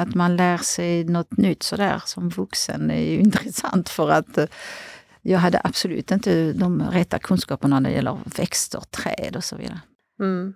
att 0.00 0.14
man 0.14 0.36
lär 0.36 0.58
sig 0.58 1.04
något 1.04 1.36
nytt 1.36 1.62
sådär 1.62 2.02
som 2.04 2.28
vuxen 2.28 2.90
är 2.90 3.10
ju 3.10 3.18
intressant 3.20 3.88
för 3.88 4.10
att 4.10 4.38
jag 5.22 5.38
hade 5.38 5.60
absolut 5.64 6.10
inte 6.10 6.52
de 6.52 6.82
rätta 6.82 7.18
kunskaperna 7.18 7.80
när 7.80 7.90
det 7.90 7.96
gäller 7.96 8.18
växter, 8.36 8.80
träd 8.80 9.36
och 9.36 9.44
så 9.44 9.56
vidare. 9.56 9.80
Mm. 10.20 10.54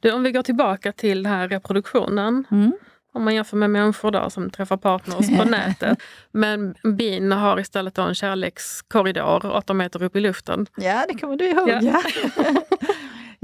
Du, 0.00 0.12
om 0.12 0.22
vi 0.22 0.32
går 0.32 0.42
tillbaka 0.42 0.92
till 0.92 1.22
den 1.22 1.32
här 1.32 1.48
reproduktionen. 1.48 2.44
Mm. 2.50 2.72
Om 3.14 3.24
man 3.24 3.34
jämför 3.34 3.56
med 3.56 3.70
människor 3.70 4.10
då, 4.10 4.30
som 4.30 4.50
träffar 4.50 4.76
partners 4.76 5.38
på 5.38 5.44
nätet. 5.50 5.98
Men 6.30 6.74
bin 6.96 7.32
har 7.32 7.60
istället 7.60 7.98
en 7.98 8.14
kärlekskorridor 8.14 9.56
åtta 9.56 9.74
meter 9.74 10.02
upp 10.02 10.16
i 10.16 10.20
luften. 10.20 10.66
Ja, 10.76 11.04
det 11.08 11.18
kommer 11.18 11.36
du 11.36 11.48
ihåg. 11.48 11.68
Ja. 11.68 11.80
ja. 11.82 12.02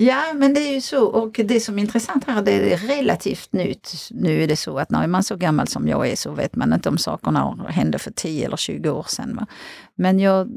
Ja, 0.01 0.33
men 0.35 0.55
det 0.55 0.61
är 0.61 0.75
ju 0.75 0.81
så. 0.81 1.07
Och 1.07 1.41
det 1.45 1.61
som 1.61 1.79
är 1.79 1.83
intressant 1.83 2.25
här, 2.27 2.43
det 2.43 2.73
är 2.73 2.77
relativt 2.77 3.53
nytt. 3.53 4.09
Nu 4.11 4.43
är 4.43 4.47
det 4.47 4.57
så 4.57 4.79
att 4.79 4.91
när 4.91 5.07
man 5.07 5.19
är 5.19 5.23
så 5.23 5.37
gammal 5.37 5.69
som 5.69 5.89
jag 5.89 6.09
är 6.09 6.17
så 6.17 6.31
vet 6.31 6.57
man 6.57 6.73
inte 6.73 6.89
om 6.89 6.99
sakerna 6.99 7.67
hände 7.69 7.99
för 7.99 8.11
10 8.11 8.47
eller 8.47 8.57
20 8.57 8.91
år 8.91 9.07
sedan. 9.09 9.37
Va? 9.37 9.47
Men 9.95 10.21
jag 10.21 10.49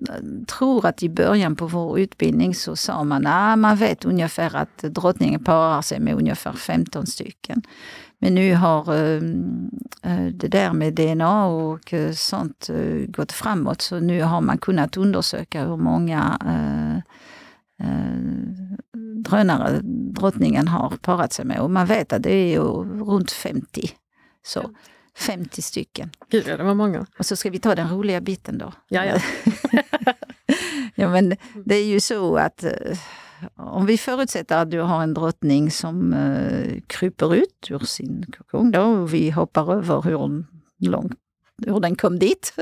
tror 0.47 0.85
att 0.85 1.03
i 1.03 1.09
början 1.09 1.55
på 1.55 1.67
vår 1.67 1.99
utbildning 1.99 2.55
så 2.55 2.75
sa 2.75 3.03
man 3.03 3.27
att 3.27 3.33
ah, 3.35 3.55
man 3.55 3.77
vet 3.77 4.05
ungefär 4.05 4.55
att 4.55 4.77
drottningen 4.77 5.43
parar 5.43 5.81
sig 5.81 5.99
med 5.99 6.15
ungefär 6.15 6.53
15 6.53 7.07
stycken. 7.07 7.61
Men 8.19 8.35
nu 8.35 8.55
har 8.55 8.93
äh, 8.95 10.25
det 10.33 10.47
där 10.47 10.73
med 10.73 10.93
DNA 10.93 11.45
och 11.45 11.93
eh, 11.93 12.11
sånt 12.11 12.69
äh, 12.69 13.07
gått 13.07 13.31
framåt 13.31 13.81
så 13.81 13.99
nu 13.99 14.21
har 14.21 14.41
man 14.41 14.57
kunnat 14.57 14.97
undersöka 14.97 15.65
hur 15.65 15.77
många 15.77 16.37
drönare 19.23 19.79
drottningen 19.83 20.67
har 20.67 20.89
parat 20.89 21.33
sig 21.33 21.45
med. 21.45 21.59
Och 21.59 21.71
man 21.71 21.85
vet 21.85 22.13
att 22.13 22.23
det 22.23 22.55
är 22.55 22.59
runt 23.05 23.31
50. 23.31 23.89
Så 24.43 24.69
50 25.17 25.61
stycken. 25.61 26.09
Gud, 26.29 26.45
det 26.45 26.63
var 26.63 26.73
många. 26.73 27.05
Och 27.19 27.25
så 27.25 27.35
ska 27.35 27.49
vi 27.49 27.59
ta 27.59 27.75
den 27.75 27.89
roliga 27.89 28.21
biten 28.21 28.57
då. 28.57 28.73
Ja, 28.87 29.05
ja. 29.05 29.19
ja 30.95 31.09
men 31.09 31.35
det 31.65 31.75
är 31.75 31.85
ju 31.85 31.99
så 31.99 32.35
att 32.35 32.63
eh, 32.63 32.97
om 33.55 33.85
vi 33.85 33.97
förutsätter 33.97 34.57
att 34.57 34.71
du 34.71 34.79
har 34.79 35.03
en 35.03 35.13
drottning 35.13 35.71
som 35.71 36.13
uh, 36.13 36.81
kryper 36.87 37.35
ut 37.35 37.67
ur 37.69 37.79
sin 37.79 38.25
kokong 38.37 38.71
då, 38.71 38.81
och 38.81 39.13
vi 39.13 39.29
hoppar 39.29 39.73
över 39.73 40.01
hur 40.01 40.45
långt 40.79 41.17
hur 41.65 41.79
den 41.79 41.95
kom 41.95 42.19
dit, 42.19 42.53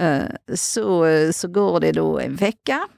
uh, 0.00 0.54
så, 0.54 1.06
så 1.32 1.48
går 1.48 1.80
det 1.80 1.92
då 1.92 2.18
en 2.18 2.36
vecka 2.36 2.88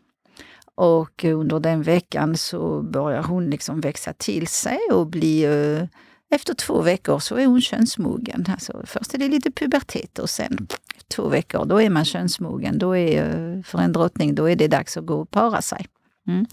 och 0.74 1.24
under 1.24 1.60
den 1.60 1.82
veckan 1.82 2.36
så 2.36 2.82
börjar 2.82 3.22
hon 3.22 3.50
liksom 3.50 3.80
växa 3.80 4.12
till 4.12 4.46
sig 4.46 4.78
och 4.92 5.06
bli 5.06 5.44
eh, 5.44 5.88
efter 6.34 6.54
två 6.54 6.82
veckor 6.82 7.18
så 7.18 7.36
är 7.36 7.46
hon 7.46 7.60
könsmogen. 7.60 8.46
Alltså, 8.48 8.82
först 8.84 9.14
är 9.14 9.18
det 9.18 9.28
lite 9.28 9.50
pubertet 9.50 10.18
och 10.18 10.30
sen 10.30 10.68
två 11.08 11.28
veckor, 11.28 11.64
då 11.64 11.80
är 11.80 11.90
man 11.90 12.04
könsmogen. 12.04 12.78
Då 12.78 12.96
är, 12.96 13.54
eh, 13.56 13.62
för 13.62 13.78
en 13.78 13.92
drottning 13.92 14.34
då 14.34 14.50
är 14.50 14.56
det 14.56 14.68
dags 14.68 14.96
att 14.96 15.06
gå 15.06 15.14
och 15.14 15.30
para 15.30 15.62
sig. 15.62 15.86
Mm. 16.28 16.46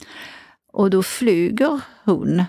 Och 0.73 0.89
då 0.89 1.03
flyger 1.03 1.81
hon 2.05 2.43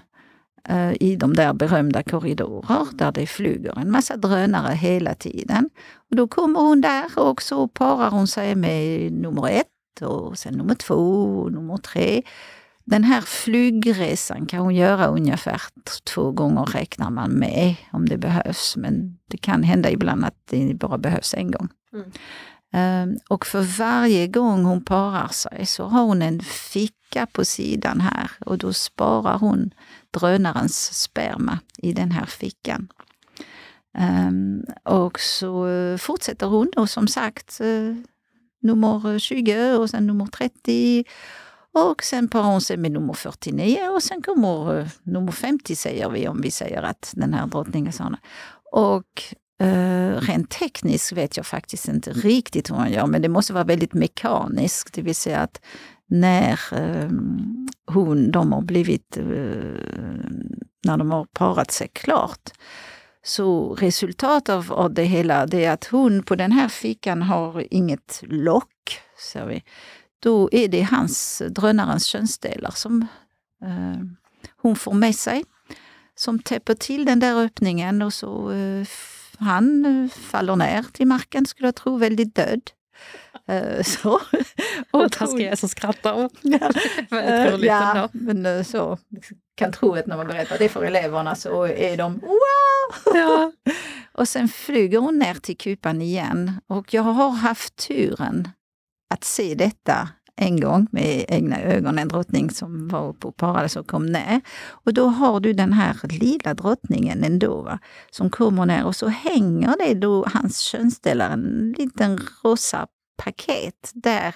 eh, 0.68 0.92
i 1.00 1.16
de 1.16 1.34
där 1.34 1.52
berömda 1.52 2.02
korridorer 2.02 2.86
där 2.92 3.12
det 3.12 3.26
flyger 3.26 3.78
en 3.78 3.90
massa 3.90 4.16
drönare 4.16 4.74
hela 4.74 5.14
tiden. 5.14 5.70
Och 6.10 6.16
då 6.16 6.28
kommer 6.28 6.60
hon 6.60 6.80
där 6.80 7.18
och 7.18 7.42
så 7.42 7.68
parar 7.68 8.10
hon 8.10 8.26
sig 8.26 8.54
med 8.54 9.12
nummer 9.12 9.48
ett 9.48 9.71
och 10.00 10.38
sen 10.38 10.54
nummer 10.54 10.74
två 10.74 10.94
och 11.22 11.52
nummer 11.52 11.76
tre. 11.76 12.22
Den 12.84 13.04
här 13.04 13.20
flygresan 13.20 14.46
kan 14.46 14.60
hon 14.60 14.74
göra 14.74 15.06
ungefär 15.06 15.62
två 16.14 16.32
gånger 16.32 16.64
räknar 16.64 17.10
man 17.10 17.30
med 17.30 17.74
om 17.92 18.08
det 18.08 18.18
behövs. 18.18 18.76
Men 18.76 19.18
det 19.26 19.38
kan 19.38 19.62
hända 19.62 19.90
ibland 19.90 20.24
att 20.24 20.36
det 20.44 20.74
bara 20.74 20.98
behövs 20.98 21.34
en 21.34 21.50
gång. 21.50 21.68
Mm. 21.92 22.12
Um, 22.74 23.18
och 23.28 23.46
för 23.46 23.78
varje 23.78 24.26
gång 24.26 24.64
hon 24.64 24.84
parar 24.84 25.28
sig 25.28 25.66
så 25.66 25.84
har 25.84 26.02
hon 26.02 26.22
en 26.22 26.40
ficka 26.40 27.26
på 27.26 27.44
sidan 27.44 28.00
här 28.00 28.30
och 28.46 28.58
då 28.58 28.72
sparar 28.72 29.38
hon 29.38 29.70
drönarens 30.10 31.02
sperma 31.02 31.58
i 31.78 31.92
den 31.92 32.10
här 32.10 32.26
fickan. 32.26 32.88
Um, 33.98 34.64
och 34.84 35.20
så 35.20 35.66
fortsätter 35.98 36.46
hon 36.46 36.72
och 36.76 36.90
som 36.90 37.08
sagt 37.08 37.60
uh, 37.60 37.96
nummer 38.62 39.12
eh, 39.12 39.18
20 39.18 39.76
och 39.76 39.90
sen 39.90 40.06
nummer 40.06 40.26
30. 40.26 41.04
Och 41.74 42.02
sen 42.02 42.28
parar 42.28 42.44
hon 42.44 42.60
sig 42.60 42.76
med 42.76 42.92
nummer 42.92 43.12
49 43.12 43.88
och 43.88 44.02
sen 44.02 44.22
kommer 44.22 44.78
uh, 44.78 44.86
nummer 45.02 45.32
50 45.32 45.76
säger 45.76 46.10
vi 46.10 46.28
om 46.28 46.40
vi 46.40 46.50
säger 46.50 46.82
att 46.82 47.12
den 47.16 47.34
här 47.34 47.46
drottningen 47.46 47.92
sa 47.92 48.16
Och 48.72 49.22
uh, 49.62 50.16
rent 50.16 50.50
tekniskt 50.50 51.12
vet 51.12 51.36
jag 51.36 51.46
faktiskt 51.46 51.88
inte 51.88 52.12
riktigt 52.12 52.70
hur 52.70 52.74
hon 52.74 52.92
gör 52.92 53.06
men 53.06 53.22
det 53.22 53.28
måste 53.28 53.52
vara 53.52 53.64
väldigt 53.64 53.94
mekaniskt, 53.94 54.94
det 54.94 55.02
vill 55.02 55.14
säga 55.14 55.38
att 55.38 55.60
när 56.06 56.58
uh, 56.72 57.10
hon, 57.86 58.30
de 58.30 58.52
har 58.52 58.62
blivit, 58.62 59.16
uh, 59.18 60.24
när 60.84 60.96
de 60.96 61.10
har 61.10 61.24
parat 61.24 61.70
sig 61.70 61.88
klart, 61.92 62.50
så 63.24 63.74
resultatet 63.74 64.48
av, 64.48 64.72
av 64.72 64.94
det 64.94 65.04
hela 65.04 65.46
det 65.46 65.64
är 65.64 65.72
att 65.72 65.84
hon 65.84 66.22
på 66.22 66.34
den 66.34 66.52
här 66.52 66.68
fickan 66.68 67.22
har 67.22 67.66
inget 67.70 68.22
lock. 68.22 69.00
Så 69.18 69.46
vi. 69.46 69.62
Då 70.22 70.48
är 70.52 70.68
det 70.68 70.82
hans, 70.82 71.42
drönarens 71.48 72.06
könsdelar 72.06 72.70
som 72.70 73.06
eh, 73.64 74.02
hon 74.56 74.76
får 74.76 74.92
med 74.92 75.14
sig. 75.14 75.44
Som 76.14 76.38
täpper 76.38 76.74
till 76.74 77.04
den 77.04 77.20
där 77.20 77.44
öppningen 77.44 78.02
och 78.02 78.14
så 78.14 78.50
eh, 78.50 78.86
han 79.38 79.84
eh, 79.84 80.10
faller 80.10 80.56
ner 80.56 80.84
till 80.92 81.06
marken 81.06 81.46
skulle 81.46 81.66
jag 81.66 81.74
tro, 81.74 81.96
väldigt 81.96 82.34
död. 82.34 82.60
Eh, 83.48 83.82
så. 83.84 84.20
Och 84.90 85.12
taskiga 85.12 85.56
som 85.56 85.68
skrattar. 85.68 86.30
Ja, 87.60 87.96
ändå. 87.96 88.08
men 88.12 88.46
eh, 88.46 88.62
så 88.62 88.98
kan 89.54 89.72
tro 89.72 89.94
att 89.94 90.06
när 90.06 90.16
man 90.16 90.26
berättar 90.26 90.58
det 90.58 90.68
för 90.68 90.84
eleverna 90.84 91.34
så 91.34 91.66
är 91.66 91.96
de 91.96 92.18
wow! 92.18 93.14
Ja. 93.14 93.52
och 94.12 94.28
sen 94.28 94.48
flyger 94.48 94.98
hon 94.98 95.18
ner 95.18 95.34
till 95.34 95.56
kupan 95.56 96.02
igen 96.02 96.52
och 96.66 96.94
jag 96.94 97.02
har 97.02 97.30
haft 97.30 97.76
turen 97.88 98.48
att 99.14 99.24
se 99.24 99.54
detta 99.54 100.08
en 100.36 100.60
gång 100.60 100.86
med 100.90 101.24
egna 101.28 101.60
ögon, 101.60 101.98
en 101.98 102.08
drottning 102.08 102.50
som 102.50 102.88
var 102.88 103.12
på 103.12 103.32
paradis 103.32 103.76
och 103.76 103.86
kom 103.86 104.06
ner. 104.06 104.40
Och 104.68 104.94
då 104.94 105.06
har 105.06 105.40
du 105.40 105.52
den 105.52 105.72
här 105.72 105.96
lilla 106.08 106.54
drottningen 106.54 107.24
ändå, 107.24 107.62
va, 107.62 107.78
som 108.10 108.30
kommer 108.30 108.66
ner 108.66 108.84
och 108.84 108.96
så 108.96 109.08
hänger 109.08 109.74
det 109.78 109.94
då 109.94 110.24
hans 110.32 110.58
könsdelar, 110.58 111.30
en 111.30 111.74
liten 111.78 112.20
rosa 112.44 112.86
paket 113.24 113.90
där 113.94 114.34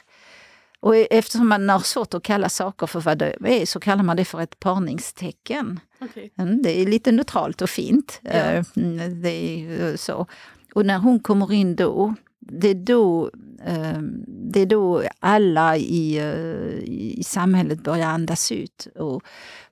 och 0.81 0.97
eftersom 0.97 1.49
man 1.49 1.69
har 1.69 1.79
svårt 1.81 2.15
att 2.15 2.23
kalla 2.23 2.49
saker 2.49 2.87
för 2.87 3.01
vad 3.01 3.19
det 3.19 3.63
är 3.63 3.67
så 3.67 3.81
kallar 3.81 4.03
man 4.03 4.17
det 4.17 4.25
för 4.25 4.41
ett 4.41 4.61
parningstecken. 4.61 5.81
Okay. 6.01 6.31
Mm, 6.39 6.63
det 6.63 6.83
är 6.83 6.87
lite 6.87 7.13
neutralt 7.13 7.63
och 7.63 7.71
fint. 7.71 8.21
Ja. 8.23 8.31
Eh, 8.31 8.65
mm, 8.77 9.23
det 9.23 9.29
är 9.29 9.97
så. 9.97 10.27
Och 10.75 10.87
när 10.87 10.99
hon 10.99 11.21
kommer 11.21 11.53
in 11.53 11.77
då, 11.77 12.15
det 12.41 12.69
är 12.69 12.75
då, 12.75 13.31
eh, 13.65 13.99
det 14.27 14.61
är 14.61 14.67
då 14.67 15.03
alla 15.21 15.77
i, 15.77 16.19
eh, 16.19 16.85
i 16.85 17.23
samhället 17.27 17.81
börjar 17.81 18.09
andas 18.09 18.53
ut. 18.53 18.89
Och, 18.95 19.23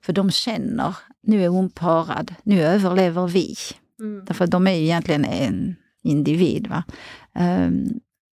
för 0.01 0.13
de 0.13 0.31
känner, 0.31 0.95
nu 1.23 1.43
är 1.43 1.47
hon 1.47 1.69
parad, 1.69 2.35
nu 2.43 2.61
överlever 2.61 3.27
vi. 3.27 3.55
Mm. 3.99 4.25
Därför 4.25 4.47
de 4.47 4.67
är 4.67 4.71
ju 4.71 4.83
egentligen 4.83 5.25
en 5.25 5.75
individ. 6.03 6.67
Va? 6.67 6.83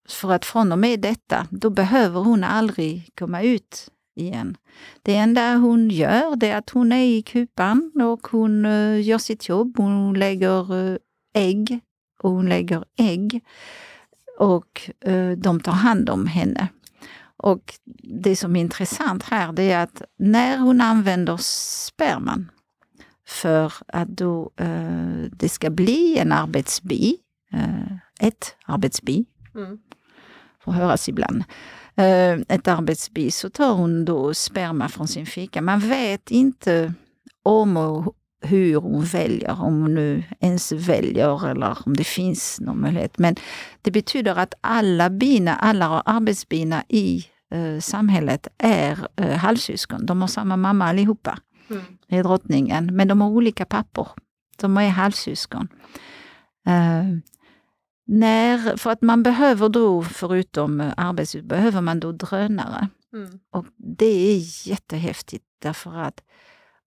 För 0.09 0.33
att 0.33 0.45
från 0.45 0.73
och 0.73 0.79
med 0.79 1.01
detta, 1.01 1.47
då 1.51 1.71
behöver 1.71 2.21
hon 2.21 2.45
aldrig 2.45 3.11
komma 3.19 3.43
ut 3.43 3.89
igen. 4.17 4.57
Det 5.03 5.17
enda 5.17 5.55
hon 5.55 5.91
gör 5.91 6.37
det 6.37 6.49
är 6.49 6.57
att 6.57 6.71
hon 6.71 6.93
är 6.93 7.05
i 7.05 7.23
kupan 7.23 7.93
och 8.03 8.27
hon 8.27 8.67
uh, 8.67 9.03
gör 9.03 9.19
sitt 9.19 9.49
jobb. 9.49 9.77
Hon 9.77 10.19
lägger 10.19 10.73
uh, 10.73 10.97
ägg 11.35 11.81
och 12.23 12.31
hon 12.31 12.49
lägger 12.49 12.85
ägg. 12.99 13.45
Och 14.39 14.91
uh, 15.09 15.33
de 15.33 15.61
tar 15.61 15.73
hand 15.73 16.11
om 16.11 16.27
henne. 16.27 16.69
Och 17.37 17.75
det 18.03 18.37
som 18.37 18.57
är 18.57 18.61
intressant 18.61 19.23
här 19.23 19.53
det 19.53 19.71
är 19.71 19.83
att 19.83 20.03
när 20.19 20.59
hon 20.59 20.81
använder 20.81 21.37
sperman 21.41 22.51
för 23.27 23.73
att 23.89 24.09
då 24.09 24.51
det 25.31 25.49
ska 25.49 25.71
bli 25.71 26.19
en 26.19 26.33
arbetsbi, 26.33 27.17
ett 28.21 28.57
arbetsbi, 28.67 29.25
mm. 29.55 29.79
får 30.65 30.73
höras 30.73 31.09
ibland, 31.09 31.45
Eh, 31.97 32.33
ett 32.49 32.69
arbetsbi 32.69 33.31
så 33.31 33.51
tar 33.51 33.75
hon 33.75 34.05
då 34.05 34.35
sperma 34.35 34.89
från 34.89 35.09
sin 35.09 35.27
fika. 35.27 35.63
Man 35.63 35.81
vet 35.81 36.31
inte 36.31 36.95
om 37.43 37.77
och 37.77 38.17
hur 38.45 38.77
hon 38.77 39.05
väljer, 39.05 39.51
om 39.51 39.81
hon 39.81 39.95
nu 39.95 40.25
ens 40.41 40.73
väljer 40.73 41.49
eller 41.49 41.79
om 41.87 41.97
det 41.97 42.05
finns 42.05 42.61
någon 42.61 42.81
möjlighet. 42.81 43.19
Men 43.19 43.37
det 43.83 43.91
betyder 43.91 44.39
att 44.39 44.55
alla 44.61 45.11
bina, 45.11 45.57
alla 45.57 46.01
arbetsbina 46.01 46.85
i 46.89 47.25
eh, 47.55 47.81
samhället 47.81 48.49
är 48.59 49.09
eh, 49.17 49.37
halvsyskon. 49.37 50.07
De 50.07 50.21
har 50.21 50.29
samma 50.29 50.57
mamma 50.57 50.85
allihopa. 50.85 51.39
Mm. 51.71 51.83
Det 52.09 52.17
är 52.17 52.23
drottningen, 52.23 52.97
men 52.97 53.09
de 53.09 53.21
har 53.21 53.29
olika 53.29 53.65
pappor. 53.65 54.09
De 54.61 54.77
är 54.77 54.89
halvsyskon. 54.89 55.69
Eh, 56.67 57.05
när, 58.13 58.77
för 58.77 58.91
att 58.91 59.03
man 59.03 59.23
behöver 59.23 59.69
då, 59.69 60.03
förutom 60.03 60.81
eh, 60.81 60.93
arbetsljud, 60.97 61.47
behöver 61.47 61.81
man 61.81 62.01
då 62.01 62.13
drönare. 62.13 62.89
Mm. 63.13 63.41
Och 63.51 63.67
det 63.77 64.33
är 64.35 64.69
jättehäftigt 64.69 65.45
därför 65.63 65.99
att 65.99 66.23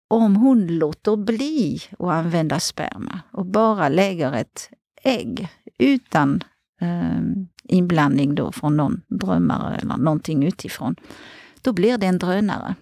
om 0.07 0.35
hon 0.35 0.67
låter 0.67 1.15
bli 1.15 1.81
att 1.99 2.09
använda 2.09 2.59
sperma 2.59 3.19
och 3.31 3.45
bara 3.45 3.89
lägger 3.89 4.33
ett 4.33 4.69
ägg 5.03 5.49
utan 5.79 6.43
eh, 6.81 7.21
inblandning 7.63 8.35
då 8.35 8.51
från 8.51 8.77
någon 8.77 9.01
drömmare 9.07 9.75
eller 9.75 9.97
någonting 9.97 10.43
utifrån, 10.43 10.95
då 11.61 11.73
blir 11.73 11.97
det 11.97 12.07
en 12.07 12.19
drönare. 12.19 12.75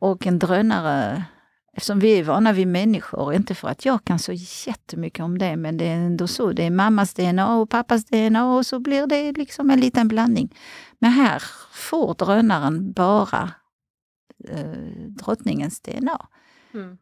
Och 0.00 0.26
en 0.26 0.38
drönare 0.38 1.24
Eftersom 1.76 1.98
vi 1.98 2.18
är 2.18 2.24
vana 2.24 2.52
vid 2.52 2.68
människor, 2.68 3.34
inte 3.34 3.54
för 3.54 3.68
att 3.68 3.84
jag 3.84 4.04
kan 4.04 4.18
så 4.18 4.32
jättemycket 4.66 5.24
om 5.24 5.38
det, 5.38 5.56
men 5.56 5.76
det 5.76 5.84
är 5.84 5.96
ändå 5.96 6.26
så. 6.26 6.52
Det 6.52 6.62
är 6.62 6.70
mammas 6.70 7.14
DNA 7.14 7.56
och 7.56 7.70
pappas 7.70 8.04
DNA 8.04 8.54
och 8.54 8.66
så 8.66 8.78
blir 8.78 9.06
det 9.06 9.32
liksom 9.32 9.70
en 9.70 9.80
liten 9.80 10.08
blandning. 10.08 10.56
Men 10.98 11.10
här 11.10 11.42
får 11.72 12.14
drönaren 12.14 12.92
bara 12.92 13.50
eh, 14.48 15.08
drottningens 15.08 15.80
DNA. 15.80 16.26
Mm. 16.74 16.98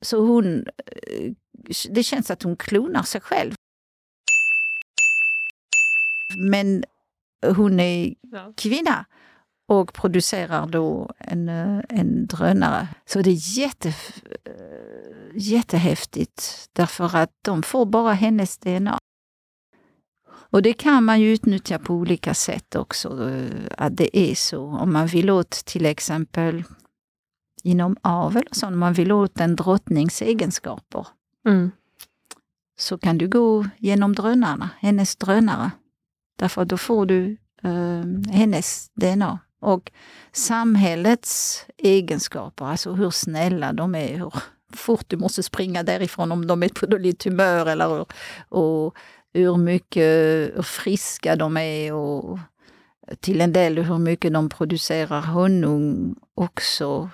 Så 0.00 0.26
hon, 0.26 0.66
eh, 0.86 1.32
det 1.90 2.02
känns 2.02 2.30
att 2.30 2.42
hon 2.42 2.56
klonar 2.56 3.02
sig 3.02 3.20
själv. 3.20 3.54
Men 6.36 6.84
hon 7.56 7.80
är 7.80 8.14
kvinna 8.56 9.04
och 9.66 9.92
producerar 9.92 10.66
då 10.66 11.10
en, 11.18 11.48
eh, 11.48 11.80
en 11.88 12.26
drönare. 12.26 12.88
Så 13.06 13.22
det 13.22 13.30
är 13.30 13.58
jätte, 13.58 13.88
eh, 13.88 13.94
jättehäftigt 15.34 16.68
därför 16.72 17.16
att 17.16 17.30
de 17.42 17.62
får 17.62 17.86
bara 17.86 18.12
hennes 18.12 18.58
DNA. 18.58 18.98
Och 20.26 20.62
det 20.62 20.72
kan 20.72 21.04
man 21.04 21.20
ju 21.20 21.32
utnyttja 21.32 21.78
på 21.78 21.94
olika 21.94 22.34
sätt 22.34 22.74
också, 22.74 23.30
eh, 23.30 23.66
att 23.78 23.96
det 23.96 24.18
är 24.18 24.34
så. 24.34 24.66
Om 24.66 24.92
man 24.92 25.06
vill 25.06 25.30
åt 25.30 25.50
till 25.50 25.86
exempel 25.86 26.64
inom 27.62 27.96
avel, 28.02 28.48
så 28.52 28.66
om 28.66 28.78
man 28.78 28.92
vill 28.92 29.12
åt 29.12 29.40
en 29.40 29.56
drottnings 29.56 30.22
egenskaper, 30.22 31.06
mm. 31.46 31.70
så 32.78 32.98
kan 32.98 33.18
du 33.18 33.28
gå 33.28 33.66
genom 33.78 34.14
drönarna, 34.14 34.70
hennes 34.78 35.16
drönare. 35.16 35.70
Därför 36.38 36.64
då 36.64 36.76
får 36.76 37.06
du 37.06 37.36
eh, 37.62 38.32
hennes 38.32 38.90
DNA 38.94 39.38
och 39.64 39.92
samhällets 40.32 41.64
egenskaper, 41.78 42.64
alltså 42.64 42.92
hur 42.92 43.10
snälla 43.10 43.72
de 43.72 43.94
är, 43.94 44.18
hur 44.18 44.32
fort 44.74 45.04
du 45.08 45.16
måste 45.16 45.42
springa 45.42 45.82
därifrån 45.82 46.32
om 46.32 46.46
de 46.46 46.62
är 46.62 46.68
på 46.68 46.86
dåligt 46.86 47.24
humör 47.24 47.66
eller 47.66 47.88
hur, 47.88 48.06
och 48.48 48.94
hur 49.32 49.56
mycket 49.56 50.02
hur 50.56 50.62
friska 50.62 51.36
de 51.36 51.56
är 51.56 51.92
och 51.92 52.38
till 53.20 53.40
en 53.40 53.52
del 53.52 53.78
hur 53.78 53.98
mycket 53.98 54.32
de 54.32 54.48
producerar 54.48 55.20
honung 55.20 56.14
också. 56.34 57.10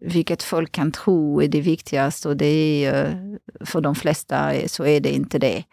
Vilket 0.00 0.42
folk 0.42 0.72
kan 0.72 0.92
tro 0.92 1.42
är 1.42 1.48
det 1.48 1.60
viktigaste 1.60 2.28
och 2.28 2.36
det 2.36 2.84
är 2.84 3.38
för 3.60 3.80
de 3.80 3.94
flesta 3.94 4.52
så 4.68 4.86
är 4.86 5.00
det 5.00 5.10
inte 5.10 5.38
det. 5.38 5.64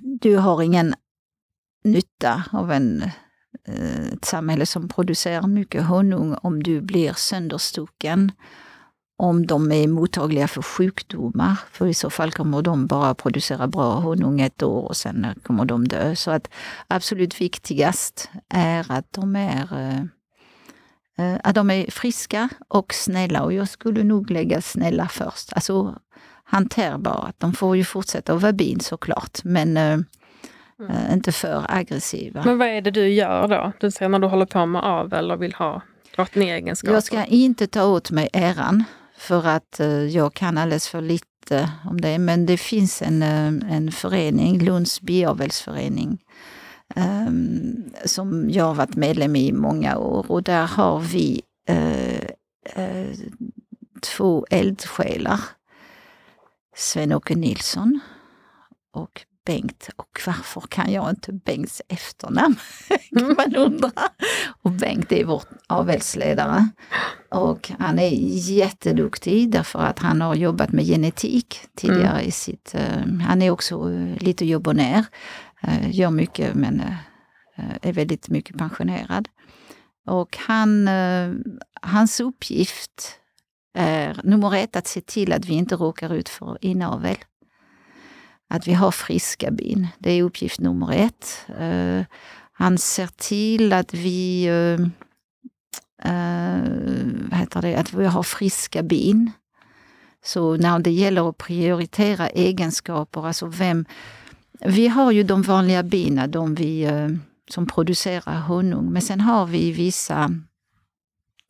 Du 0.00 0.36
har 0.36 0.62
ingen 0.62 0.94
nytta 1.84 2.42
av 2.52 2.72
en 2.72 3.10
Eh, 3.68 4.06
ett 4.12 4.24
samhälle 4.24 4.66
som 4.66 4.88
producerar 4.88 5.46
mycket 5.46 5.86
honung 5.86 6.34
om 6.42 6.62
du 6.62 6.80
blir 6.80 7.12
sönderstucken. 7.12 8.32
Om 9.16 9.46
de 9.46 9.72
är 9.72 9.88
mottagliga 9.88 10.48
för 10.48 10.62
sjukdomar, 10.62 11.60
för 11.72 11.86
i 11.86 11.94
så 11.94 12.10
fall 12.10 12.32
kommer 12.32 12.62
de 12.62 12.86
bara 12.86 13.14
producera 13.14 13.66
bra 13.66 13.94
honung 13.94 14.40
ett 14.40 14.62
år 14.62 14.84
och 14.84 14.96
sen 14.96 15.26
kommer 15.42 15.64
de 15.64 15.88
dö. 15.88 16.16
Så 16.16 16.30
att 16.30 16.48
absolut 16.88 17.40
viktigast 17.40 18.30
är 18.48 18.92
att 18.92 19.12
de 19.12 19.36
är 19.36 19.78
eh, 19.78 20.00
eh 21.26 21.40
att 21.44 21.54
de 21.54 21.70
är 21.70 21.90
friska 21.90 22.48
och 22.68 22.94
snälla 22.94 23.42
och 23.42 23.52
jag 23.52 23.68
skulle 23.68 24.04
nog 24.04 24.30
lägga 24.30 24.62
snälla 24.62 25.08
först. 25.08 25.52
Alltså 25.52 25.98
hanterbara. 26.44 27.32
De 27.38 27.52
får 27.52 27.76
ju 27.76 27.84
fortsätta 27.84 28.34
att 28.34 28.42
vara 28.42 28.52
bin 28.52 28.80
såklart 28.80 29.44
men 29.44 29.76
eh, 29.76 29.98
Mm. 30.80 30.96
Eh, 30.96 31.12
inte 31.12 31.32
för 31.32 31.66
aggressiva. 31.68 32.42
Men 32.44 32.58
vad 32.58 32.68
är 32.68 32.80
det 32.80 32.90
du 32.90 33.08
gör 33.08 33.48
då? 33.48 33.72
Du 33.80 33.90
säger 33.90 34.08
när 34.08 34.18
du 34.18 34.26
håller 34.26 34.46
på 34.46 34.66
med 34.66 34.84
avel 34.84 35.30
och 35.30 35.42
vill 35.42 35.54
ha 35.54 35.82
drottningegenskaper? 36.16 36.94
Jag 36.94 37.02
ska 37.02 37.24
inte 37.24 37.66
ta 37.66 37.84
åt 37.84 38.10
mig 38.10 38.28
äran 38.32 38.84
för 39.16 39.46
att 39.46 39.80
eh, 39.80 39.88
jag 39.88 40.34
kan 40.34 40.58
alldeles 40.58 40.88
för 40.88 41.00
lite 41.00 41.70
om 41.84 42.00
det. 42.00 42.18
Men 42.18 42.46
det 42.46 42.56
finns 42.56 43.02
en, 43.02 43.22
eh, 43.22 43.76
en 43.76 43.92
förening, 43.92 44.58
Lunds 44.58 45.00
biavelsförening, 45.00 46.18
um, 46.96 47.92
som 48.04 48.50
jag 48.50 48.64
har 48.64 48.74
varit 48.74 48.96
medlem 48.96 49.36
i 49.36 49.52
många 49.52 49.98
år 49.98 50.30
och 50.30 50.42
där 50.42 50.66
har 50.66 50.98
vi 51.00 51.42
två 54.02 54.46
eldsjälar. 54.50 55.40
Sven-Åke 56.76 57.34
Nilsson 57.34 58.00
och 58.92 59.24
Bengt 59.44 59.88
och 59.96 60.20
varför 60.26 60.60
kan 60.60 60.92
jag 60.92 61.10
inte 61.10 61.32
Bengts 61.32 61.82
efternamn? 61.88 62.56
kan 63.18 63.34
man 63.36 63.56
undra. 63.56 63.90
Och 64.62 64.70
Bengt 64.70 65.12
är 65.12 65.24
vår 65.24 65.42
avelsledare. 65.66 66.68
Och 67.28 67.70
han 67.78 67.98
är 67.98 68.10
jätteduktig 68.50 69.50
därför 69.50 69.78
att 69.78 69.98
han 69.98 70.20
har 70.20 70.34
jobbat 70.34 70.72
med 70.72 70.86
genetik 70.86 71.60
tidigare 71.76 72.18
mm. 72.18 72.28
i 72.28 72.30
sitt... 72.30 72.74
Uh, 72.74 73.20
han 73.20 73.42
är 73.42 73.50
också 73.50 73.88
uh, 73.88 74.16
lite 74.18 74.44
jobb 74.44 74.68
och 74.68 74.76
ner. 74.76 75.04
Uh, 75.68 75.90
gör 75.90 76.10
mycket 76.10 76.54
men 76.54 76.82
är 77.82 77.92
väldigt 77.92 78.28
mycket 78.28 78.58
pensionerad. 78.58 79.28
Och 80.06 80.36
han, 80.40 80.88
hans 81.82 82.20
uppgift 82.20 83.18
är 83.74 84.20
nummer 84.24 84.54
ett 84.54 84.76
att 84.76 84.86
se 84.86 85.00
till 85.00 85.32
att 85.32 85.44
vi 85.44 85.54
inte 85.54 85.74
råkar 85.74 86.14
ut 86.14 86.28
för 86.28 86.58
inavel 86.60 87.16
att 88.50 88.68
vi 88.68 88.72
har 88.72 88.90
friska 88.90 89.50
bin. 89.50 89.86
Det 89.98 90.10
är 90.10 90.22
uppgift 90.22 90.60
nummer 90.60 90.92
ett. 90.92 91.46
Uh, 91.60 92.04
han 92.52 92.78
ser 92.78 93.06
till 93.06 93.72
att 93.72 93.94
vi, 93.94 94.50
uh, 94.50 94.80
uh, 96.10 97.32
heter 97.32 97.62
det, 97.62 97.76
att 97.76 97.92
vi 97.92 98.06
har 98.06 98.22
friska 98.22 98.82
bin. 98.82 99.30
Så 100.24 100.56
när 100.56 100.78
det 100.78 100.90
gäller 100.90 101.28
att 101.28 101.38
prioritera 101.38 102.28
egenskaper, 102.28 103.26
alltså 103.26 103.46
vem... 103.46 103.84
Vi 104.60 104.88
har 104.88 105.12
ju 105.12 105.22
de 105.22 105.42
vanliga 105.42 105.82
bina, 105.82 106.26
de 106.26 106.54
vi, 106.54 106.88
som 107.50 107.66
producerar 107.66 108.40
honung, 108.40 108.92
men 108.92 109.02
sen 109.02 109.20
har 109.20 109.46
vi 109.46 109.72
vissa 109.72 110.30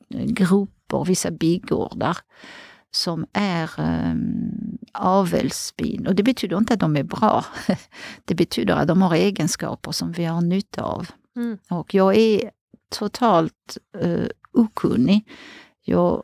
grupper, 0.09 1.05
vissa 1.05 1.30
bigårdar 1.30 2.18
som 2.90 3.26
är 3.32 3.70
avelsbin. 4.93 6.07
Och 6.07 6.14
det 6.14 6.22
betyder 6.22 6.57
inte 6.57 6.74
att 6.74 6.80
de 6.80 6.97
är 6.97 7.03
bra. 7.03 7.45
Det 8.24 8.34
betyder 8.34 8.74
att 8.74 8.88
de 8.88 9.03
har 9.03 9.14
egenskaper 9.14 9.93
som 9.93 10.12
vi 10.12 10.24
har 10.24 10.41
nytta 10.41 10.82
av. 10.82 11.09
Mm. 11.36 11.59
Och 11.70 11.95
jag 11.95 12.16
är 12.16 12.51
totalt 12.91 13.78
uh, 14.05 14.26
okunnig. 14.53 15.28
Jag 15.84 16.22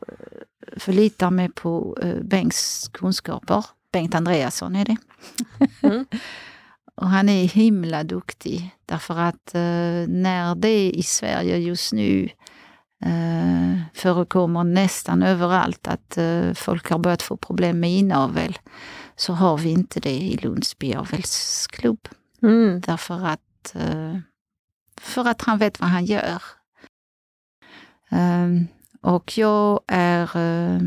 förlitar 0.77 1.31
mig 1.31 1.49
på 1.49 1.99
uh, 2.05 2.23
Bengts 2.23 2.89
kunskaper. 2.89 3.65
Bengt 3.93 4.15
Andreasson 4.15 4.77
är 4.77 4.85
det. 4.85 4.97
Mm. 5.83 6.07
och 6.95 7.09
han 7.09 7.29
är 7.29 7.45
himla 7.45 8.05
duktig 8.05 8.71
därför 8.87 9.19
att 9.19 9.53
uh, 9.55 10.09
när 10.09 10.55
det 10.55 10.91
i 10.91 11.03
Sverige 11.03 11.57
just 11.57 11.93
nu 11.93 12.29
uh, 13.05 13.81
förekommer 13.95 14.65
nästan 14.65 15.23
överallt 15.23 15.89
att 15.89 16.19
uh, 16.19 16.53
folk 16.53 16.91
har 16.91 16.99
börjat 16.99 17.23
få 17.23 17.37
problem 17.37 17.81
med 17.81 17.91
inavel 17.91 18.59
så 19.17 19.33
har 19.33 19.59
vi 19.59 19.71
inte 19.71 20.01
det 20.01 20.19
i 20.19 20.37
Lunds 20.37 20.79
biavelsklubb. 20.79 22.09
Mm. 22.43 22.81
Därför 22.81 23.27
att, 23.27 23.77
uh, 23.77 24.19
för 25.01 25.29
att 25.29 25.43
han 25.43 25.59
vet 25.59 25.81
vad 25.81 25.89
han 25.89 26.05
gör. 26.05 26.43
Um, 28.11 28.69
och 29.03 29.39
jag 29.39 29.81
är 29.89 30.37
uh, 30.37 30.81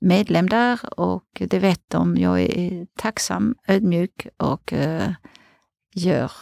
medlem 0.00 0.48
där 0.48 1.00
och 1.00 1.28
det 1.40 1.58
vet 1.58 1.82
de. 1.88 2.16
Jag 2.16 2.40
är 2.40 2.86
tacksam, 2.98 3.56
ödmjuk 3.66 4.26
och 4.36 4.72
uh, 4.72 5.12
gör 5.94 6.32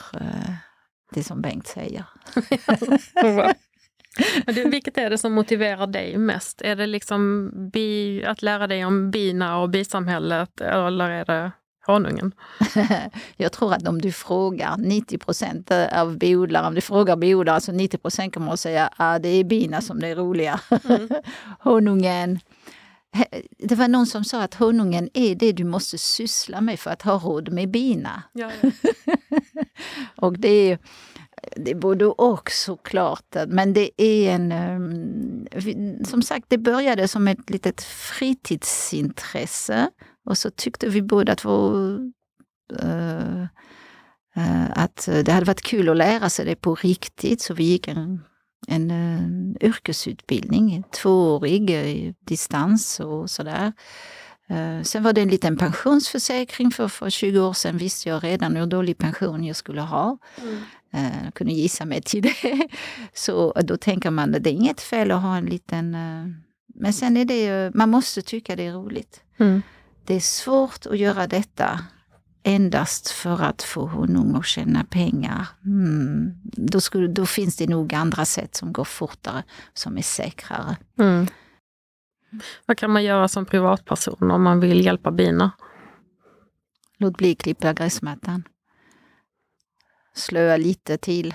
det 1.13 1.25
som 1.25 1.43
Bengt 1.43 1.67
säger. 1.67 2.05
du, 4.47 4.71
vilket 4.71 4.99
är 4.99 5.11
det 5.11 5.19
som 5.19 5.33
motiverar 5.33 5.87
dig 5.87 6.19
mest? 6.19 6.63
Är 6.63 6.77
det 6.77 6.87
liksom 6.87 7.51
bi, 7.73 8.25
att 8.25 8.43
lära 8.43 8.67
dig 8.67 8.85
om 8.85 9.11
bina 9.11 9.59
och 9.59 9.71
bisamhället 9.71 10.61
eller 10.61 11.11
är 11.11 11.25
det 11.25 11.53
honungen? 11.87 12.33
Jag 13.37 13.53
tror 13.53 13.75
att 13.75 13.89
om 13.89 14.01
du 14.01 14.13
frågar 14.13 14.77
90 14.79 15.19
procent 15.19 15.71
av 15.93 16.19
biodlare, 16.19 16.67
om 16.67 16.75
du 16.75 16.81
frågar 16.81 17.17
biodlare 17.17 17.61
så 17.61 17.73
90 17.73 17.99
procent 17.99 18.35
kommer 18.35 18.53
att 18.53 18.61
säga 18.61 18.87
att 18.87 18.95
ah, 18.97 19.19
det 19.19 19.29
är 19.29 19.45
bina 19.45 19.81
som 19.81 20.05
är 20.05 20.15
roliga. 20.17 20.61
Mm. 20.85 21.09
honungen. 21.61 22.39
Det 23.59 23.75
var 23.75 23.89
någon 23.89 24.07
som 24.07 24.25
sa 24.25 24.43
att 24.43 24.55
honungen 24.55 25.09
är 25.15 25.35
det 25.35 25.53
du 25.53 25.65
måste 25.65 25.99
syssla 25.99 26.61
med 26.61 26.81
för 26.81 26.91
att 26.91 27.03
ha 27.03 27.19
råd 27.19 27.53
med 27.53 27.71
bina. 27.71 28.23
Ja, 28.33 28.51
ja. 28.61 28.71
och 30.17 30.39
det 30.39 30.49
är 30.49 30.79
det 31.57 31.71
är 31.71 31.75
både 31.75 32.07
och 32.07 32.51
såklart. 32.51 33.37
Men 33.49 33.73
det 33.73 34.03
är 34.03 34.31
en... 34.31 34.53
Ehm, 34.53 35.47
som 36.05 36.23
sagt, 36.23 36.47
det 36.49 36.59
började 36.59 37.09
som 37.09 37.29
ett 37.29 37.51
litet 37.51 37.83
fritidsintresse. 37.83 39.91
Och 40.27 40.39
så 40.39 40.51
tyckte 40.51 40.89
vi 40.89 41.03
båda 41.03 41.35
två 41.35 41.71
uh, 42.83 43.43
uh, 44.37 44.71
att 44.71 45.09
det 45.25 45.33
hade 45.33 45.47
varit 45.47 45.63
kul 45.63 45.89
att 45.89 45.97
lära 45.97 46.31
sig 46.31 46.45
det 46.45 46.57
på 46.57 46.75
riktigt. 46.75 47.41
Så 47.41 47.55
vi 47.55 47.65
gick 47.65 47.89
en, 47.89 48.21
en 48.69 48.91
uh, 48.91 49.57
yrkesutbildning, 49.61 50.85
tvåårig 51.03 52.15
distans 52.21 53.01
och 53.01 53.31
sådär. 53.31 53.73
Sen 54.83 55.03
var 55.03 55.13
det 55.13 55.21
en 55.21 55.29
liten 55.29 55.57
pensionsförsäkring 55.57 56.71
för, 56.71 56.89
för 56.89 57.11
20 57.11 57.41
år 57.41 57.53
sedan 57.53 57.77
visste 57.77 58.09
jag 58.09 58.25
redan 58.25 58.57
hur 58.57 58.67
dålig 58.67 58.99
pension 58.99 59.45
jag 59.45 59.57
skulle 59.57 59.81
ha. 59.81 60.19
Mm. 60.43 60.63
Jag 60.91 61.35
kunde 61.35 61.53
gissa 61.53 61.85
mig 61.85 62.03
till 62.03 62.23
det. 62.23 62.69
Så 63.15 63.53
då 63.53 63.77
tänker 63.77 64.11
man 64.11 64.35
att 64.35 64.45
det 64.45 64.51
är 64.51 64.55
inget 64.55 64.81
fel 64.81 65.11
att 65.11 65.23
ha 65.23 65.37
en 65.37 65.47
liten... 65.47 65.97
Men 66.75 66.93
sen 66.93 67.17
är 67.17 67.25
det 67.25 67.75
man 67.75 67.91
måste 67.91 68.23
tycka 68.23 68.57
det 68.57 68.67
är 68.67 68.73
roligt. 68.73 69.23
Mm. 69.39 69.63
Det 70.05 70.15
är 70.15 70.21
svårt 70.21 70.87
att 70.87 70.99
göra 70.99 71.27
detta 71.27 71.81
endast 72.43 73.11
för 73.11 73.43
att 73.43 73.63
få 73.63 73.87
honom 73.87 74.35
att 74.35 74.47
tjäna 74.47 74.85
pengar. 74.85 75.47
Mm. 75.65 76.33
Då, 76.43 76.81
skulle, 76.81 77.09
då 77.09 77.27
finns 77.27 77.57
det 77.57 77.67
nog 77.67 77.95
andra 77.95 78.25
sätt 78.25 78.55
som 78.55 78.73
går 78.73 78.85
fortare, 78.85 79.43
som 79.75 79.99
är 79.99 80.03
säkrare. 80.03 80.77
Mm. 80.99 81.27
Vad 82.67 82.79
kan 82.79 82.91
man 82.91 83.05
göra 83.05 83.29
som 83.29 83.47
privatperson 83.47 84.31
om 84.31 84.43
man 84.43 84.61
vill 84.61 84.85
hjälpa 84.85 85.11
bina? 85.11 85.51
Låt 86.99 87.17
bli 87.17 87.35
klippa 87.35 87.73
gräsmattan. 87.73 88.45
Slöa 90.15 90.57
lite 90.57 90.99
till. 90.99 91.35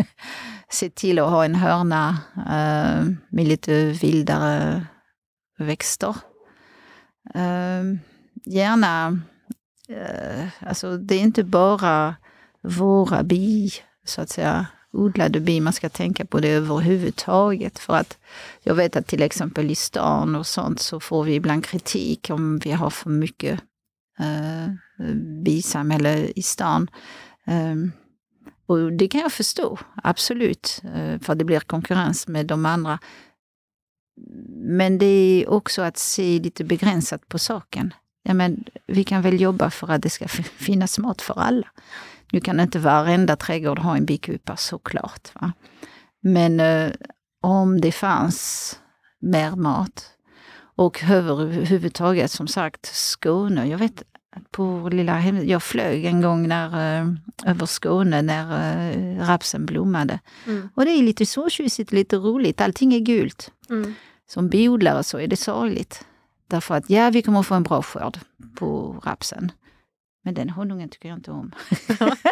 Se 0.70 0.90
till 0.90 1.18
att 1.18 1.30
ha 1.30 1.44
en 1.44 1.54
hörna 1.54 2.18
uh, 2.36 3.12
med 3.28 3.48
lite 3.48 3.84
vildare 3.84 4.86
växter. 5.58 6.16
Uh, 7.36 7.98
gärna, 8.44 9.10
uh, 9.90 10.46
alltså 10.60 10.96
det 10.96 11.14
är 11.14 11.20
inte 11.20 11.44
bara 11.44 12.16
våra 12.62 13.22
bi, 13.22 13.70
så 14.04 14.20
att 14.20 14.28
säga, 14.28 14.66
odlade 14.92 15.40
bi 15.40 15.60
man 15.60 15.72
ska 15.72 15.88
tänka 15.88 16.24
på 16.24 16.40
det 16.40 16.48
överhuvudtaget. 16.48 17.78
För 17.78 17.96
att 17.96 18.18
jag 18.62 18.74
vet 18.74 18.96
att 18.96 19.06
till 19.06 19.22
exempel 19.22 19.70
i 19.70 19.74
stan 19.74 20.36
och 20.36 20.46
sånt 20.46 20.80
så 20.80 21.00
får 21.00 21.24
vi 21.24 21.34
ibland 21.34 21.64
kritik 21.64 22.30
om 22.30 22.58
vi 22.58 22.72
har 22.72 22.90
för 22.90 23.10
mycket 23.10 23.60
uh, 24.20 24.74
bisamhälle 25.44 26.26
i 26.36 26.42
stan. 26.42 26.90
Ehm, 27.46 27.92
och 28.66 28.92
det 28.92 29.08
kan 29.08 29.20
jag 29.20 29.32
förstå, 29.32 29.78
absolut, 30.02 30.82
eh, 30.94 31.18
för 31.20 31.34
det 31.34 31.44
blir 31.44 31.60
konkurrens 31.60 32.28
med 32.28 32.46
de 32.46 32.66
andra. 32.66 32.98
Men 34.54 34.98
det 34.98 35.06
är 35.06 35.50
också 35.50 35.82
att 35.82 35.96
se 35.96 36.38
lite 36.38 36.64
begränsat 36.64 37.28
på 37.28 37.38
saken. 37.38 37.94
Ja, 38.22 38.34
men 38.34 38.64
vi 38.86 39.04
kan 39.04 39.22
väl 39.22 39.40
jobba 39.40 39.70
för 39.70 39.90
att 39.90 40.02
det 40.02 40.10
ska 40.10 40.28
finnas 40.28 40.98
mat 40.98 41.22
för 41.22 41.38
alla. 41.38 41.66
Nu 42.32 42.40
kan 42.40 42.60
inte 42.60 42.78
varenda 42.78 43.36
trädgård 43.36 43.78
ha 43.78 43.96
en 43.96 44.04
bikupa 44.04 44.56
såklart. 44.56 45.30
Va? 45.34 45.52
Men 46.20 46.60
eh, 46.60 46.92
om 47.40 47.80
det 47.80 47.92
fanns 47.92 48.78
mer 49.20 49.56
mat 49.56 50.10
och 50.76 51.02
överhuvudtaget 51.10 52.30
som 52.30 52.48
sagt 52.48 52.86
Skåne. 52.86 53.68
Jag 53.68 53.78
vet 53.78 54.02
på 54.50 54.88
lilla 54.92 55.12
hem, 55.12 55.48
jag 55.48 55.62
flög 55.62 56.04
en 56.04 56.20
gång 56.20 56.48
när, 56.48 57.00
eh, 57.00 57.14
över 57.46 57.66
Skåne 57.66 58.22
när 58.22 58.80
eh, 58.92 59.26
rapsen 59.26 59.66
blommade. 59.66 60.20
Mm. 60.46 60.68
Och 60.74 60.84
det 60.84 60.90
är 60.90 61.02
lite 61.02 61.26
så 61.26 61.50
tjusigt, 61.50 61.92
lite 61.92 62.16
roligt. 62.16 62.60
Allting 62.60 62.94
är 62.94 62.98
gult. 62.98 63.50
Mm. 63.70 63.94
Som 64.28 64.48
biodlare 64.48 65.02
så 65.02 65.18
är 65.18 65.26
det 65.26 65.36
sorgligt. 65.36 66.06
Därför 66.46 66.74
att 66.74 66.90
ja, 66.90 67.10
vi 67.10 67.22
kommer 67.22 67.42
få 67.42 67.54
en 67.54 67.62
bra 67.62 67.82
skörd 67.82 68.18
på 68.54 69.00
rapsen. 69.04 69.52
Men 70.24 70.34
den 70.34 70.50
honungen 70.50 70.88
tycker 70.88 71.08
jag 71.08 71.18
inte 71.18 71.30
om. 71.30 71.52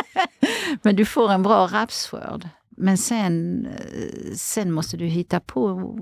Men 0.83 0.97
du 0.97 1.05
får 1.05 1.33
en 1.33 1.43
bra 1.43 1.67
rapsskörd. 1.67 2.49
Men 2.69 2.99
sen, 2.99 3.67
eh, 3.67 4.35
sen 4.35 4.73
måste 4.73 4.97
du 4.97 5.05
hitta 5.05 5.41
på... 5.41 5.95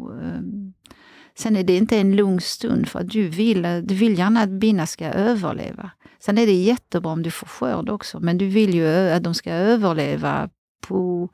Sen 1.38 1.56
är 1.56 1.64
det 1.64 1.76
inte 1.76 1.96
en 1.96 2.16
lugn 2.16 2.40
stund 2.40 2.88
för 2.88 3.00
att 3.00 3.08
du 3.08 3.28
vill, 3.28 3.62
du 3.84 3.94
vill 3.94 4.18
gärna 4.18 4.40
att 4.40 4.48
bina 4.48 4.86
ska 4.86 5.06
överleva. 5.06 5.90
Sen 6.20 6.38
är 6.38 6.46
det 6.46 6.52
jättebra 6.52 7.12
om 7.12 7.22
du 7.22 7.30
får 7.30 7.46
skörd 7.46 7.88
också, 7.88 8.20
men 8.20 8.38
du 8.38 8.46
vill 8.48 8.74
ju 8.74 9.10
att 9.10 9.22
de 9.22 9.34
ska 9.34 9.52
överleva 9.52 10.48
på 10.80 11.28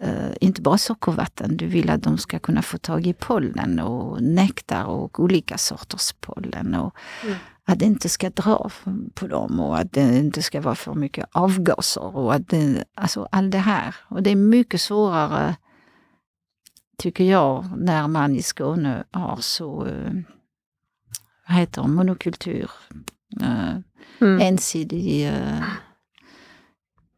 eh, 0.00 0.30
inte 0.40 0.62
bara 0.62 0.78
sockervatten, 0.78 1.56
du 1.56 1.66
vill 1.66 1.90
att 1.90 2.02
de 2.02 2.18
ska 2.18 2.38
kunna 2.38 2.62
få 2.62 2.78
tag 2.78 3.06
i 3.06 3.12
pollen 3.14 3.80
och 3.80 4.22
nektar 4.22 4.84
och 4.84 5.20
olika 5.20 5.58
sorters 5.58 6.12
pollen. 6.20 6.74
Och 6.74 6.94
Mm. 7.24 7.36
Att 7.66 7.78
det 7.78 7.84
inte 7.84 8.08
ska 8.08 8.30
dra 8.30 8.70
på 9.14 9.26
dem 9.26 9.60
och 9.60 9.78
att 9.78 9.92
det 9.92 10.18
inte 10.18 10.42
ska 10.42 10.60
vara 10.60 10.74
för 10.74 10.94
mycket 10.94 11.26
avgaser. 11.32 12.16
och 12.16 12.34
att 12.34 12.48
det, 12.48 12.84
Alltså 12.94 13.28
allt 13.32 13.52
det 13.52 13.58
här. 13.58 13.94
Och 14.08 14.22
det 14.22 14.30
är 14.30 14.36
mycket 14.36 14.80
svårare, 14.80 15.56
tycker 16.98 17.24
jag, 17.24 17.64
när 17.76 18.08
man 18.08 18.36
i 18.36 18.42
Skåne 18.42 19.04
har 19.10 19.36
så, 19.40 19.86
eh, 19.86 20.12
vad 21.48 21.56
heter 21.56 21.82
det, 21.82 21.88
monokultur. 21.88 22.70
Eh, 23.42 23.76
Mm. 24.20 24.40
ensidig... 24.40 25.26
eh, 25.28 25.62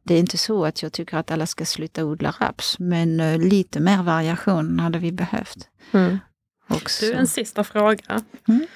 Det 0.03 0.15
är 0.15 0.19
inte 0.19 0.39
så 0.39 0.65
att 0.65 0.83
jag 0.83 0.93
tycker 0.93 1.17
att 1.17 1.31
alla 1.31 1.47
ska 1.47 1.65
sluta 1.65 2.05
odla 2.05 2.35
raps, 2.41 2.79
men 2.79 3.17
lite 3.49 3.81
mer 3.81 4.03
variation 4.03 4.81
hade 4.81 4.99
vi 4.99 5.13
behövt. 5.13 5.69
Mm. 5.93 6.19
Också. 6.69 7.07
Du, 7.07 7.13
en 7.13 7.27
sista 7.27 7.65
fråga. 7.65 8.23
Mm. 8.49 8.67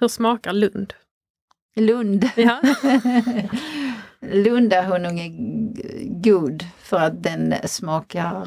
Hur 0.00 0.08
smakar 0.08 0.52
Lund? 0.52 0.92
Lund. 1.76 2.28
Ja. 2.36 2.60
Lundahonung 4.20 5.20
är 5.20 5.30
god 6.22 6.64
för 6.78 6.96
att 7.00 7.22
den 7.22 7.54
smakar... 7.64 8.46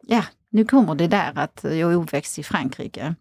Ja, 0.00 0.24
nu 0.56 0.64
kommer 0.64 0.94
det 0.94 1.06
där 1.06 1.32
att 1.34 1.60
jag 1.62 1.92
är 1.92 1.94
uppväxt 1.94 2.38
i 2.38 2.42
Frankrike. 2.42 3.14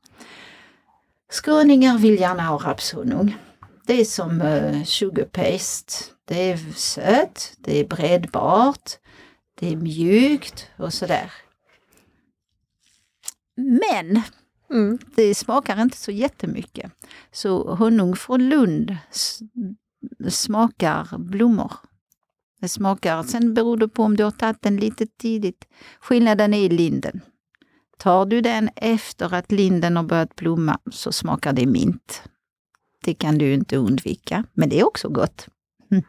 Skåningar 1.31 1.97
vill 1.97 2.19
gärna 2.19 2.43
ha 2.43 2.57
rapshonung. 2.57 3.37
Det 3.85 3.93
är 3.93 4.05
som 4.05 4.41
uh, 4.41 4.83
sugar 4.83 5.25
paste. 5.25 5.93
Det 6.25 6.51
är 6.51 6.57
sött, 6.75 7.53
det 7.57 7.79
är 7.79 7.87
bredbart, 7.87 8.91
det 9.59 9.71
är 9.71 9.75
mjukt 9.75 10.69
och 10.77 10.93
sådär. 10.93 11.31
Men 13.55 14.23
Mm. 14.69 14.99
Det 15.15 15.35
smakar 15.35 15.81
inte 15.81 15.97
så 15.97 16.11
jättemycket. 16.11 16.91
Så 17.31 17.75
honung 17.75 18.15
från 18.15 18.49
Lund 18.49 18.97
smakar 20.29 21.17
blommor. 21.17 21.71
Det 22.61 22.69
smakar, 22.69 23.23
sen 23.23 23.53
beror 23.53 23.77
det 23.77 23.87
på 23.87 24.03
om 24.03 24.17
du 24.17 24.23
har 24.23 24.31
tagit 24.31 24.61
den 24.61 24.77
lite 24.77 25.07
tidigt. 25.07 25.67
Skillnaden 25.99 26.53
är 26.53 26.59
i 26.59 26.69
linden. 26.69 27.21
Tar 27.97 28.25
du 28.25 28.41
den 28.41 28.69
efter 28.75 29.33
att 29.33 29.51
linden 29.51 29.95
har 29.95 30.03
börjat 30.03 30.35
blomma 30.35 30.79
så 30.91 31.11
smakar 31.11 31.53
det 31.53 31.65
mint. 31.65 32.23
Det 33.03 33.13
kan 33.13 33.37
du 33.37 33.53
inte 33.53 33.77
undvika, 33.77 34.43
men 34.53 34.69
det 34.69 34.79
är 34.79 34.87
också 34.87 35.09
gott. 35.09 35.47
Mm. 35.91 36.03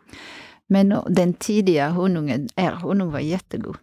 Men 0.66 0.94
den 1.08 1.34
tidiga 1.34 1.88
honungen, 1.88 2.48
är, 2.56 2.72
honung 2.72 3.10
var 3.10 3.18
jättegod. 3.18 3.76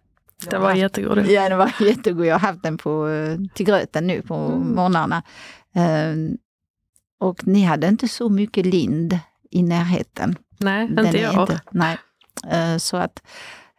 Den 0.49 0.61
var 0.61 0.73
jättegod. 0.73 1.25
Ja, 1.27 1.49
den 1.49 1.57
var 1.57 1.73
jättegod. 1.79 2.25
Jag 2.25 2.35
har 2.35 2.47
haft 2.47 2.63
den 2.63 2.77
på, 2.77 3.09
eh, 3.09 3.39
till 3.53 3.65
gröten 3.65 4.07
nu 4.07 4.21
på 4.21 4.35
mm. 4.35 4.75
morgnarna. 4.75 5.23
Uh, 5.77 6.35
och 7.19 7.47
ni 7.47 7.63
hade 7.63 7.87
inte 7.87 8.07
så 8.07 8.29
mycket 8.29 8.65
lind 8.65 9.19
i 9.51 9.63
närheten. 9.63 10.35
Nej, 10.57 10.87
den 10.87 11.05
inte 11.05 11.19
jag. 11.19 11.41
Inte, 11.41 11.61
nej. 11.71 11.97
Uh, 12.53 12.77
så 12.77 12.97
att 12.97 13.23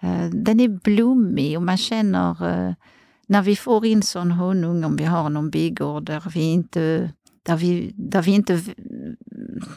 uh, 0.05 0.27
den 0.27 0.61
är 0.61 0.69
blommig 0.69 1.57
och 1.57 1.63
man 1.63 1.77
känner 1.77 2.75
när 3.27 3.43
vi 3.43 3.57
får 3.57 3.87
in 3.87 4.03
sån 4.03 4.31
honung, 4.31 4.85
om 4.85 4.97
vi 4.97 5.05
har 5.05 5.31
någon 5.31 5.51
bigård 5.51 6.05
där 6.05 6.23
vi 6.35 6.41
inte 6.41 7.11
där, 7.45 7.57
vi, 7.57 7.93
där, 7.97 8.23
vi 8.23 8.31
inte, 8.31 8.61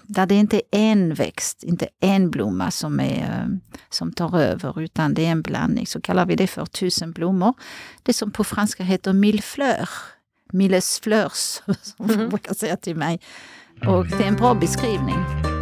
där 0.04 0.26
det 0.26 0.36
inte 0.36 0.58
är 0.58 0.62
en 0.72 1.14
växt, 1.14 1.64
inte 1.64 1.88
en 2.00 2.32
blomma 2.32 2.72
som, 2.72 3.00
är, 3.00 3.60
som 3.90 4.14
tar 4.14 4.40
över, 4.40 4.82
utan 4.82 5.14
det 5.14 5.26
är 5.26 5.32
en 5.32 5.42
blandning, 5.42 5.88
så 5.88 6.02
kallar 6.02 6.26
vi 6.26 6.36
det 6.36 6.48
för 6.48 6.66
tusen 6.66 7.12
blommor. 7.12 7.54
Det 8.04 8.14
som 8.14 8.32
på 8.32 8.44
franska 8.44 8.84
heter 8.84 9.14
millefleur, 9.14 9.90
milles 10.52 11.00
fleurs, 11.00 11.62
som 11.82 12.10
mm. 12.10 12.30
brukar 12.30 12.54
säga 12.54 12.78
till 12.78 12.96
mig. 12.96 13.20
Och 13.88 14.08
det 14.08 14.24
är 14.24 14.28
en 14.28 14.36
bra 14.36 14.54
beskrivning. 14.54 15.57